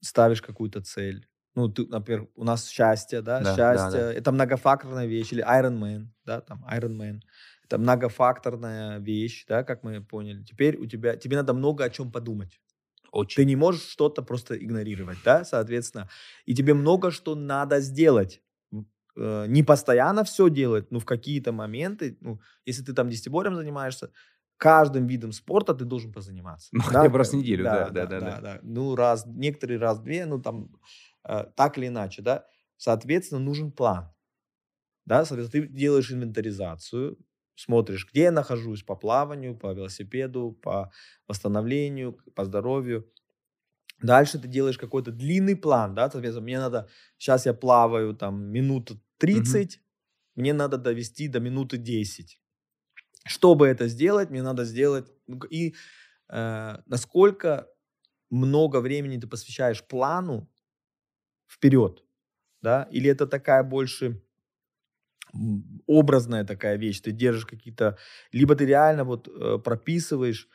ставишь 0.00 0.42
какую-то 0.42 0.80
цель. 0.80 1.26
Ну, 1.54 1.68
ты, 1.68 1.86
например, 1.86 2.28
у 2.34 2.44
нас 2.44 2.68
счастье, 2.68 3.22
да, 3.22 3.40
да 3.40 3.56
счастье. 3.56 4.00
Да, 4.00 4.06
да. 4.08 4.12
Это 4.12 4.32
многофакторная 4.32 5.06
вещь. 5.06 5.32
Или 5.32 5.44
Iron 5.44 5.78
Man, 5.78 6.08
да, 6.24 6.40
там, 6.40 6.64
Iron 6.70 6.96
Man. 6.96 7.20
Это 7.64 7.78
многофакторная 7.78 8.98
вещь, 8.98 9.46
да, 9.48 9.64
как 9.64 9.82
мы 9.82 10.04
поняли. 10.04 10.44
Теперь 10.44 10.76
у 10.76 10.86
тебя, 10.86 11.16
тебе 11.16 11.36
надо 11.36 11.54
много 11.54 11.84
о 11.84 11.90
чем 11.90 12.12
подумать. 12.12 12.60
Очень. 13.10 13.36
Ты 13.36 13.44
не 13.46 13.56
можешь 13.56 13.82
что-то 13.82 14.22
просто 14.22 14.54
игнорировать, 14.56 15.18
да, 15.24 15.44
соответственно. 15.44 16.08
И 16.44 16.54
тебе 16.54 16.74
много 16.74 17.10
что 17.10 17.34
надо 17.34 17.80
сделать. 17.80 18.42
Э, 19.16 19.46
не 19.48 19.62
постоянно 19.62 20.24
все 20.24 20.50
делать, 20.50 20.90
но 20.90 20.98
в 21.00 21.06
какие-то 21.06 21.52
моменты, 21.52 22.18
ну, 22.20 22.40
если 22.66 22.82
ты 22.82 22.92
там 22.92 23.08
десятиборем 23.08 23.56
занимаешься, 23.56 24.10
каждым 24.56 25.06
видом 25.06 25.32
спорта 25.32 25.74
ты 25.74 25.84
должен 25.84 26.12
позаниматься. 26.12 26.68
Ну, 26.72 26.80
да? 26.80 26.86
хотя 26.86 27.08
бы 27.08 27.18
раз 27.18 27.30
в 27.30 27.36
неделю, 27.36 27.64
да, 27.64 27.90
да, 27.90 28.06
да, 28.06 28.06
да, 28.06 28.20
да, 28.20 28.40
да. 28.40 28.58
Ну, 28.62 28.94
раз, 28.94 29.26
некоторые 29.26 29.78
раз 29.78 30.00
две, 30.00 30.26
ну, 30.26 30.40
там, 30.40 30.70
э, 31.24 31.44
так 31.54 31.78
или 31.78 31.88
иначе, 31.88 32.22
да. 32.22 32.46
Соответственно, 32.76 33.40
нужен 33.40 33.72
план. 33.72 34.10
Да, 35.04 35.24
соответственно, 35.24 35.66
ты 35.66 35.72
делаешь 35.72 36.10
инвентаризацию, 36.10 37.18
смотришь, 37.54 38.08
где 38.10 38.22
я 38.22 38.32
нахожусь 38.32 38.82
по 38.82 38.96
плаванию, 38.96 39.56
по 39.56 39.72
велосипеду, 39.72 40.58
по 40.62 40.90
восстановлению, 41.28 42.18
по 42.34 42.44
здоровью. 42.44 43.10
Дальше 44.02 44.38
ты 44.38 44.48
делаешь 44.48 44.78
какой-то 44.78 45.10
длинный 45.10 45.56
план, 45.56 45.94
да, 45.94 46.10
соответственно, 46.10 46.44
мне 46.44 46.58
надо, 46.58 46.88
сейчас 47.16 47.46
я 47.46 47.54
плаваю 47.54 48.14
там 48.14 48.42
минуту 48.50 49.00
30, 49.18 49.76
угу. 49.76 49.82
мне 50.34 50.52
надо 50.52 50.76
довести 50.76 51.28
до 51.28 51.40
минуты 51.40 51.78
10. 51.78 52.38
Чтобы 53.26 53.66
это 53.66 53.88
сделать, 53.88 54.30
мне 54.30 54.42
надо 54.42 54.64
сделать... 54.64 55.10
Ну, 55.26 55.40
и 55.50 55.74
э, 56.28 56.76
насколько 56.86 57.68
много 58.30 58.80
времени 58.80 59.18
ты 59.18 59.26
посвящаешь 59.26 59.84
плану 59.84 60.48
вперед, 61.48 62.04
да? 62.62 62.88
Или 62.92 63.10
это 63.10 63.26
такая 63.26 63.62
больше 63.62 64.22
образная 65.86 66.44
такая 66.44 66.76
вещь, 66.76 67.00
ты 67.00 67.12
держишь 67.12 67.46
какие-то... 67.46 67.98
Либо 68.32 68.54
ты 68.54 68.64
реально 68.64 69.04
вот 69.04 69.28
э, 69.28 69.58
прописываешь, 69.58 70.48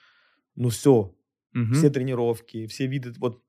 ну 0.56 0.70
все, 0.70 1.16
угу. 1.54 1.74
все 1.74 1.90
тренировки, 1.90 2.68
все 2.68 2.88
виды... 2.88 3.14
Вот 3.18 3.44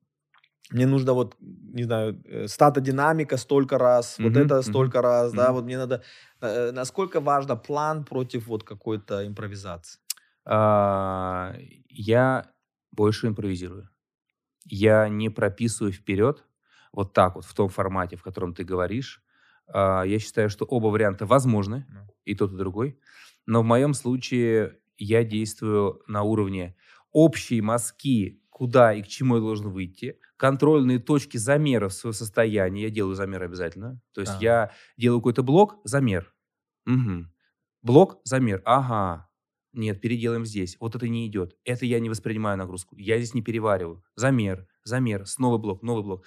мне 0.71 0.87
нужно 0.87 1.13
вот, 1.13 1.37
не 1.41 1.85
знаю, 1.85 2.23
э, 2.25 2.47
статодинамика 2.49 3.37
столько 3.37 3.79
раз, 3.79 4.19
mm-hmm. 4.19 4.25
вот 4.25 4.37
это 4.37 4.63
столько 4.63 4.99
mm-hmm. 4.99 5.03
раз, 5.03 5.33
mm-hmm. 5.33 5.37
да, 5.37 5.53
вот 5.53 5.65
мне 5.65 5.79
надо... 5.79 6.03
Э, 6.41 6.73
насколько 6.73 7.21
важно 7.21 7.57
план 7.57 8.05
против 8.05 8.47
вот 8.47 8.65
какой-то 8.65 9.27
импровизации? 9.27 10.01
А, 10.45 11.55
я 11.89 12.51
больше 12.91 13.27
импровизирую. 13.27 13.89
Я 14.65 15.09
не 15.09 15.29
прописываю 15.29 15.93
вперед, 15.93 16.45
вот 16.93 17.13
так 17.13 17.35
вот, 17.35 17.45
в 17.45 17.55
том 17.55 17.69
формате, 17.69 18.17
в 18.17 18.23
котором 18.23 18.55
ты 18.55 18.65
говоришь. 18.65 19.23
А, 19.67 20.03
я 20.03 20.19
считаю, 20.19 20.51
что 20.51 20.65
оба 20.65 20.89
варианта 20.89 21.27
возможны, 21.27 21.87
mm. 21.89 22.09
и 22.25 22.35
тот, 22.35 22.53
и 22.53 22.57
другой. 22.57 22.99
Но 23.47 23.63
в 23.63 23.65
моем 23.65 23.95
случае 23.95 24.79
я 24.97 25.25
действую 25.25 26.03
на 26.07 26.23
уровне 26.23 26.77
общей 27.13 27.61
мазки 27.61 28.42
куда 28.63 28.95
и 28.95 29.03
к 29.03 29.09
чему 29.09 29.35
я 29.35 29.41
должен 29.41 29.71
выйти, 29.71 30.21
контрольные 30.37 31.01
точки 31.01 31.37
замеров 31.37 31.93
своего 31.93 32.13
состояния, 32.13 32.83
я 32.85 32.91
делаю 32.91 33.17
замер 33.17 33.43
обязательно, 33.43 34.01
то 34.15 34.21
есть 34.21 34.35
а. 34.35 34.39
я 34.41 34.71
делаю 34.97 35.19
какой-то 35.19 35.43
блок, 35.43 35.81
замер, 35.83 36.33
угу. 36.87 37.27
блок, 37.83 38.21
замер, 38.23 38.63
ага, 38.65 39.29
нет, 39.73 40.01
переделаем 40.01 40.47
здесь, 40.47 40.77
вот 40.79 40.95
это 40.95 41.09
не 41.09 41.27
идет, 41.27 41.57
это 41.65 41.87
я 41.87 41.99
не 41.99 42.09
воспринимаю 42.09 42.57
нагрузку, 42.57 42.95
я 42.97 43.19
здесь 43.19 43.35
не 43.35 43.43
перевариваю, 43.43 44.05
замер, 44.15 44.69
замер, 44.85 45.27
снова 45.27 45.59
блок, 45.59 45.83
новый 45.83 46.05
блок. 46.05 46.25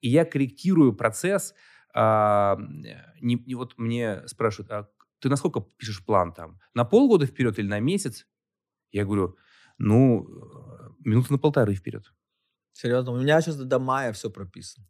И 0.00 0.08
я 0.08 0.24
корректирую 0.24 0.92
процесс, 0.92 1.54
а, 1.94 2.58
не, 3.20 3.36
не, 3.46 3.54
вот 3.54 3.78
мне 3.78 4.26
спрашивают, 4.26 4.72
а 4.72 4.88
ты 5.20 5.28
насколько 5.28 5.60
пишешь 5.60 6.04
план 6.04 6.34
там? 6.34 6.58
На 6.74 6.84
полгода 6.84 7.26
вперед 7.26 7.60
или 7.60 7.68
на 7.68 7.78
месяц? 7.78 8.26
Я 8.90 9.04
говорю, 9.04 9.36
ну, 9.78 10.26
минуты 11.04 11.32
на 11.32 11.38
полторы 11.38 11.74
вперед. 11.74 12.04
Серьезно? 12.72 13.12
У 13.12 13.20
меня 13.20 13.40
сейчас 13.40 13.56
до 13.56 13.78
мая 13.78 14.12
все 14.12 14.30
прописано. 14.30 14.86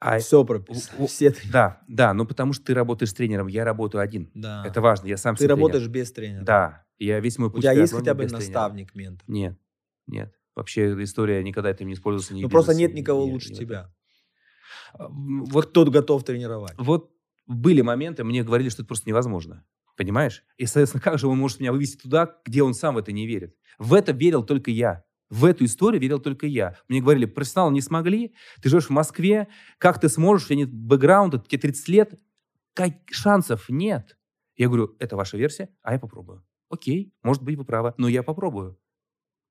А 0.00 0.18
все 0.18 0.44
прописано. 0.44 1.06
Все 1.06 1.32
да, 1.52 1.80
да, 1.86 2.12
ну 2.12 2.26
потому 2.26 2.52
что 2.52 2.64
ты 2.64 2.74
работаешь 2.74 3.10
с 3.10 3.14
тренером, 3.14 3.46
я 3.46 3.64
работаю 3.64 4.02
один. 4.02 4.30
Да. 4.34 4.64
Это 4.66 4.80
важно, 4.80 5.06
я 5.06 5.16
сам 5.16 5.36
Ты 5.36 5.46
работаешь 5.46 5.84
тренер. 5.84 5.94
без 5.94 6.12
тренера. 6.12 6.44
Да, 6.44 6.84
я 6.98 7.20
весь 7.20 7.38
мой 7.38 7.50
путь 7.50 7.60
У 7.60 7.62
тебя 7.62 7.72
есть 7.72 7.92
хотя 7.92 8.14
бы 8.14 8.26
наставник, 8.26 8.92
тренера. 8.92 9.10
ментор? 9.10 9.30
Нет, 9.30 9.58
нет. 10.08 10.34
Вообще 10.56 11.00
история 11.04 11.42
никогда 11.44 11.70
этим 11.70 11.86
не 11.86 11.94
использовался. 11.94 12.34
Ну 12.34 12.48
просто 12.48 12.74
нет 12.74 12.94
никого 12.94 13.24
нет, 13.24 13.32
лучше 13.32 13.50
нет. 13.50 13.58
тебя. 13.60 13.94
А, 14.94 15.06
вот 15.08 15.66
кто 15.66 15.84
готов 15.84 16.24
тренировать. 16.24 16.74
Вот 16.78 17.12
были 17.46 17.80
моменты, 17.80 18.24
мне 18.24 18.42
говорили, 18.42 18.70
что 18.70 18.82
это 18.82 18.88
просто 18.88 19.08
невозможно. 19.08 19.64
Понимаешь? 19.96 20.44
И, 20.56 20.66
соответственно, 20.66 21.02
как 21.02 21.18
же 21.18 21.26
он 21.26 21.38
может 21.38 21.60
меня 21.60 21.72
вывести 21.72 22.02
туда, 22.02 22.36
где 22.44 22.62
он 22.62 22.74
сам 22.74 22.94
в 22.94 22.98
это 22.98 23.12
не 23.12 23.26
верит? 23.26 23.54
В 23.78 23.94
это 23.94 24.12
верил 24.12 24.42
только 24.42 24.70
я. 24.70 25.04
В 25.28 25.44
эту 25.44 25.64
историю 25.64 26.00
верил 26.00 26.20
только 26.20 26.46
я. 26.46 26.76
Мне 26.88 27.00
говорили, 27.00 27.24
профессионалы 27.24 27.72
не 27.72 27.80
смогли, 27.80 28.34
ты 28.60 28.68
живешь 28.68 28.86
в 28.86 28.90
Москве, 28.90 29.48
как 29.78 29.98
ты 29.98 30.08
сможешь, 30.08 30.44
у 30.44 30.48
тебя 30.48 30.58
нет 30.58 30.72
бэкграунда, 30.72 31.38
тебе 31.38 31.58
30 31.58 31.88
лет, 31.88 32.20
как 32.74 32.92
шансов 33.10 33.68
нет. 33.68 34.18
Я 34.56 34.68
говорю, 34.68 34.94
это 34.98 35.16
ваша 35.16 35.38
версия, 35.38 35.70
а 35.82 35.92
я 35.92 35.98
попробую. 35.98 36.44
Окей, 36.68 37.14
может 37.22 37.42
быть, 37.42 37.56
вы 37.56 37.64
правы, 37.64 37.94
но 37.96 38.08
я 38.08 38.22
попробую. 38.22 38.78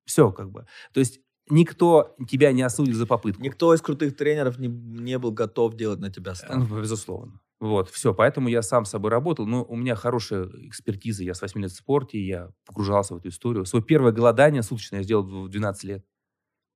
Все 0.05 0.31
как 0.31 0.51
бы. 0.51 0.65
То 0.93 0.99
есть 0.99 1.19
никто 1.49 2.15
тебя 2.29 2.51
не 2.51 2.61
осудит 2.61 2.95
за 2.95 3.05
попытку. 3.05 3.41
Никто 3.41 3.73
из 3.73 3.81
крутых 3.81 4.15
тренеров 4.15 4.59
не, 4.59 4.67
не 4.67 5.17
был 5.17 5.31
готов 5.31 5.75
делать 5.75 5.99
на 5.99 6.11
тебя 6.11 6.35
ставку. 6.35 6.57
Ну, 6.57 6.81
безусловно. 6.81 7.39
Вот, 7.61 7.91
все, 7.91 8.11
поэтому 8.15 8.49
я 8.49 8.63
сам 8.63 8.85
с 8.85 8.89
собой 8.89 9.11
работал. 9.11 9.45
Но 9.45 9.63
у 9.63 9.75
меня 9.75 9.95
хорошая 9.95 10.45
экспертиза, 10.67 11.23
я 11.23 11.35
с 11.35 11.43
8 11.43 11.61
лет 11.61 11.71
в 11.71 11.75
спорте, 11.75 12.19
я 12.19 12.49
погружался 12.65 13.13
в 13.13 13.17
эту 13.19 13.29
историю. 13.29 13.65
Свое 13.65 13.85
первое 13.85 14.11
голодание 14.11 14.63
суточное 14.63 15.01
я 15.01 15.03
сделал 15.03 15.23
в 15.45 15.47
12 15.47 15.83
лет. 15.83 16.03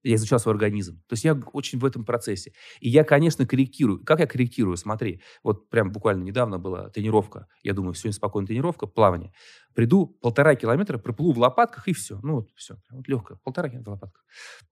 Я 0.03 0.15
изучал 0.15 0.39
свой 0.39 0.53
организм. 0.53 0.97
То 1.07 1.13
есть 1.13 1.25
я 1.25 1.33
очень 1.53 1.79
в 1.79 1.85
этом 1.85 2.05
процессе. 2.05 2.53
И 2.79 2.89
я, 2.89 3.03
конечно, 3.03 3.47
корректирую. 3.47 4.03
Как 4.05 4.19
я 4.19 4.27
корректирую? 4.27 4.77
Смотри, 4.77 5.21
вот 5.43 5.69
прям 5.69 5.91
буквально 5.91 6.23
недавно 6.23 6.59
была 6.59 6.89
тренировка. 6.89 7.47
Я 7.63 7.73
думаю, 7.73 7.95
сегодня 7.95 8.13
спокойная 8.13 8.47
тренировка, 8.47 8.87
плавание. 8.87 9.33
Приду, 9.73 10.07
полтора 10.07 10.55
километра, 10.55 10.99
проплыву 10.99 11.33
в 11.33 11.39
лопатках, 11.39 11.87
и 11.87 11.93
все. 11.93 12.19
Ну 12.21 12.35
вот 12.35 12.49
все, 12.55 12.77
вот 12.91 13.07
легкое, 13.07 13.39
полтора 13.43 13.69
километра 13.69 13.91
в 13.91 13.93
лопатках. 13.95 14.25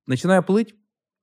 Начинаю 0.06 0.44
плыть, 0.44 0.76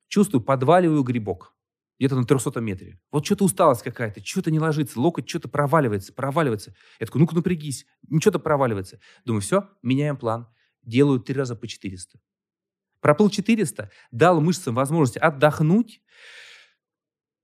чувствую, 0.09 0.43
подваливаю 0.43 1.05
грибок 1.05 1.55
где-то 2.01 2.17
на 2.17 2.25
300 2.25 2.61
метре. 2.61 2.99
Вот 3.13 3.27
что-то 3.27 3.45
усталость 3.45 3.83
какая-то, 3.83 4.25
что-то 4.25 4.51
не 4.51 4.59
ложится, 4.59 4.99
локоть 4.99 5.29
что-то 5.29 5.51
проваливается, 5.51 6.15
проваливается. 6.15 6.75
Я 6.99 7.05
такой, 7.05 7.21
ну-ка 7.21 7.35
напрягись, 7.35 7.85
ничего-то 8.09 8.39
проваливается. 8.39 9.01
Думаю, 9.27 9.43
все, 9.43 9.69
меняем 9.83 10.17
план. 10.17 10.49
Делаю 10.83 11.21
три 11.21 11.35
раза 11.35 11.57
по 11.57 11.69
400. 11.69 12.19
Проплыл 13.03 13.29
400, 13.29 13.91
дал 14.13 14.41
мышцам 14.41 14.75
возможность 14.75 15.19
отдохнуть. 15.19 16.01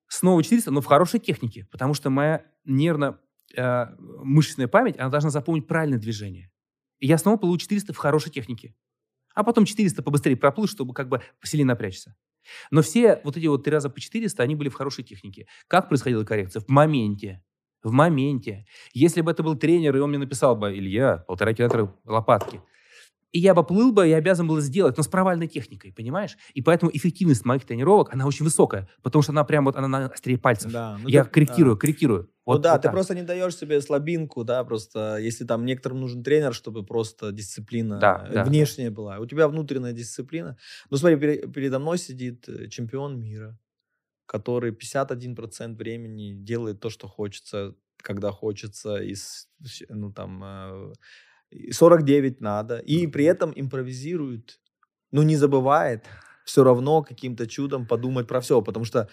Снова 0.09 0.43
400, 0.43 0.71
но 0.71 0.81
в 0.81 0.87
хорошей 0.87 1.21
технике, 1.21 1.69
потому 1.71 1.93
что 1.93 2.09
моя 2.09 2.47
нервно-мышечная 2.65 4.67
э, 4.67 4.69
память, 4.69 4.99
она 4.99 5.11
должна 5.11 5.29
запомнить 5.29 5.67
правильное 5.67 5.99
движение. 5.99 6.51
И 6.99 7.07
я 7.07 7.19
снова 7.19 7.37
получу 7.37 7.65
400 7.65 7.93
в 7.93 7.99
хорошей 7.99 8.33
технике. 8.33 8.75
А 9.35 9.45
потом 9.45 9.67
400 9.67 10.03
побыстрее 10.03 10.35
проплыл, 10.35 10.67
чтобы 10.67 10.95
как 10.95 11.11
бы 11.11 11.21
посильнее 11.41 11.67
напрячься. 11.67 12.17
Но 12.71 12.83
все 12.83 13.21
вот 13.25 13.37
эти 13.37 13.47
вот 13.47 13.65
три 13.65 13.73
раза 13.73 13.91
по 13.91 14.01
400, 14.01 14.43
они 14.43 14.55
были 14.55 14.69
в 14.69 14.75
хорошей 14.75 15.05
технике. 15.05 15.47
Как 15.69 15.89
происходила 15.89 16.25
коррекция? 16.25 16.61
В 16.61 16.69
моменте. 16.69 17.43
В 17.83 17.93
моменте. 17.93 18.67
Если 18.95 19.21
бы 19.21 19.31
это 19.31 19.43
был 19.43 19.57
тренер, 19.57 19.97
и 19.97 20.01
он 20.01 20.11
мне 20.11 20.19
написал 20.19 20.57
бы, 20.57 20.77
Илья, 20.77 21.19
полтора 21.29 21.53
километра 21.53 21.95
лопатки, 22.05 22.61
и 23.33 23.39
я 23.39 23.55
бы 23.55 23.65
плыл 23.65 23.93
бы, 23.93 24.07
я 24.07 24.17
обязан 24.17 24.47
был 24.47 24.61
сделать, 24.61 24.97
но 24.97 25.03
с 25.03 25.09
провальной 25.09 25.49
техникой, 25.49 25.93
понимаешь? 25.93 26.37
И 26.55 26.63
поэтому 26.63 26.91
эффективность 26.95 27.45
моих 27.45 27.65
тренировок, 27.65 28.13
она 28.13 28.27
очень 28.27 28.45
высокая, 28.45 28.89
потому 29.03 29.23
что 29.23 29.33
она 29.33 29.45
прям 29.45 29.65
вот, 29.65 29.77
она 29.77 29.89
на 29.89 30.07
острее 30.07 30.39
пальцев. 30.39 30.73
Да, 30.73 30.99
ну 31.03 31.09
я 31.09 31.25
ты, 31.25 31.31
корректирую, 31.31 31.77
да. 31.77 31.81
корректирую. 31.81 32.31
Вот, 32.47 32.59
ну 32.59 32.63
да, 32.63 32.73
вот 32.73 32.79
ты 32.79 32.83
так. 32.85 32.93
просто 32.93 33.15
не 33.15 33.23
даешь 33.23 33.57
себе 33.57 33.81
слабинку, 33.81 34.45
да, 34.45 34.63
просто 34.65 35.19
если 35.19 35.45
там 35.45 35.65
некоторым 35.65 36.01
нужен 36.01 36.23
тренер, 36.23 36.55
чтобы 36.55 36.85
просто 36.85 37.33
дисциплина 37.33 37.99
да, 37.99 38.29
да, 38.33 38.45
внешняя 38.45 38.91
была. 38.91 39.19
У 39.19 39.27
тебя 39.27 39.49
внутренняя 39.49 39.93
дисциплина. 39.93 40.57
Ну 40.89 40.97
смотри, 40.97 41.19
передо 41.49 41.79
мной 41.79 41.99
сидит 41.99 42.49
э, 42.49 42.69
чемпион 42.69 43.21
мира, 43.21 43.59
который 44.27 44.71
51% 44.71 45.75
времени 45.75 46.35
делает 46.35 46.81
то, 46.81 46.89
что 46.89 47.09
хочется, 47.09 47.75
когда 47.97 48.31
хочется, 48.31 48.97
из, 48.97 49.49
ну 49.89 50.13
там 50.13 50.43
э, 50.45 50.93
49 51.71 52.41
надо, 52.41 52.79
и 52.79 53.07
при 53.07 53.25
этом 53.25 53.53
импровизирует, 53.55 54.61
ну, 55.13 55.23
не 55.23 55.37
забывает 55.37 56.05
все 56.45 56.63
равно 56.65 57.03
каким-то 57.03 57.47
чудом 57.47 57.87
подумать 57.87 58.27
про 58.27 58.41
все, 58.41 58.63
потому 58.63 58.85
что 58.85 59.09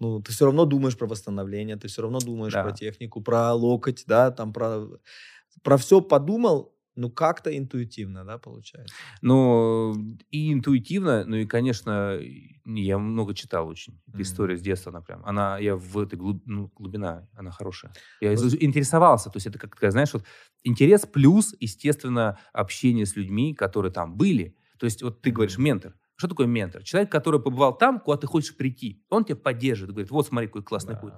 ну, 0.00 0.20
ты 0.20 0.32
все 0.32 0.46
равно 0.46 0.64
думаешь 0.64 0.98
про 0.98 1.06
восстановление, 1.06 1.76
ты 1.76 1.86
все 1.86 2.02
равно 2.02 2.18
думаешь 2.18 2.52
да. 2.52 2.64
про 2.64 2.72
технику, 2.72 3.20
про 3.20 3.52
локоть, 3.52 4.04
да, 4.06 4.32
там 4.32 4.52
про, 4.52 4.88
про 5.62 5.76
все 5.76 6.00
подумал, 6.00 6.74
ну, 6.94 7.10
как-то 7.10 7.56
интуитивно, 7.56 8.24
да, 8.24 8.38
получается? 8.38 8.94
Ну, 9.22 9.94
и 10.30 10.52
интуитивно, 10.52 11.24
ну 11.24 11.36
и, 11.36 11.46
конечно, 11.46 12.18
я 12.64 12.98
много 12.98 13.34
читал 13.34 13.68
очень. 13.68 13.94
Mm-hmm. 13.94 14.22
История 14.22 14.56
с 14.56 14.60
детства, 14.60 14.90
она 14.90 15.00
прям, 15.00 15.24
она, 15.24 15.58
я 15.58 15.76
в 15.76 15.98
этой 15.98 16.18
глуб, 16.18 16.42
ну, 16.46 16.70
глубина, 16.74 17.28
она 17.34 17.50
хорошая. 17.50 17.92
Я 18.20 18.34
вот. 18.34 18.54
интересовался, 18.60 19.30
то 19.30 19.36
есть 19.36 19.46
это 19.46 19.58
как, 19.58 19.90
знаешь, 19.90 20.12
вот 20.12 20.24
интерес 20.64 21.06
плюс, 21.06 21.54
естественно, 21.60 22.38
общение 22.52 23.06
с 23.06 23.16
людьми, 23.16 23.54
которые 23.54 23.92
там 23.92 24.16
были. 24.16 24.56
То 24.78 24.86
есть 24.86 25.02
вот 25.02 25.22
ты 25.22 25.30
говоришь 25.30 25.58
ментор. 25.58 25.94
Что 26.16 26.28
такое 26.28 26.46
ментор? 26.46 26.84
Человек, 26.84 27.10
который 27.10 27.40
побывал 27.40 27.76
там, 27.76 27.98
куда 27.98 28.16
ты 28.16 28.26
хочешь 28.26 28.56
прийти. 28.56 29.02
Он 29.08 29.24
тебя 29.24 29.36
поддержит, 29.36 29.90
говорит, 29.90 30.10
вот 30.10 30.26
смотри, 30.26 30.46
какой 30.46 30.62
классный 30.62 30.94
да. 30.94 31.00
путь. 31.00 31.14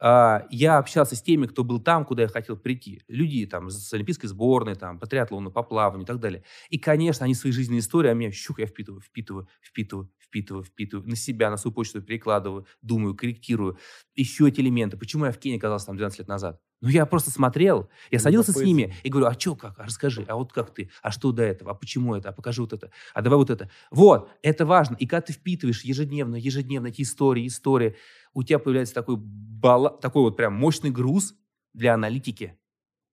А, 0.00 0.46
я 0.50 0.78
общался 0.78 1.16
с 1.16 1.22
теми, 1.22 1.46
кто 1.46 1.64
был 1.64 1.80
там, 1.80 2.04
куда 2.04 2.22
я 2.22 2.28
хотел 2.28 2.56
прийти. 2.56 3.02
Люди 3.08 3.46
там 3.46 3.70
с 3.70 3.92
олимпийской 3.92 4.26
сборной, 4.26 4.74
там, 4.74 4.98
по 4.98 5.06
триатлону, 5.06 5.50
по 5.50 5.62
плаванию 5.62 6.04
и 6.04 6.06
так 6.06 6.20
далее. 6.20 6.44
И, 6.68 6.78
конечно, 6.78 7.24
они 7.24 7.34
свои 7.34 7.52
жизненные 7.52 7.80
истории, 7.80 8.10
а 8.10 8.14
меня 8.14 8.32
щух, 8.32 8.58
я 8.58 8.66
впитываю, 8.66 9.00
впитываю, 9.00 9.48
впитываю, 9.62 10.10
впитываю, 10.18 10.64
впитываю, 10.64 11.08
на 11.08 11.16
себя, 11.16 11.50
на 11.50 11.56
свою 11.56 11.74
почту 11.74 12.02
перекладываю, 12.02 12.66
думаю, 12.82 13.14
корректирую, 13.14 13.78
ищу 14.14 14.46
эти 14.46 14.60
элементы. 14.60 14.96
Почему 14.96 15.26
я 15.26 15.32
в 15.32 15.38
Кении 15.38 15.58
оказался 15.58 15.86
там 15.86 15.96
12 15.96 16.18
лет 16.20 16.28
назад? 16.28 16.60
Ну, 16.80 16.90
я 16.90 17.06
просто 17.06 17.30
смотрел, 17.30 17.88
я 18.10 18.18
садился 18.18 18.52
с 18.52 18.60
ними 18.60 18.94
и 19.04 19.08
говорю, 19.08 19.28
а 19.28 19.32
что 19.32 19.56
как, 19.56 19.78
а 19.78 19.84
расскажи, 19.84 20.22
а 20.28 20.36
вот 20.36 20.52
как 20.52 20.74
ты, 20.74 20.90
а 21.02 21.10
что 21.10 21.32
до 21.32 21.42
этого, 21.42 21.70
а 21.70 21.74
почему 21.74 22.14
это, 22.14 22.28
а 22.28 22.32
покажи 22.32 22.60
вот 22.60 22.74
это, 22.74 22.90
а 23.14 23.22
давай 23.22 23.38
вот 23.38 23.48
это. 23.48 23.70
Вот, 23.90 24.28
это 24.42 24.66
важно. 24.66 24.94
И 24.96 25.06
когда 25.06 25.22
ты 25.22 25.32
впитываешь 25.32 25.82
ежедневно, 25.82 26.36
ежедневно 26.36 26.88
эти 26.88 27.00
истории, 27.00 27.46
истории, 27.46 27.96
у 28.34 28.42
тебя 28.42 28.58
появляется 28.58 28.94
такой, 28.94 29.16
бала, 29.16 29.90
такой 29.90 30.22
вот 30.22 30.36
прям 30.36 30.54
мощный 30.54 30.90
груз 30.90 31.34
для 31.72 31.94
аналитики, 31.94 32.58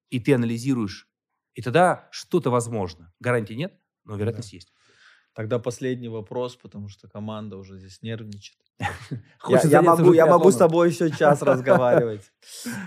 и 0.09 0.19
ты 0.19 0.33
анализируешь. 0.33 1.07
И 1.53 1.61
тогда 1.61 2.07
что-то 2.11 2.49
возможно. 2.49 3.13
Гарантии 3.19 3.53
нет, 3.53 3.79
но 4.03 4.15
вероятность 4.15 4.51
да. 4.51 4.55
есть. 4.55 4.73
Тогда 5.33 5.59
последний 5.59 6.09
вопрос, 6.09 6.57
потому 6.57 6.89
что 6.89 7.07
команда 7.07 7.55
уже 7.55 7.77
здесь 7.77 8.01
нервничает. 8.01 8.59
Я, 9.47 9.61
я, 9.63 9.81
могу, 9.81 10.13
я 10.13 10.25
могу 10.25 10.51
с 10.51 10.57
тобой 10.57 10.89
еще 10.89 11.11
час 11.11 11.41
разговаривать. 11.41 12.31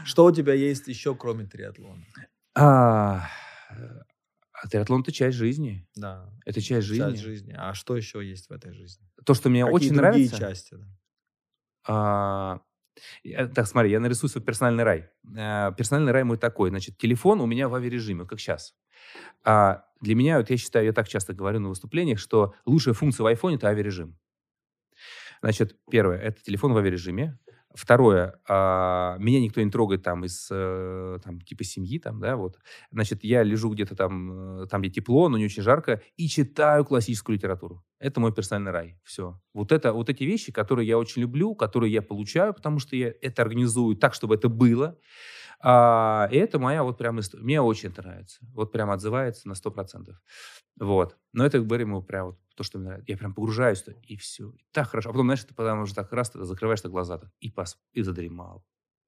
Что 0.04 0.24
у 0.24 0.32
тебя 0.32 0.52
есть 0.52 0.88
еще, 0.88 1.14
кроме 1.14 1.46
триатлона? 1.46 2.04
А, 2.56 3.28
а 4.52 4.68
триатлон 4.68 5.02
это 5.02 5.12
часть 5.12 5.36
жизни. 5.36 5.86
Да. 5.94 6.30
Это 6.44 6.60
часть 6.60 6.86
жизни. 6.86 7.10
Часть 7.10 7.22
жизни. 7.22 7.54
А 7.56 7.74
что 7.74 7.96
еще 7.96 8.26
есть 8.26 8.48
в 8.48 8.52
этой 8.52 8.72
жизни? 8.72 9.06
То, 9.24 9.34
что 9.34 9.50
мне 9.50 9.64
Какие 9.64 9.74
очень 9.74 9.92
нравится. 9.94 10.36
части? 10.36 10.74
Да? 10.74 10.86
А, 11.86 12.60
так, 13.54 13.66
смотри, 13.66 13.90
я 13.90 14.00
нарисую 14.00 14.30
свой 14.30 14.42
персональный 14.42 14.84
рай. 14.84 15.10
А, 15.36 15.72
персональный 15.72 16.12
рай 16.12 16.24
мой 16.24 16.38
такой. 16.38 16.70
Значит, 16.70 16.96
телефон 16.98 17.40
у 17.40 17.46
меня 17.46 17.68
в 17.68 17.74
авиарежиме, 17.74 18.24
как 18.24 18.40
сейчас. 18.40 18.74
А 19.44 19.84
для 20.00 20.14
меня, 20.14 20.38
вот 20.38 20.50
я 20.50 20.56
считаю, 20.56 20.86
я 20.86 20.92
так 20.92 21.08
часто 21.08 21.34
говорю 21.34 21.60
на 21.60 21.68
выступлениях, 21.68 22.18
что 22.18 22.54
лучшая 22.66 22.94
функция 22.94 23.24
в 23.24 23.26
iPhone– 23.26 23.54
это 23.56 23.68
авиарежим. 23.68 24.18
Значит, 25.42 25.76
первое– 25.90 26.18
это 26.20 26.42
телефон 26.42 26.72
в 26.72 26.76
авиарежиме. 26.78 27.38
Второе, 27.74 28.40
а, 28.48 29.16
меня 29.18 29.40
никто 29.40 29.60
не 29.60 29.68
трогает 29.68 30.04
там 30.04 30.24
из 30.24 30.48
э, 30.48 31.18
там, 31.24 31.40
типа 31.40 31.64
семьи, 31.64 31.98
там, 31.98 32.20
да, 32.20 32.36
вот. 32.36 32.56
Значит, 32.92 33.24
я 33.24 33.42
лежу 33.42 33.68
где-то 33.70 33.96
там, 33.96 34.62
э, 34.62 34.66
там, 34.68 34.80
где 34.80 34.90
тепло, 34.90 35.28
но 35.28 35.36
не 35.38 35.46
очень 35.46 35.64
жарко, 35.64 36.00
и 36.16 36.28
читаю 36.28 36.84
классическую 36.84 37.34
литературу. 37.36 37.84
это 37.98 38.20
мой 38.20 38.32
персональный 38.32 38.70
рай. 38.70 39.00
Все. 39.02 39.40
Вот, 39.54 39.72
это, 39.72 39.92
вот 39.92 40.08
эти 40.08 40.22
вещи, 40.22 40.52
которые 40.52 40.86
я 40.86 40.98
очень 40.98 41.22
люблю, 41.22 41.54
которые 41.56 41.92
я 41.92 42.02
получаю, 42.02 42.54
потому 42.54 42.78
что 42.78 42.94
я 42.94 43.12
это 43.20 43.42
организую 43.42 43.96
так, 43.96 44.14
чтобы 44.14 44.36
это 44.36 44.48
было. 44.48 44.96
А, 45.66 46.28
и 46.30 46.36
это 46.36 46.58
моя 46.58 46.82
вот 46.82 46.98
прям 46.98 47.18
история. 47.20 47.42
Мне 47.42 47.62
очень 47.62 47.88
это 47.88 48.02
нравится. 48.02 48.38
Вот 48.52 48.70
прям 48.70 48.90
отзывается 48.90 49.48
на 49.48 49.54
100%. 49.54 50.12
Вот. 50.78 51.16
Но 51.32 51.46
это, 51.46 51.58
говорим, 51.60 51.90
мы 51.90 52.02
прям 52.02 52.26
вот 52.26 52.38
то, 52.54 52.62
что 52.62 52.76
мне 52.78 52.88
нравится. 52.88 53.10
Я 53.10 53.16
прям 53.16 53.32
погружаюсь, 53.32 53.80
то, 53.80 53.92
и 53.92 54.16
все. 54.16 54.50
И 54.50 54.64
так 54.72 54.88
хорошо. 54.88 55.08
А 55.08 55.12
потом, 55.12 55.28
знаешь, 55.28 55.42
ты 55.42 55.54
потом 55.54 55.80
уже 55.80 55.94
так 55.94 56.12
раз, 56.12 56.28
ты 56.28 56.44
закрываешь 56.44 56.82
так 56.82 56.90
глаза 56.90 57.16
так, 57.16 57.30
и, 57.40 57.50
пас, 57.50 57.78
и 57.94 58.02
задремал. 58.02 58.62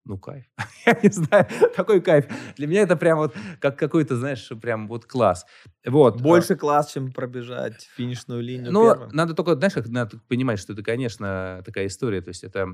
Ну, 0.07 0.19
кайф. 0.19 0.47
Я 0.87 0.99
не 1.03 1.11
знаю, 1.11 1.47
такой 1.77 2.01
кайф. 2.01 2.25
Для 2.57 2.67
меня 2.67 2.83
это 2.83 2.97
прям 2.97 3.19
вот 3.19 3.37
как 3.61 3.79
какой-то, 3.79 4.17
знаешь, 4.17 4.51
прям 4.63 4.89
вот 4.89 5.05
класс. 5.05 5.45
Вот. 5.85 6.23
Больше 6.23 6.55
а... 6.55 6.57
класс, 6.57 6.91
чем 6.91 7.13
пробежать 7.13 7.87
финишную 7.97 8.41
линию 8.41 8.73
Ну, 8.73 8.95
первым. 8.95 9.11
надо 9.13 9.35
только, 9.35 9.57
знаешь, 9.57 9.75
как 9.75 9.89
надо 9.89 10.21
понимать, 10.27 10.59
что 10.59 10.73
это, 10.73 10.83
конечно, 10.83 11.61
такая 11.67 11.87
история. 11.89 12.23
То 12.23 12.29
есть 12.29 12.45
это 12.45 12.67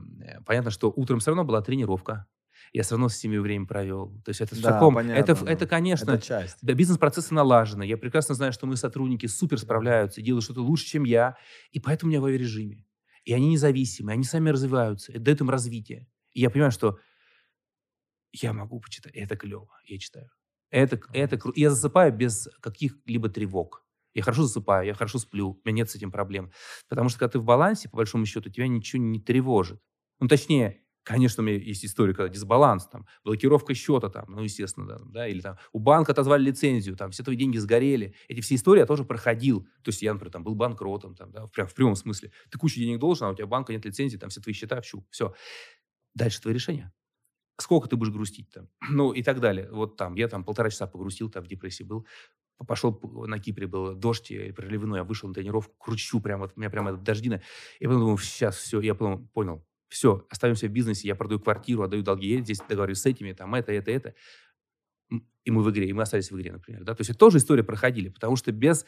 понятно, 0.47 0.71
что 0.71 0.93
утром 0.95 1.19
все 1.19 1.33
равно 1.33 1.43
была 1.43 1.63
тренировка 1.63 2.29
я 2.73 2.83
все 2.83 2.93
равно 2.93 3.09
с 3.09 3.17
семьей 3.17 3.41
время 3.41 3.67
провел. 3.67 4.21
То 4.25 4.31
есть 4.31 4.41
это 4.41 4.55
да, 4.55 4.61
в 4.61 4.73
таком... 4.73 4.95
Понятно, 4.95 5.21
это, 5.21 5.45
это, 5.45 5.67
конечно... 5.67 6.13
Это 6.13 6.27
часть. 6.27 6.57
Да, 6.63 6.73
бизнес-процессы 6.73 7.35
налажены. 7.35 7.83
Я 7.83 7.99
прекрасно 7.99 8.35
знаю, 8.35 8.53
что 8.53 8.67
мои 8.67 8.77
сотрудники 8.77 9.27
супер 9.27 9.59
справляются, 9.59 10.23
делают 10.23 10.45
что-то 10.45 10.63
лучше, 10.63 10.87
чем 10.87 11.05
я. 11.05 11.37
И 11.71 11.81
поэтому 11.81 12.11
меня 12.11 12.21
в 12.21 12.27
режиме. 12.29 12.87
И 13.25 13.35
они 13.35 13.51
независимы, 13.51 14.13
они 14.13 14.25
сами 14.25 14.51
развиваются. 14.51 15.13
Это 15.13 15.21
дает 15.21 15.41
им 15.43 15.51
развитие. 15.51 16.09
И 16.33 16.41
я 16.41 16.49
понимаю, 16.49 16.73
что 16.73 16.99
я 18.33 18.55
могу 18.55 18.81
почитать. 18.81 19.15
Это 19.15 19.37
клево. 19.37 19.69
Я 19.85 19.99
читаю. 19.99 20.31
Это, 20.71 20.99
это 21.13 21.37
круто. 21.37 21.61
Я 21.61 21.71
засыпаю 21.71 22.13
без 22.13 22.49
каких-либо 22.61 23.29
тревог. 23.29 23.85
Я 24.15 24.23
хорошо 24.23 24.45
засыпаю, 24.45 24.87
я 24.87 24.95
хорошо 24.95 25.19
сплю, 25.19 25.53
у 25.53 25.61
меня 25.65 25.77
нет 25.79 25.91
с 25.91 25.95
этим 25.95 26.11
проблем. 26.11 26.53
Потому 26.89 27.09
что 27.09 27.19
когда 27.19 27.33
ты 27.33 27.39
в 27.39 27.45
балансе, 27.45 27.89
по 27.89 27.99
большому 27.99 28.27
счету, 28.27 28.51
тебя 28.51 28.69
ничего 28.69 29.03
не 29.03 29.21
тревожит. 29.21 29.81
Ну, 30.21 30.29
точнее, 30.29 30.82
Конечно, 31.05 31.43
у 31.43 31.47
меня 31.47 31.59
есть 31.59 31.85
история, 31.85 32.15
когда 32.15 32.29
дисбаланс, 32.29 32.87
там, 32.87 33.07
блокировка 33.25 33.75
счета, 33.75 34.09
там, 34.09 34.27
ну, 34.29 34.43
естественно, 34.43 35.01
да, 35.05 35.27
или 35.27 35.41
там 35.41 35.57
у 35.73 35.81
банка 35.81 36.13
отозвали 36.13 36.45
лицензию, 36.45 36.97
там, 36.97 37.11
все 37.11 37.25
твои 37.25 37.35
деньги 37.37 37.59
сгорели. 37.59 38.15
Эти 38.29 38.41
все 38.41 38.55
истории 38.55 38.81
я 38.81 38.87
тоже 38.87 39.05
проходил. 39.05 39.63
То 39.83 39.89
есть 39.89 40.01
я, 40.03 40.13
например, 40.13 40.33
там, 40.33 40.45
был 40.45 40.55
банкротом, 40.55 41.17
там, 41.17 41.33
да, 41.33 41.49
прям 41.49 41.67
в 41.67 41.75
прямом 41.75 41.97
смысле. 41.97 42.31
Ты 42.51 42.59
кучу 42.59 42.77
денег 42.77 43.01
должен, 43.01 43.27
а 43.27 43.31
у 43.31 43.35
тебя 43.35 43.47
банка 43.47 43.73
нет 43.73 43.85
лицензии, 43.85 44.17
там 44.17 44.31
все 44.31 44.41
твои 44.41 44.55
счета, 44.55 44.81
всю, 44.81 45.05
все. 45.11 45.35
Дальше 46.15 46.41
твои 46.41 46.55
решения. 46.55 46.93
Сколько 47.59 47.89
ты 47.89 47.97
будешь 47.97 48.13
грустить 48.13 48.51
там? 48.51 48.69
Ну, 48.91 49.13
и 49.13 49.23
так 49.23 49.41
далее. 49.41 49.69
Вот 49.73 49.97
там, 49.97 50.15
я 50.17 50.29
там 50.29 50.45
полтора 50.45 50.71
часа 50.71 50.87
погрустил, 50.87 51.31
там 51.31 51.45
в 51.45 51.49
депрессии 51.49 51.85
был. 51.85 52.07
Пошел 52.67 52.99
на 53.27 53.39
Кипре, 53.41 53.67
был 53.67 53.95
дождь 53.95 54.29
проливной, 54.55 55.01
я 55.01 55.05
вышел 55.05 55.29
на 55.29 55.35
тренировку, 55.35 55.75
кручу 55.79 56.21
прям, 56.21 56.41
вот 56.41 56.53
у 56.57 56.61
меня 56.61 56.71
прям 56.71 57.03
дождина. 57.03 57.43
И 57.81 57.87
потом 57.87 58.01
думаю, 58.01 58.19
сейчас 58.19 58.57
все, 58.57 58.81
я 58.81 58.95
потом 58.95 59.29
понял, 59.29 59.67
все, 59.93 60.27
оставимся 60.31 60.67
в 60.69 60.71
бизнесе, 60.71 61.09
я 61.09 61.15
продаю 61.15 61.41
квартиру, 61.41 61.83
отдаю 61.83 62.03
долги, 62.03 62.35
я 62.35 62.41
здесь 62.41 62.61
договорюсь 62.69 62.99
с 62.99 63.07
этими, 63.07 63.33
там, 63.33 63.55
это, 63.55 63.73
это, 63.73 63.91
это. 63.91 64.15
И 65.45 65.51
мы 65.51 65.63
в 65.63 65.71
игре, 65.71 65.89
и 65.89 65.93
мы 65.93 66.03
остались 66.03 66.31
в 66.31 66.37
игре, 66.37 66.53
например. 66.53 66.85
Да? 66.85 66.95
То 66.95 67.01
есть 67.01 67.11
это 67.11 67.19
тоже 67.19 67.39
история 67.39 67.65
проходили, 67.65 68.09
потому 68.09 68.37
что 68.37 68.53
без 68.53 68.87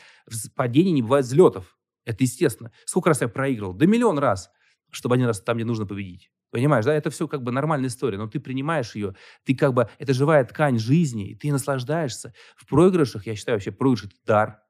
падений 0.54 0.92
не 0.92 1.02
бывает 1.02 1.26
взлетов. 1.26 1.78
Это 2.04 2.22
естественно. 2.22 2.70
Сколько 2.84 3.08
раз 3.08 3.20
я 3.20 3.28
проигрывал? 3.28 3.74
Да 3.74 3.86
миллион 3.86 4.18
раз, 4.18 4.50
чтобы 4.90 5.16
один 5.16 5.26
раз 5.26 5.40
там, 5.40 5.56
где 5.56 5.64
нужно 5.64 5.86
победить. 5.86 6.30
Понимаешь, 6.50 6.84
да, 6.84 6.94
это 6.94 7.10
все 7.10 7.26
как 7.26 7.42
бы 7.42 7.50
нормальная 7.50 7.88
история, 7.88 8.16
но 8.16 8.28
ты 8.28 8.38
принимаешь 8.38 8.94
ее, 8.94 9.16
ты 9.42 9.56
как 9.56 9.74
бы, 9.74 9.90
это 9.98 10.14
живая 10.14 10.44
ткань 10.44 10.78
жизни, 10.78 11.30
и 11.30 11.34
ты 11.34 11.50
наслаждаешься. 11.50 12.32
В 12.56 12.68
проигрышах, 12.68 13.26
я 13.26 13.34
считаю, 13.34 13.56
вообще 13.56 13.72
проигрыш– 13.72 14.04
это 14.04 14.14
дар. 14.24 14.62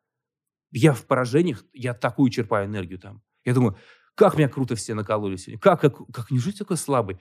Я 0.73 0.95
в 0.95 1.05
поражениях, 1.07 1.63
я 1.75 1.93
такую 1.93 2.31
черпаю 2.31 2.67
энергию 2.67 2.99
там. 2.99 3.23
Я 3.45 3.53
думаю, 3.53 3.77
как 4.15 4.37
меня 4.37 4.49
круто 4.49 4.77
все 4.77 4.95
накололи 4.95 5.37
сегодня. 5.37 5.61
Как, 5.61 5.81
как, 5.81 5.97
как 6.13 6.31
неужели 6.31 6.55
такой 6.55 6.77
слабый? 6.77 7.19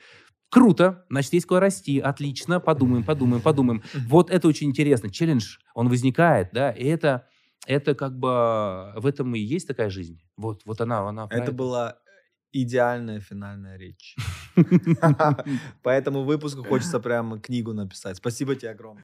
Круто, 0.50 1.06
значит, 1.10 1.34
есть 1.34 1.48
куда 1.48 1.62
расти, 1.62 2.00
отлично, 2.00 2.60
подумаем, 2.60 3.04
подумаем, 3.04 3.42
подумаем. 3.42 3.82
Вот 4.08 4.30
это 4.30 4.48
очень 4.48 4.70
интересно. 4.70 5.10
Челлендж, 5.10 5.58
он 5.74 5.90
возникает, 5.90 6.50
да, 6.54 6.70
и 6.70 6.86
это, 6.86 7.28
это 7.66 7.96
как 7.96 8.20
бы, 8.20 8.94
в 8.96 9.08
этом 9.08 9.34
и 9.34 9.40
есть 9.40 9.68
такая 9.68 9.90
жизнь. 9.90 10.22
Вот, 10.38 10.62
вот 10.66 10.80
она, 10.80 11.00
она. 11.10 11.28
Это 11.32 11.52
была 11.52 11.98
идеальная 12.52 13.20
финальная 13.20 13.78
речь. 13.78 14.16
По 15.82 15.90
этому 15.90 16.24
выпуску 16.24 16.64
хочется 16.64 17.00
прямо 17.00 17.40
книгу 17.40 17.74
написать. 17.74 18.18
Спасибо 18.18 18.56
тебе 18.56 18.70
огромное. 18.70 19.02